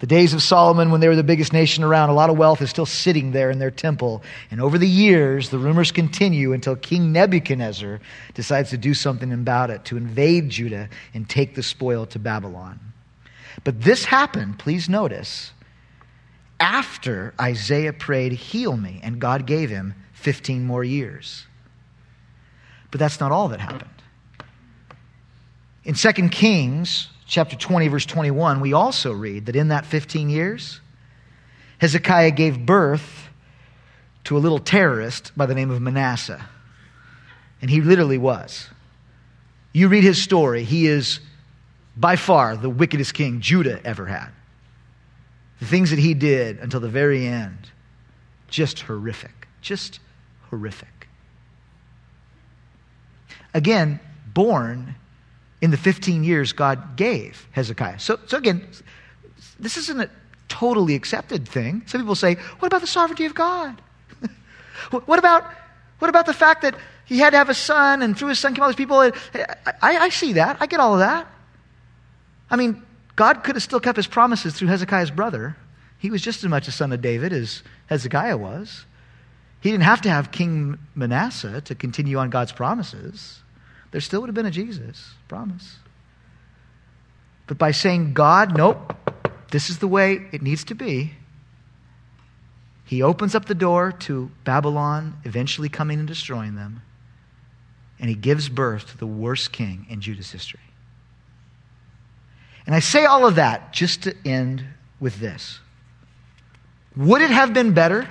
The 0.00 0.06
days 0.06 0.32
of 0.32 0.42
Solomon, 0.42 0.90
when 0.90 1.02
they 1.02 1.08
were 1.08 1.16
the 1.16 1.22
biggest 1.22 1.52
nation 1.52 1.84
around, 1.84 2.08
a 2.08 2.14
lot 2.14 2.30
of 2.30 2.38
wealth 2.38 2.62
is 2.62 2.70
still 2.70 2.86
sitting 2.86 3.32
there 3.32 3.50
in 3.50 3.58
their 3.58 3.70
temple. 3.70 4.22
And 4.50 4.58
over 4.58 4.78
the 4.78 4.88
years, 4.88 5.50
the 5.50 5.58
rumors 5.58 5.92
continue 5.92 6.54
until 6.54 6.74
King 6.74 7.12
Nebuchadnezzar 7.12 8.00
decides 8.32 8.70
to 8.70 8.78
do 8.78 8.94
something 8.94 9.30
about 9.30 9.68
it, 9.68 9.84
to 9.86 9.98
invade 9.98 10.48
Judah 10.48 10.88
and 11.12 11.28
take 11.28 11.54
the 11.54 11.62
spoil 11.62 12.06
to 12.06 12.18
Babylon. 12.18 12.80
But 13.62 13.82
this 13.82 14.06
happened, 14.06 14.58
please 14.58 14.88
notice, 14.88 15.52
after 16.58 17.34
Isaiah 17.38 17.92
prayed, 17.92 18.32
Heal 18.32 18.78
me, 18.78 19.00
and 19.02 19.20
God 19.20 19.46
gave 19.46 19.68
him 19.68 19.94
15 20.14 20.64
more 20.64 20.82
years. 20.82 21.46
But 22.90 22.98
that's 23.00 23.20
not 23.20 23.32
all 23.32 23.48
that 23.48 23.60
happened. 23.60 23.90
In 25.84 25.94
2 25.94 26.12
Kings 26.28 27.08
chapter 27.26 27.56
20 27.56 27.88
verse 27.88 28.06
21, 28.06 28.60
we 28.60 28.72
also 28.72 29.12
read 29.12 29.46
that 29.46 29.56
in 29.56 29.68
that 29.68 29.86
15 29.86 30.28
years 30.28 30.80
Hezekiah 31.80 32.32
gave 32.32 32.66
birth 32.66 33.30
to 34.24 34.36
a 34.36 34.40
little 34.40 34.58
terrorist 34.58 35.32
by 35.36 35.46
the 35.46 35.54
name 35.54 35.70
of 35.70 35.80
Manasseh. 35.80 36.46
And 37.62 37.70
he 37.70 37.80
literally 37.80 38.18
was. 38.18 38.68
You 39.72 39.88
read 39.88 40.04
his 40.04 40.22
story, 40.22 40.64
he 40.64 40.86
is 40.86 41.20
by 41.96 42.16
far 42.16 42.56
the 42.56 42.68
wickedest 42.68 43.14
king 43.14 43.40
Judah 43.40 43.80
ever 43.84 44.06
had. 44.06 44.28
The 45.58 45.66
things 45.66 45.90
that 45.90 45.98
he 45.98 46.14
did 46.14 46.58
until 46.58 46.80
the 46.80 46.88
very 46.88 47.26
end, 47.26 47.70
just 48.48 48.80
horrific. 48.80 49.48
Just 49.62 50.00
horrific. 50.50 50.99
Again, 53.54 54.00
born 54.32 54.94
in 55.60 55.70
the 55.70 55.76
15 55.76 56.24
years 56.24 56.52
God 56.52 56.96
gave 56.96 57.46
Hezekiah. 57.52 57.98
So, 57.98 58.18
so 58.26 58.38
again, 58.38 58.66
this 59.58 59.76
isn't 59.76 60.00
a 60.00 60.10
totally 60.48 60.94
accepted 60.94 61.48
thing. 61.48 61.82
Some 61.86 62.00
people 62.00 62.14
say, 62.14 62.34
what 62.34 62.66
about 62.66 62.80
the 62.80 62.86
sovereignty 62.86 63.26
of 63.26 63.34
God? 63.34 63.80
what, 64.90 65.18
about, 65.18 65.44
what 65.98 66.08
about 66.08 66.26
the 66.26 66.34
fact 66.34 66.62
that 66.62 66.74
he 67.04 67.18
had 67.18 67.30
to 67.30 67.36
have 67.36 67.48
a 67.48 67.54
son 67.54 68.02
and 68.02 68.16
through 68.16 68.28
his 68.28 68.38
son 68.38 68.54
came 68.54 68.62
all 68.62 68.68
these 68.68 68.76
people? 68.76 68.98
I, 68.98 69.12
I, 69.82 69.98
I 69.98 70.08
see 70.08 70.34
that. 70.34 70.58
I 70.60 70.66
get 70.66 70.80
all 70.80 70.94
of 70.94 71.00
that. 71.00 71.26
I 72.50 72.56
mean, 72.56 72.82
God 73.16 73.44
could 73.44 73.54
have 73.56 73.62
still 73.62 73.80
kept 73.80 73.96
his 73.96 74.06
promises 74.06 74.54
through 74.54 74.68
Hezekiah's 74.68 75.10
brother. 75.10 75.56
He 75.98 76.10
was 76.10 76.22
just 76.22 76.42
as 76.42 76.50
much 76.50 76.68
a 76.68 76.72
son 76.72 76.92
of 76.92 77.02
David 77.02 77.32
as 77.32 77.62
Hezekiah 77.86 78.38
was. 78.38 78.86
He 79.60 79.70
didn't 79.70 79.84
have 79.84 80.00
to 80.02 80.10
have 80.10 80.30
King 80.30 80.78
Manasseh 80.94 81.60
to 81.62 81.74
continue 81.74 82.16
on 82.18 82.30
God's 82.30 82.52
promises. 82.52 83.40
There 83.90 84.00
still 84.00 84.20
would 84.20 84.28
have 84.28 84.34
been 84.34 84.46
a 84.46 84.50
Jesus 84.50 85.12
promise. 85.28 85.76
But 87.46 87.58
by 87.58 87.72
saying, 87.72 88.14
God, 88.14 88.56
nope, 88.56 88.94
this 89.50 89.68
is 89.68 89.78
the 89.78 89.88
way 89.88 90.26
it 90.32 90.40
needs 90.40 90.64
to 90.64 90.74
be, 90.74 91.14
he 92.84 93.02
opens 93.02 93.34
up 93.34 93.44
the 93.44 93.54
door 93.54 93.92
to 93.92 94.30
Babylon 94.44 95.16
eventually 95.24 95.68
coming 95.68 95.98
and 95.98 96.08
destroying 96.08 96.56
them, 96.56 96.82
and 98.00 98.08
he 98.08 98.16
gives 98.16 98.48
birth 98.48 98.90
to 98.90 98.98
the 98.98 99.06
worst 99.06 99.52
king 99.52 99.86
in 99.88 100.00
Judah's 100.00 100.32
history. 100.32 100.60
And 102.66 102.74
I 102.74 102.80
say 102.80 103.04
all 103.04 103.26
of 103.26 103.34
that 103.36 103.72
just 103.72 104.02
to 104.04 104.16
end 104.24 104.64
with 104.98 105.20
this. 105.20 105.60
Would 106.96 107.22
it 107.22 107.30
have 107.30 107.52
been 107.52 107.72
better 107.74 108.08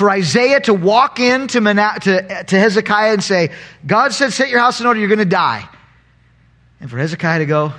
for 0.00 0.10
Isaiah 0.10 0.60
to 0.60 0.72
walk 0.72 1.20
into 1.20 1.60
to, 1.60 2.44
to 2.44 2.58
Hezekiah 2.58 3.12
and 3.12 3.22
say, 3.22 3.50
God 3.86 4.14
said, 4.14 4.32
set 4.32 4.48
your 4.48 4.58
house 4.58 4.80
in 4.80 4.86
order, 4.86 4.98
you're 4.98 5.10
going 5.10 5.18
to 5.18 5.26
die. 5.26 5.68
And 6.80 6.90
for 6.90 6.96
Hezekiah 6.96 7.40
to 7.40 7.44
go, 7.44 7.74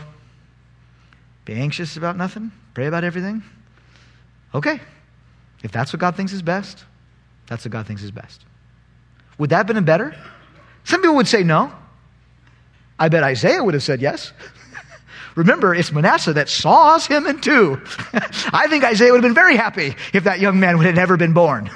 be 1.46 1.54
anxious 1.54 1.98
about 1.98 2.18
nothing, 2.18 2.52
pray 2.76 2.86
about 2.86 3.04
everything. 3.04 3.42
Okay. 4.54 4.80
If 5.64 5.72
that's 5.72 5.92
what 5.94 6.00
God 6.00 6.16
thinks 6.16 6.32
is 6.32 6.44
best, 6.44 6.86
that's 7.48 7.66
what 7.66 7.72
God 7.72 7.88
thinks 7.88 8.04
is 8.04 8.12
best. 8.12 8.46
Would 9.40 9.50
that 9.50 9.58
have 9.58 9.66
been 9.66 9.84
better? 9.84 10.16
Some 10.84 11.02
people 11.02 11.16
would 11.16 11.28
say 11.28 11.42
no. 11.42 11.74
I 13.00 13.10
bet 13.10 13.24
Isaiah 13.24 13.64
would 13.64 13.74
have 13.74 13.82
said 13.82 14.00
yes. 14.00 14.32
Remember, 15.36 15.74
it's 15.74 15.92
Manasseh 15.92 16.34
that 16.34 16.50
saws 16.50 17.08
him 17.08 17.26
in 17.26 17.40
two. 17.40 17.82
I 18.54 18.68
think 18.68 18.84
Isaiah 18.84 19.12
would 19.12 19.24
have 19.24 19.30
been 19.30 19.36
very 19.36 19.56
happy 19.56 19.96
if 20.14 20.26
that 20.26 20.40
young 20.40 20.60
man 20.60 20.78
would 20.78 20.86
have 20.86 20.96
never 20.96 21.18
been 21.18 21.34
born. 21.34 21.70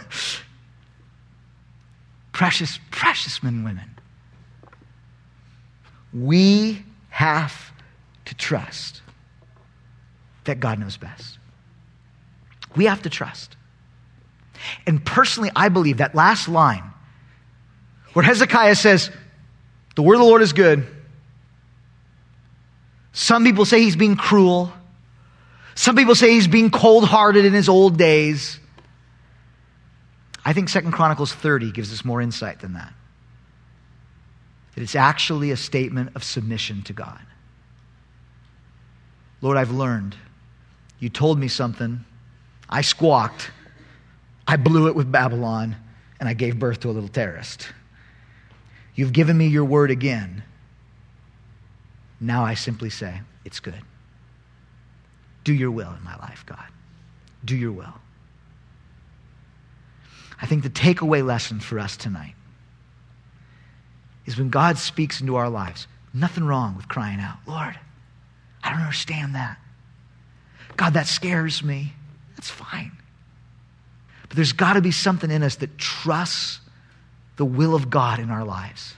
Precious, 2.32 2.80
precious 2.91 3.41
men 3.41 3.56
and 3.56 3.66
women. 3.66 3.89
We 6.14 6.84
have 7.10 7.72
to 8.26 8.36
trust 8.36 9.01
that 10.43 10.60
God 10.60 10.80
knows 10.80 10.97
best. 10.97 11.38
We 12.76 12.86
have 12.86 13.01
to 13.03 13.10
trust. 13.10 13.56
And 14.86 15.03
personally, 15.03 15.51
I 15.56 15.70
believe 15.70 15.97
that 15.97 16.14
last 16.14 16.47
line 16.47 16.84
where 18.14 18.24
Hezekiah 18.24 18.76
says, 18.76 19.10
The 19.95 20.01
word 20.01 20.16
of 20.16 20.22
the 20.22 20.26
Lord 20.26 20.41
is 20.41 20.53
good 20.53 20.88
some 23.16 23.45
people 23.45 23.63
say 23.63 23.80
he's 23.80 23.95
being 23.95 24.18
cruel. 24.18 24.74
Some 25.74 25.95
people 25.95 26.16
say 26.16 26.32
he's 26.32 26.47
being 26.47 26.70
cold 26.70 27.05
hearted 27.05 27.45
in 27.45 27.53
his 27.53 27.70
old 27.70 27.97
days. 27.97 28.59
I 30.43 30.51
think 30.51 30.68
Second 30.68 30.91
Chronicles 30.91 31.34
30 31.34 31.72
gives 31.72 31.93
us 31.93 32.03
more 32.03 32.22
insight 32.22 32.59
than 32.59 32.74
that. 32.74 32.93
That 34.76 34.84
it's 34.84 34.95
actually 34.95 35.51
a 35.51 35.57
statement 35.57 36.11
of 36.16 36.26
submission 36.26 36.82
to 36.84 36.93
God. 36.93 37.22
Lord, 39.41 39.55
I've 39.55 39.72
learned. 39.72 40.18
You 40.99 41.07
told 41.07 41.39
me 41.39 41.47
something. 41.47 42.03
I 42.70 42.82
squawked. 42.82 43.49
I 44.45 44.57
blew 44.57 44.89
it 44.89 44.95
with 44.95 45.09
Babylon, 45.09 45.78
and 46.20 46.28
I 46.28 46.34
gave 46.34 46.59
birth 46.59 46.82
to 46.82 46.89
a 46.89 46.91
little 46.91 47.07
terrorist. 47.07 47.70
You've 48.93 49.13
given 49.13 49.38
me 49.38 49.47
your 49.47 49.66
word 49.66 49.89
again. 49.89 50.43
Now 52.20 52.43
I 52.43 52.53
simply 52.53 52.89
say, 52.89 53.22
it's 53.43 53.59
good. 53.59 53.82
Do 55.43 55.53
your 55.53 55.72
will 55.72 55.93
in 55.93 56.03
my 56.03 56.16
life, 56.18 56.43
God. 56.45 56.66
Do 57.43 57.55
your 57.55 57.72
will. 57.72 57.93
I 60.41 60.45
think 60.47 60.63
the 60.63 60.70
takeaway 60.70 61.26
lesson 61.26 61.59
for 61.59 61.80
us 61.80 61.95
tonight 61.95 62.36
is 64.26 64.38
when 64.38 64.49
God 64.49 64.78
speaks 64.78 65.22
into 65.22 65.36
our 65.36 65.49
lives, 65.49 65.88
nothing 66.13 66.45
wrong 66.45 66.76
with 66.76 66.88
crying 66.88 67.20
out, 67.20 67.38
Lord, 67.47 67.78
I 68.63 68.72
don't 68.72 68.82
understand 68.82 69.36
that. 69.36 69.57
God, 70.76 70.93
that 70.93 71.07
scares 71.07 71.63
me. 71.63 71.93
That's 72.36 72.49
fine. 72.49 72.91
But 74.28 74.36
there's 74.36 74.53
got 74.53 74.74
to 74.74 74.82
be 74.82 74.91
something 74.91 75.30
in 75.30 75.43
us 75.43 75.55
that 75.57 75.78
trusts 75.78 76.59
the 77.38 77.45
will 77.45 77.76
of 77.76 77.89
God 77.89 78.20
in 78.20 78.30
our 78.30 78.43
lives. 78.43 78.95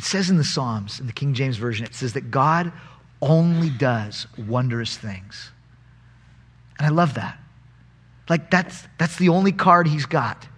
It 0.00 0.04
says 0.04 0.30
in 0.30 0.38
the 0.38 0.44
Psalms, 0.44 0.98
in 0.98 1.06
the 1.06 1.12
King 1.12 1.34
James 1.34 1.58
Version, 1.58 1.84
it 1.84 1.94
says 1.94 2.14
that 2.14 2.30
God 2.30 2.72
only 3.20 3.68
does 3.68 4.26
wondrous 4.48 4.96
things. 4.96 5.50
And 6.78 6.86
I 6.86 6.88
love 6.88 7.12
that. 7.16 7.38
Like, 8.26 8.50
that's, 8.50 8.88
that's 8.96 9.16
the 9.16 9.28
only 9.28 9.52
card 9.52 9.86
he's 9.86 10.06
got. 10.06 10.48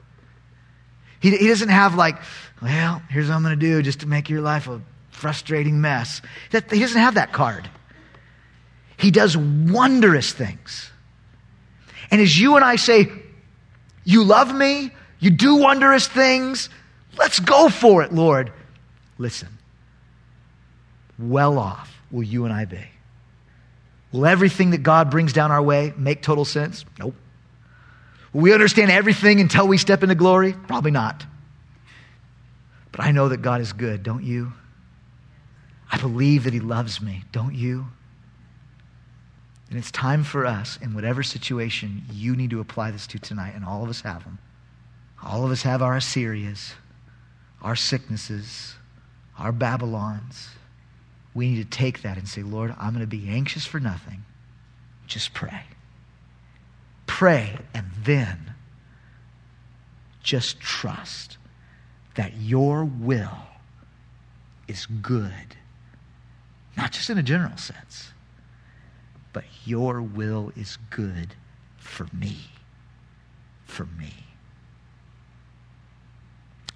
He, 1.18 1.36
he 1.36 1.48
doesn't 1.48 1.70
have, 1.70 1.96
like, 1.96 2.18
well, 2.62 3.02
here's 3.10 3.30
what 3.30 3.34
I'm 3.34 3.42
going 3.42 3.58
to 3.58 3.66
do 3.66 3.82
just 3.82 4.02
to 4.02 4.06
make 4.06 4.30
your 4.30 4.42
life 4.42 4.68
a 4.68 4.80
frustrating 5.10 5.80
mess. 5.80 6.22
That, 6.52 6.70
he 6.70 6.78
doesn't 6.78 7.00
have 7.00 7.14
that 7.14 7.32
card. 7.32 7.68
He 8.96 9.10
does 9.10 9.36
wondrous 9.36 10.32
things. 10.32 10.88
And 12.12 12.20
as 12.20 12.38
you 12.38 12.54
and 12.54 12.64
I 12.64 12.76
say, 12.76 13.10
You 14.04 14.22
love 14.22 14.54
me, 14.54 14.92
you 15.18 15.30
do 15.30 15.56
wondrous 15.56 16.06
things, 16.06 16.68
let's 17.18 17.40
go 17.40 17.68
for 17.68 18.04
it, 18.04 18.12
Lord. 18.12 18.52
Listen, 19.22 19.56
well 21.16 21.56
off 21.56 21.96
will 22.10 22.24
you 22.24 22.44
and 22.44 22.52
I 22.52 22.64
be? 22.64 22.84
Will 24.10 24.26
everything 24.26 24.70
that 24.70 24.82
God 24.82 25.12
brings 25.12 25.32
down 25.32 25.52
our 25.52 25.62
way 25.62 25.94
make 25.96 26.22
total 26.22 26.44
sense? 26.44 26.84
Nope. 26.98 27.14
Will 28.32 28.42
we 28.42 28.52
understand 28.52 28.90
everything 28.90 29.40
until 29.40 29.68
we 29.68 29.78
step 29.78 30.02
into 30.02 30.16
glory? 30.16 30.54
Probably 30.54 30.90
not. 30.90 31.24
But 32.90 33.02
I 33.02 33.12
know 33.12 33.28
that 33.28 33.42
God 33.42 33.60
is 33.60 33.72
good, 33.72 34.02
don't 34.02 34.24
you? 34.24 34.52
I 35.90 35.98
believe 35.98 36.42
that 36.42 36.52
He 36.52 36.58
loves 36.58 37.00
me, 37.00 37.22
don't 37.30 37.54
you? 37.54 37.86
And 39.70 39.78
it's 39.78 39.92
time 39.92 40.24
for 40.24 40.44
us, 40.44 40.80
in 40.82 40.94
whatever 40.94 41.22
situation 41.22 42.02
you 42.10 42.34
need 42.34 42.50
to 42.50 42.58
apply 42.58 42.90
this 42.90 43.06
to 43.06 43.20
tonight, 43.20 43.52
and 43.54 43.64
all 43.64 43.84
of 43.84 43.88
us 43.88 44.00
have 44.00 44.24
them. 44.24 44.38
All 45.22 45.44
of 45.44 45.52
us 45.52 45.62
have 45.62 45.80
our 45.80 45.96
Assyrias, 45.96 46.74
our 47.62 47.76
sicknesses, 47.76 48.74
our 49.42 49.52
Babylons. 49.52 50.50
We 51.34 51.48
need 51.48 51.70
to 51.70 51.76
take 51.78 52.02
that 52.02 52.16
and 52.16 52.28
say, 52.28 52.42
Lord, 52.42 52.74
I'm 52.78 52.90
going 52.90 53.00
to 53.00 53.06
be 53.06 53.28
anxious 53.28 53.66
for 53.66 53.80
nothing. 53.80 54.24
Just 55.06 55.34
pray. 55.34 55.64
Pray 57.06 57.58
and 57.74 57.86
then 58.04 58.54
just 60.22 60.60
trust 60.60 61.38
that 62.14 62.36
your 62.36 62.84
will 62.84 63.38
is 64.68 64.86
good. 64.86 65.56
Not 66.76 66.92
just 66.92 67.10
in 67.10 67.18
a 67.18 67.22
general 67.22 67.56
sense, 67.56 68.12
but 69.32 69.44
your 69.64 70.00
will 70.00 70.52
is 70.56 70.78
good 70.90 71.34
for 71.78 72.06
me. 72.12 72.36
For 73.64 73.86
me. 73.86 74.12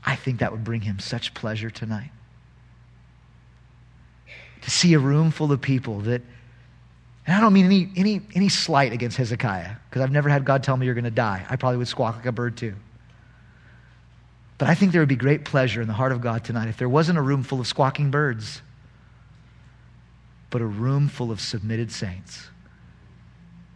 I 0.05 0.17
think 0.17 0.41
that 0.41 0.51
would 0.51 0.65
bring 0.65 0.83
him 0.83 0.99
such 0.99 1.35
pleasure 1.35 1.71
tonight. 1.71 2.11
See 4.67 4.95
a 4.95 4.99
room 4.99 5.31
full 5.31 5.53
of 5.53 5.61
people 5.61 6.01
that, 6.01 6.23
and 7.27 7.37
I 7.37 7.41
don't 7.41 7.53
mean 7.53 7.67
any, 7.67 7.91
any, 7.97 8.21
any 8.35 8.49
slight 8.49 8.93
against 8.93 9.17
Hezekiah, 9.17 9.77
because 9.89 10.03
I've 10.03 10.11
never 10.11 10.29
had 10.29 10.45
God 10.45 10.63
tell 10.63 10.77
me 10.77 10.87
you're 10.87 10.95
going 10.95 11.05
to 11.05 11.11
die. 11.11 11.47
I 11.49 11.57
probably 11.57 11.79
would 11.79 11.89
squawk 11.89 12.17
like 12.17 12.27
a 12.27 12.33
bird 12.33 12.57
too. 12.57 12.75
But 14.59 14.69
I 14.69 14.75
think 14.75 14.93
there 14.93 15.03
would 15.03 15.09
be 15.09 15.17
great 15.17 15.45
pleasure 15.45 15.83
in 15.83 15.87
the 15.87 15.95
heart 15.95 16.13
of 16.13 16.21
God 16.21 16.45
tonight 16.45 16.69
if 16.69 16.79
there 16.79 16.89
wasn't 16.89 17.19
a 17.19 17.23
room 17.23 17.43
full 17.43 17.61
of 17.61 17.67
squawking 17.67 18.11
birds, 18.11 18.63
but 20.51 20.63
a 20.63 20.67
room 20.67 21.09
full 21.09 21.31
of 21.31 21.41
submitted 21.41 21.93
saints. 21.93 22.49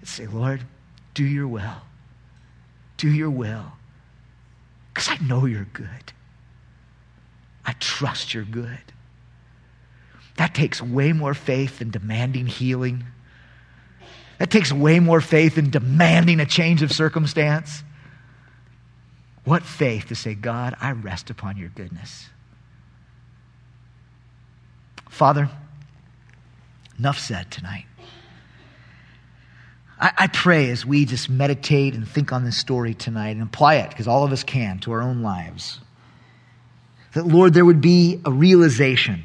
And 0.01 0.09
say, 0.09 0.26
Lord, 0.26 0.62
do 1.14 1.24
your 1.24 1.47
will. 1.47 1.82
Do 2.97 3.09
your 3.11 3.30
will. 3.30 3.72
Because 4.93 5.09
I 5.09 5.18
know 5.24 5.45
you're 5.45 5.68
good. 5.72 6.12
I 7.64 7.74
trust 7.74 8.32
you're 8.32 8.45
good. 8.45 8.78
That 10.41 10.55
takes 10.55 10.80
way 10.80 11.12
more 11.12 11.34
faith 11.34 11.80
than 11.80 11.91
demanding 11.91 12.47
healing. 12.47 13.05
That 14.38 14.51
takes 14.51 14.72
way 14.72 14.99
more 14.99 15.20
faith 15.20 15.57
than 15.57 15.68
demanding 15.68 16.41
a 16.41 16.47
change 16.47 16.80
of 16.80 16.91
circumstance. 16.93 17.82
What 19.45 19.64
faith 19.64 20.07
to 20.07 20.14
say, 20.14 20.34
God, 20.34 20.74
I 20.80 20.93
rest 20.93 21.28
upon 21.28 21.59
your 21.59 21.68
goodness. 21.68 22.30
Father, 25.11 25.51
enough 26.99 27.18
said 27.18 27.51
tonight. 27.51 27.84
I, 30.01 30.12
I, 30.16 30.26
pray 30.28 30.70
as 30.70 30.86
we 30.86 31.05
just 31.05 31.28
meditate 31.28 31.93
and 31.93 32.09
think 32.09 32.32
on 32.32 32.47
this 32.47 32.57
story 32.57 32.95
tonight 32.95 33.36
and 33.36 33.43
apply 33.43 33.74
it, 33.74 33.91
because 33.91 34.09
all 34.09 34.24
of 34.24 34.32
us 34.32 34.43
can, 34.43 34.78
to 34.78 34.93
our 34.93 35.03
own 35.03 35.20
lives, 35.20 35.80
that, 37.12 37.26
Lord, 37.26 37.53
there 37.53 37.66
would 37.66 37.82
be 37.82 38.22
a 38.24 38.32
realization 38.32 39.24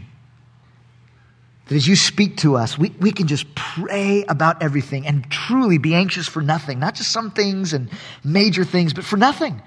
that 1.65 1.75
as 1.75 1.87
you 1.87 1.95
speak 1.95 2.37
to 2.37 2.55
us, 2.55 2.77
we, 2.77 2.89
we 2.99 3.11
can 3.11 3.27
just 3.27 3.53
pray 3.55 4.23
about 4.25 4.61
everything 4.61 5.07
and 5.07 5.29
truly 5.31 5.77
be 5.77 5.95
anxious 5.95 6.27
for 6.27 6.41
nothing, 6.41 6.79
not 6.79 6.95
just 6.95 7.11
some 7.11 7.31
things 7.31 7.73
and 7.73 7.89
major 8.23 8.63
things, 8.63 8.93
but 8.93 9.03
for 9.03 9.17
nothing. 9.17 9.61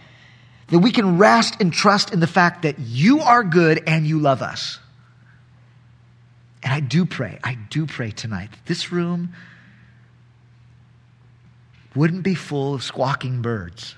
That 0.68 0.78
we 0.78 0.92
can 0.92 1.18
rest 1.18 1.60
and 1.60 1.72
trust 1.72 2.12
in 2.12 2.20
the 2.20 2.26
fact 2.26 2.62
that 2.62 2.78
you 2.78 3.20
are 3.20 3.42
good 3.42 3.82
and 3.86 4.06
you 4.06 4.20
love 4.20 4.42
us. 4.42 4.78
And 6.62 6.72
I 6.72 6.80
do 6.80 7.04
pray, 7.04 7.38
I 7.42 7.54
do 7.54 7.86
pray 7.86 8.10
tonight 8.10 8.50
that 8.52 8.66
this 8.66 8.92
room 8.92 9.32
wouldn't 11.94 12.22
be 12.22 12.34
full 12.34 12.74
of 12.74 12.82
squawking 12.82 13.42
birds, 13.42 13.96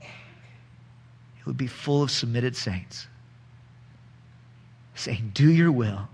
it 0.00 1.46
would 1.46 1.56
be 1.56 1.66
full 1.66 2.02
of 2.02 2.10
submitted 2.10 2.56
saints 2.56 3.08
saying, 4.94 5.32
Do 5.34 5.50
your 5.50 5.72
will 5.72 6.08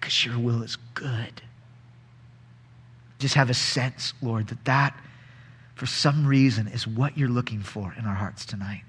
because 0.00 0.24
your 0.24 0.38
will 0.38 0.62
is 0.62 0.76
good. 0.94 1.42
Just 3.18 3.34
have 3.34 3.50
a 3.50 3.54
sense, 3.54 4.14
Lord, 4.22 4.48
that 4.48 4.64
that 4.64 4.98
for 5.80 5.86
some 5.86 6.26
reason, 6.26 6.68
is 6.68 6.86
what 6.86 7.16
you're 7.16 7.30
looking 7.30 7.62
for 7.62 7.94
in 7.98 8.04
our 8.04 8.14
hearts 8.14 8.44
tonight. 8.44 8.82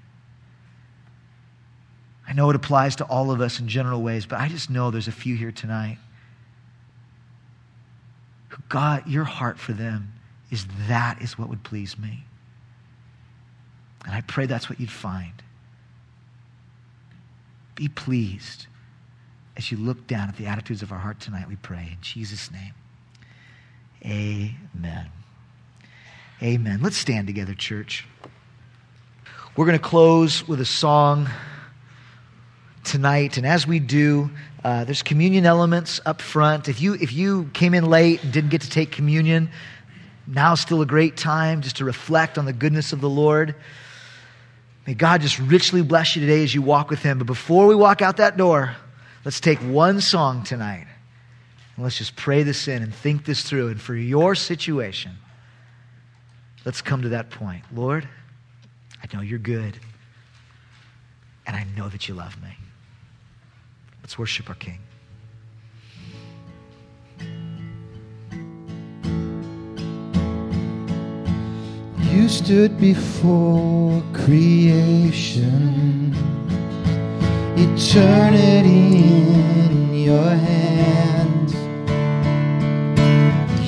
I 2.28 2.34
know 2.34 2.50
it 2.50 2.54
applies 2.54 2.96
to 2.96 3.04
all 3.04 3.30
of 3.30 3.40
us 3.40 3.60
in 3.60 3.66
general 3.66 4.02
ways, 4.02 4.26
but 4.26 4.38
I 4.38 4.48
just 4.48 4.68
know 4.68 4.90
there's 4.90 5.08
a 5.08 5.10
few 5.10 5.34
here 5.34 5.52
tonight 5.52 5.96
who, 8.48 8.58
God, 8.68 9.08
your 9.08 9.24
heart 9.24 9.58
for 9.58 9.72
them 9.72 10.12
is 10.50 10.66
that 10.86 11.22
is 11.22 11.38
what 11.38 11.48
would 11.48 11.62
please 11.62 11.98
me. 11.98 12.26
And 14.04 14.14
I 14.14 14.20
pray 14.20 14.44
that's 14.44 14.68
what 14.68 14.78
you'd 14.78 14.90
find. 14.90 15.32
Be 17.74 17.88
pleased 17.88 18.66
as 19.56 19.70
you 19.70 19.78
look 19.78 20.06
down 20.06 20.28
at 20.28 20.36
the 20.36 20.46
attitudes 20.46 20.82
of 20.82 20.92
our 20.92 20.98
heart 20.98 21.20
tonight, 21.20 21.48
we 21.48 21.56
pray. 21.56 21.88
In 21.92 21.98
Jesus' 22.00 22.50
name, 22.50 22.74
amen. 24.04 25.08
Amen. 26.42 26.80
Let's 26.82 26.96
stand 26.96 27.26
together, 27.26 27.54
church. 27.54 28.06
We're 29.54 29.66
going 29.66 29.78
to 29.78 29.84
close 29.84 30.48
with 30.48 30.60
a 30.60 30.64
song 30.64 31.28
tonight, 32.84 33.36
and 33.36 33.46
as 33.46 33.66
we 33.66 33.78
do, 33.78 34.30
uh, 34.64 34.84
there's 34.84 35.02
communion 35.02 35.46
elements 35.46 36.00
up 36.06 36.22
front. 36.22 36.68
If 36.68 36.80
you 36.80 36.94
if 36.94 37.12
you 37.12 37.50
came 37.52 37.74
in 37.74 37.84
late 37.88 38.24
and 38.24 38.32
didn't 38.32 38.50
get 38.50 38.62
to 38.62 38.70
take 38.70 38.90
communion, 38.90 39.50
now's 40.26 40.60
still 40.60 40.82
a 40.82 40.86
great 40.86 41.16
time 41.16 41.60
just 41.62 41.76
to 41.76 41.84
reflect 41.84 42.38
on 42.38 42.44
the 42.44 42.52
goodness 42.52 42.92
of 42.92 43.00
the 43.00 43.08
Lord. 43.08 43.54
May 44.86 44.94
God 44.94 45.20
just 45.20 45.38
richly 45.38 45.82
bless 45.82 46.16
you 46.16 46.22
today 46.22 46.42
as 46.42 46.54
you 46.54 46.62
walk 46.62 46.90
with 46.90 47.02
Him. 47.02 47.18
But 47.18 47.26
before 47.26 47.66
we 47.66 47.74
walk 47.74 48.02
out 48.02 48.16
that 48.16 48.36
door, 48.36 48.74
let's 49.24 49.40
take 49.40 49.58
one 49.60 50.00
song 50.00 50.44
tonight. 50.44 50.86
And 51.76 51.84
let's 51.84 51.98
just 51.98 52.16
pray 52.16 52.42
this 52.42 52.68
in 52.68 52.82
and 52.82 52.94
think 52.94 53.24
this 53.24 53.42
through. 53.42 53.68
And 53.68 53.80
for 53.80 53.94
your 53.94 54.34
situation, 54.34 55.12
Let's 56.64 56.80
come 56.80 57.02
to 57.02 57.08
that 57.10 57.28
point. 57.30 57.64
Lord, 57.74 58.08
I 59.02 59.16
know 59.16 59.22
you're 59.22 59.40
good, 59.40 59.78
and 61.46 61.56
I 61.56 61.66
know 61.76 61.88
that 61.88 62.08
you 62.08 62.14
love 62.14 62.40
me. 62.40 62.56
Let's 64.00 64.16
worship 64.18 64.48
our 64.48 64.54
King. 64.54 64.78
You 72.12 72.28
stood 72.28 72.78
before 72.78 74.04
creation, 74.12 76.14
eternity 77.56 78.98
in 79.66 79.94
your 79.94 80.30
hands. 80.30 81.54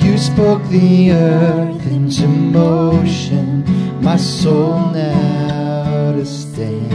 You 0.03 0.17
spoke 0.17 0.63
the 0.69 1.11
earth 1.11 1.85
into 1.87 2.27
motion, 2.27 3.63
my 4.01 4.17
soul 4.17 4.91
now 4.91 6.13
to 6.13 6.25
stand. 6.25 6.91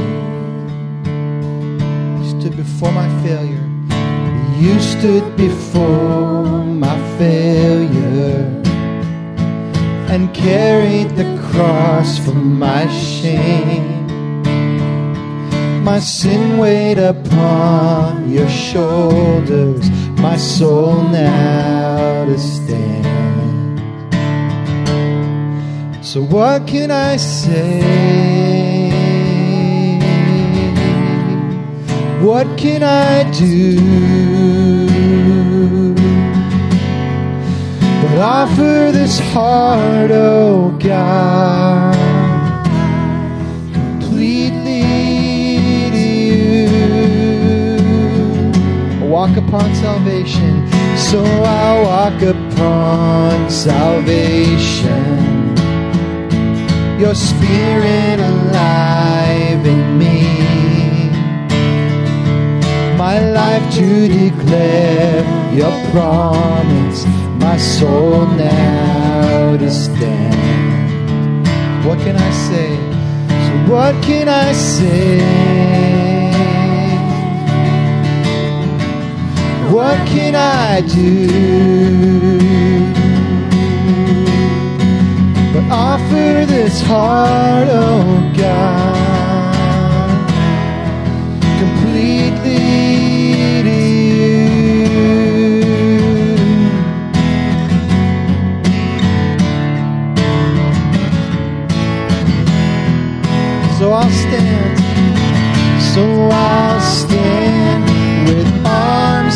You 2.18 2.40
stood 2.40 2.56
before 2.56 2.92
my 2.92 3.08
failure. 3.22 3.66
You 4.58 4.78
stood 4.78 5.36
before 5.36 6.64
my 6.64 6.96
failure 7.18 8.60
and 10.10 10.34
carried 10.34 11.10
the 11.10 11.38
cross 11.50 12.18
for 12.18 12.34
my 12.34 12.86
shame. 12.88 13.89
My 15.82 15.98
sin 15.98 16.58
weighed 16.58 16.98
upon 16.98 18.30
your 18.30 18.48
shoulders, 18.48 19.88
my 20.20 20.36
soul 20.36 21.02
now 21.04 22.26
to 22.26 22.38
stand. 22.38 23.00
So, 26.04 26.22
what 26.22 26.66
can 26.66 26.90
I 26.90 27.16
say? 27.16 27.80
What 32.20 32.46
can 32.58 32.82
I 32.82 33.30
do? 33.30 33.80
But 38.02 38.18
offer 38.18 38.90
this 38.92 39.18
heart, 39.32 40.10
oh 40.10 40.76
God, 40.78 41.59
Walk 49.30 49.46
upon 49.46 49.74
salvation, 49.76 50.66
so 50.96 51.22
I'll 51.22 51.84
walk 51.84 52.20
upon 52.20 53.48
salvation. 53.48 55.06
Your 56.98 57.14
spirit 57.14 58.18
alive 58.18 59.64
in 59.64 59.98
me 60.00 61.10
my 62.98 63.20
life 63.20 63.72
to 63.74 64.08
declare 64.08 65.22
your 65.54 65.70
promise, 65.92 67.06
my 67.38 67.56
soul 67.56 68.26
now 68.26 69.56
to 69.56 69.70
stand. 69.70 71.46
What 71.86 72.00
can 72.00 72.16
I 72.16 72.30
say? 72.48 72.74
So, 73.46 73.72
what 73.72 73.94
can 74.02 74.28
I 74.28 74.52
say? 74.52 76.09
What 79.70 79.98
can 80.08 80.34
I 80.34 80.80
do? 80.80 81.28
But 85.52 85.64
offer 85.70 86.44
this 86.44 86.82
heart, 86.82 87.68
oh 87.70 88.32
God, 88.36 90.26
completely 91.60 93.62
to 93.62 93.70
you. 94.10 94.48
So 103.78 103.92
I'll 103.92 104.10
stand, 104.10 104.80
so 105.94 106.02
I'll 106.28 106.80
stand 106.80 107.84
with 108.28 108.50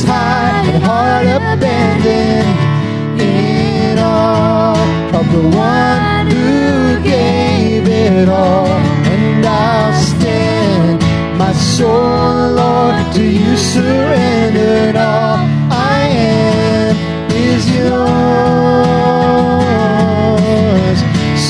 arms 0.05 0.11
high 0.11 0.67
and 0.67 0.83
heart 0.83 1.27
abandoned 1.27 3.21
in 3.21 3.99
awe 3.99 4.77
of 5.15 5.31
the 5.33 5.43
one 5.57 6.27
who 6.31 7.03
gave 7.03 7.89
it 7.89 8.29
all. 8.29 8.67
And 8.67 9.47
I'll 9.47 9.93
stand, 9.95 11.03
my 11.39 11.53
soul, 11.53 12.53
Lord, 12.53 13.15
to 13.15 13.23
you 13.23 13.57
surrendered. 13.57 14.97
All 14.97 15.39
I 15.71 16.09
am 16.09 16.97
is 17.31 17.69
yours. 17.71 17.95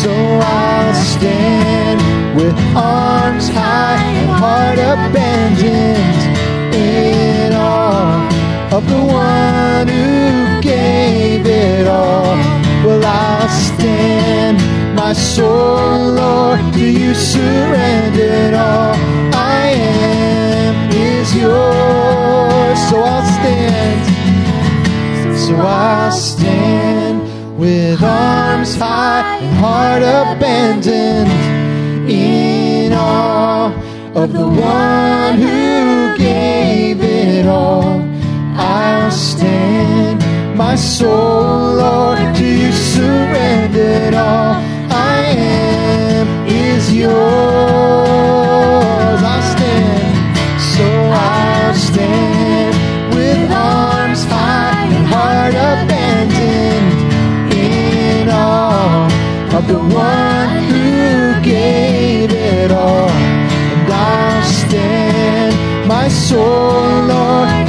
So 0.03 0.13
I'll 0.13 0.95
stand 0.95 2.01
with 2.37 2.55
arms 2.77 3.49
high 3.49 4.03
and 4.03 4.31
heart 4.31 4.79
abandoned 4.79 5.24
of 8.85 8.91
the 8.91 9.05
one 9.13 9.89
who 9.89 10.61
gave 10.61 11.47
it 11.47 11.87
all. 11.87 12.37
Well, 12.85 13.05
I'll 13.05 13.49
stand, 13.49 14.59
my 14.95 15.13
soul, 15.13 16.13
Lord, 16.13 16.61
to 16.75 16.87
you 16.87 17.15
surrendered. 17.15 18.55
All 18.55 18.95
I 19.35 19.71
am 19.71 20.91
is 20.91 21.35
yours. 21.35 22.79
So 22.91 23.01
I'll 23.01 23.29
stand. 23.39 24.03
So 25.39 25.57
I'll 25.57 26.13
stand 26.13 27.59
with 27.59 28.03
arms 28.03 28.77
high 28.77 29.39
and 29.41 29.57
heart 29.57 30.03
abandoned 30.03 31.31
in 32.11 32.93
awe 32.93 33.73
of 34.15 34.33
the 34.33 34.47
one 34.47 35.37
who 35.39 36.17
gave 36.19 37.01
it 37.03 37.47
all. 37.47 38.14
Stand, 39.25 40.21
my 40.55 40.77
soul, 40.77 41.77
Lord, 41.77 42.35
to 42.37 42.47
you 42.47 42.71
surrendered. 42.73 44.13
All 44.13 44.61
I 44.91 45.25
am 45.39 46.27
is 46.47 46.93
yours. 46.95 47.11
I'll 49.33 49.43
stand, 49.55 50.37
so 50.61 50.85
I'll 50.85 51.75
stand 51.75 52.75
with 53.15 53.51
arms 53.51 54.25
high 54.27 54.89
and 54.97 55.07
heart 55.07 55.55
abandoned 55.55 56.93
in 57.55 58.29
awe 58.29 59.09
of 59.57 59.67
the 59.67 59.79
one 59.79 60.65
who 60.69 61.41
gave 61.43 62.31
it 62.31 62.71
all. 62.71 63.09
And 63.09 63.91
I'll 63.91 64.45
stand, 64.45 65.89
my 65.89 66.09
soul, 66.09 67.07
Lord. 67.09 67.64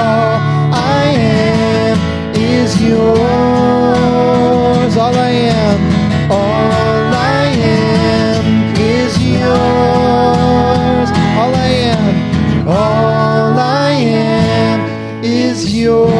All 0.00 0.40
I 0.72 1.04
am 1.14 1.98
is 2.34 2.80
yours. 2.82 3.20
All 4.96 5.14
I 5.14 5.30
am, 5.30 5.78
all 6.30 7.14
I 7.14 7.46
am 7.46 8.74
is 8.76 9.18
yours. 9.22 11.08
All 11.38 11.54
I 11.54 11.68
am, 11.92 12.68
all 12.68 13.58
I 13.58 13.90
am 13.90 14.78
is 15.22 15.58
yours. 15.78 16.10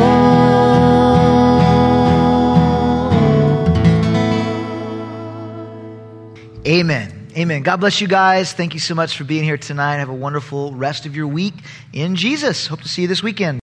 Amen. 6.66 7.20
Amen. 7.36 7.62
God 7.62 7.76
bless 7.78 8.00
you 8.00 8.08
guys. 8.08 8.52
Thank 8.52 8.74
you 8.74 8.80
so 8.80 8.94
much 8.94 9.16
for 9.16 9.24
being 9.24 9.44
here 9.44 9.56
tonight. 9.56 9.96
Have 9.96 10.08
a 10.08 10.14
wonderful 10.14 10.74
rest 10.74 11.06
of 11.06 11.16
your 11.16 11.26
week 11.26 11.54
in 11.92 12.16
Jesus. 12.16 12.66
Hope 12.66 12.82
to 12.82 12.88
see 12.88 13.02
you 13.02 13.08
this 13.08 13.22
weekend. 13.22 13.60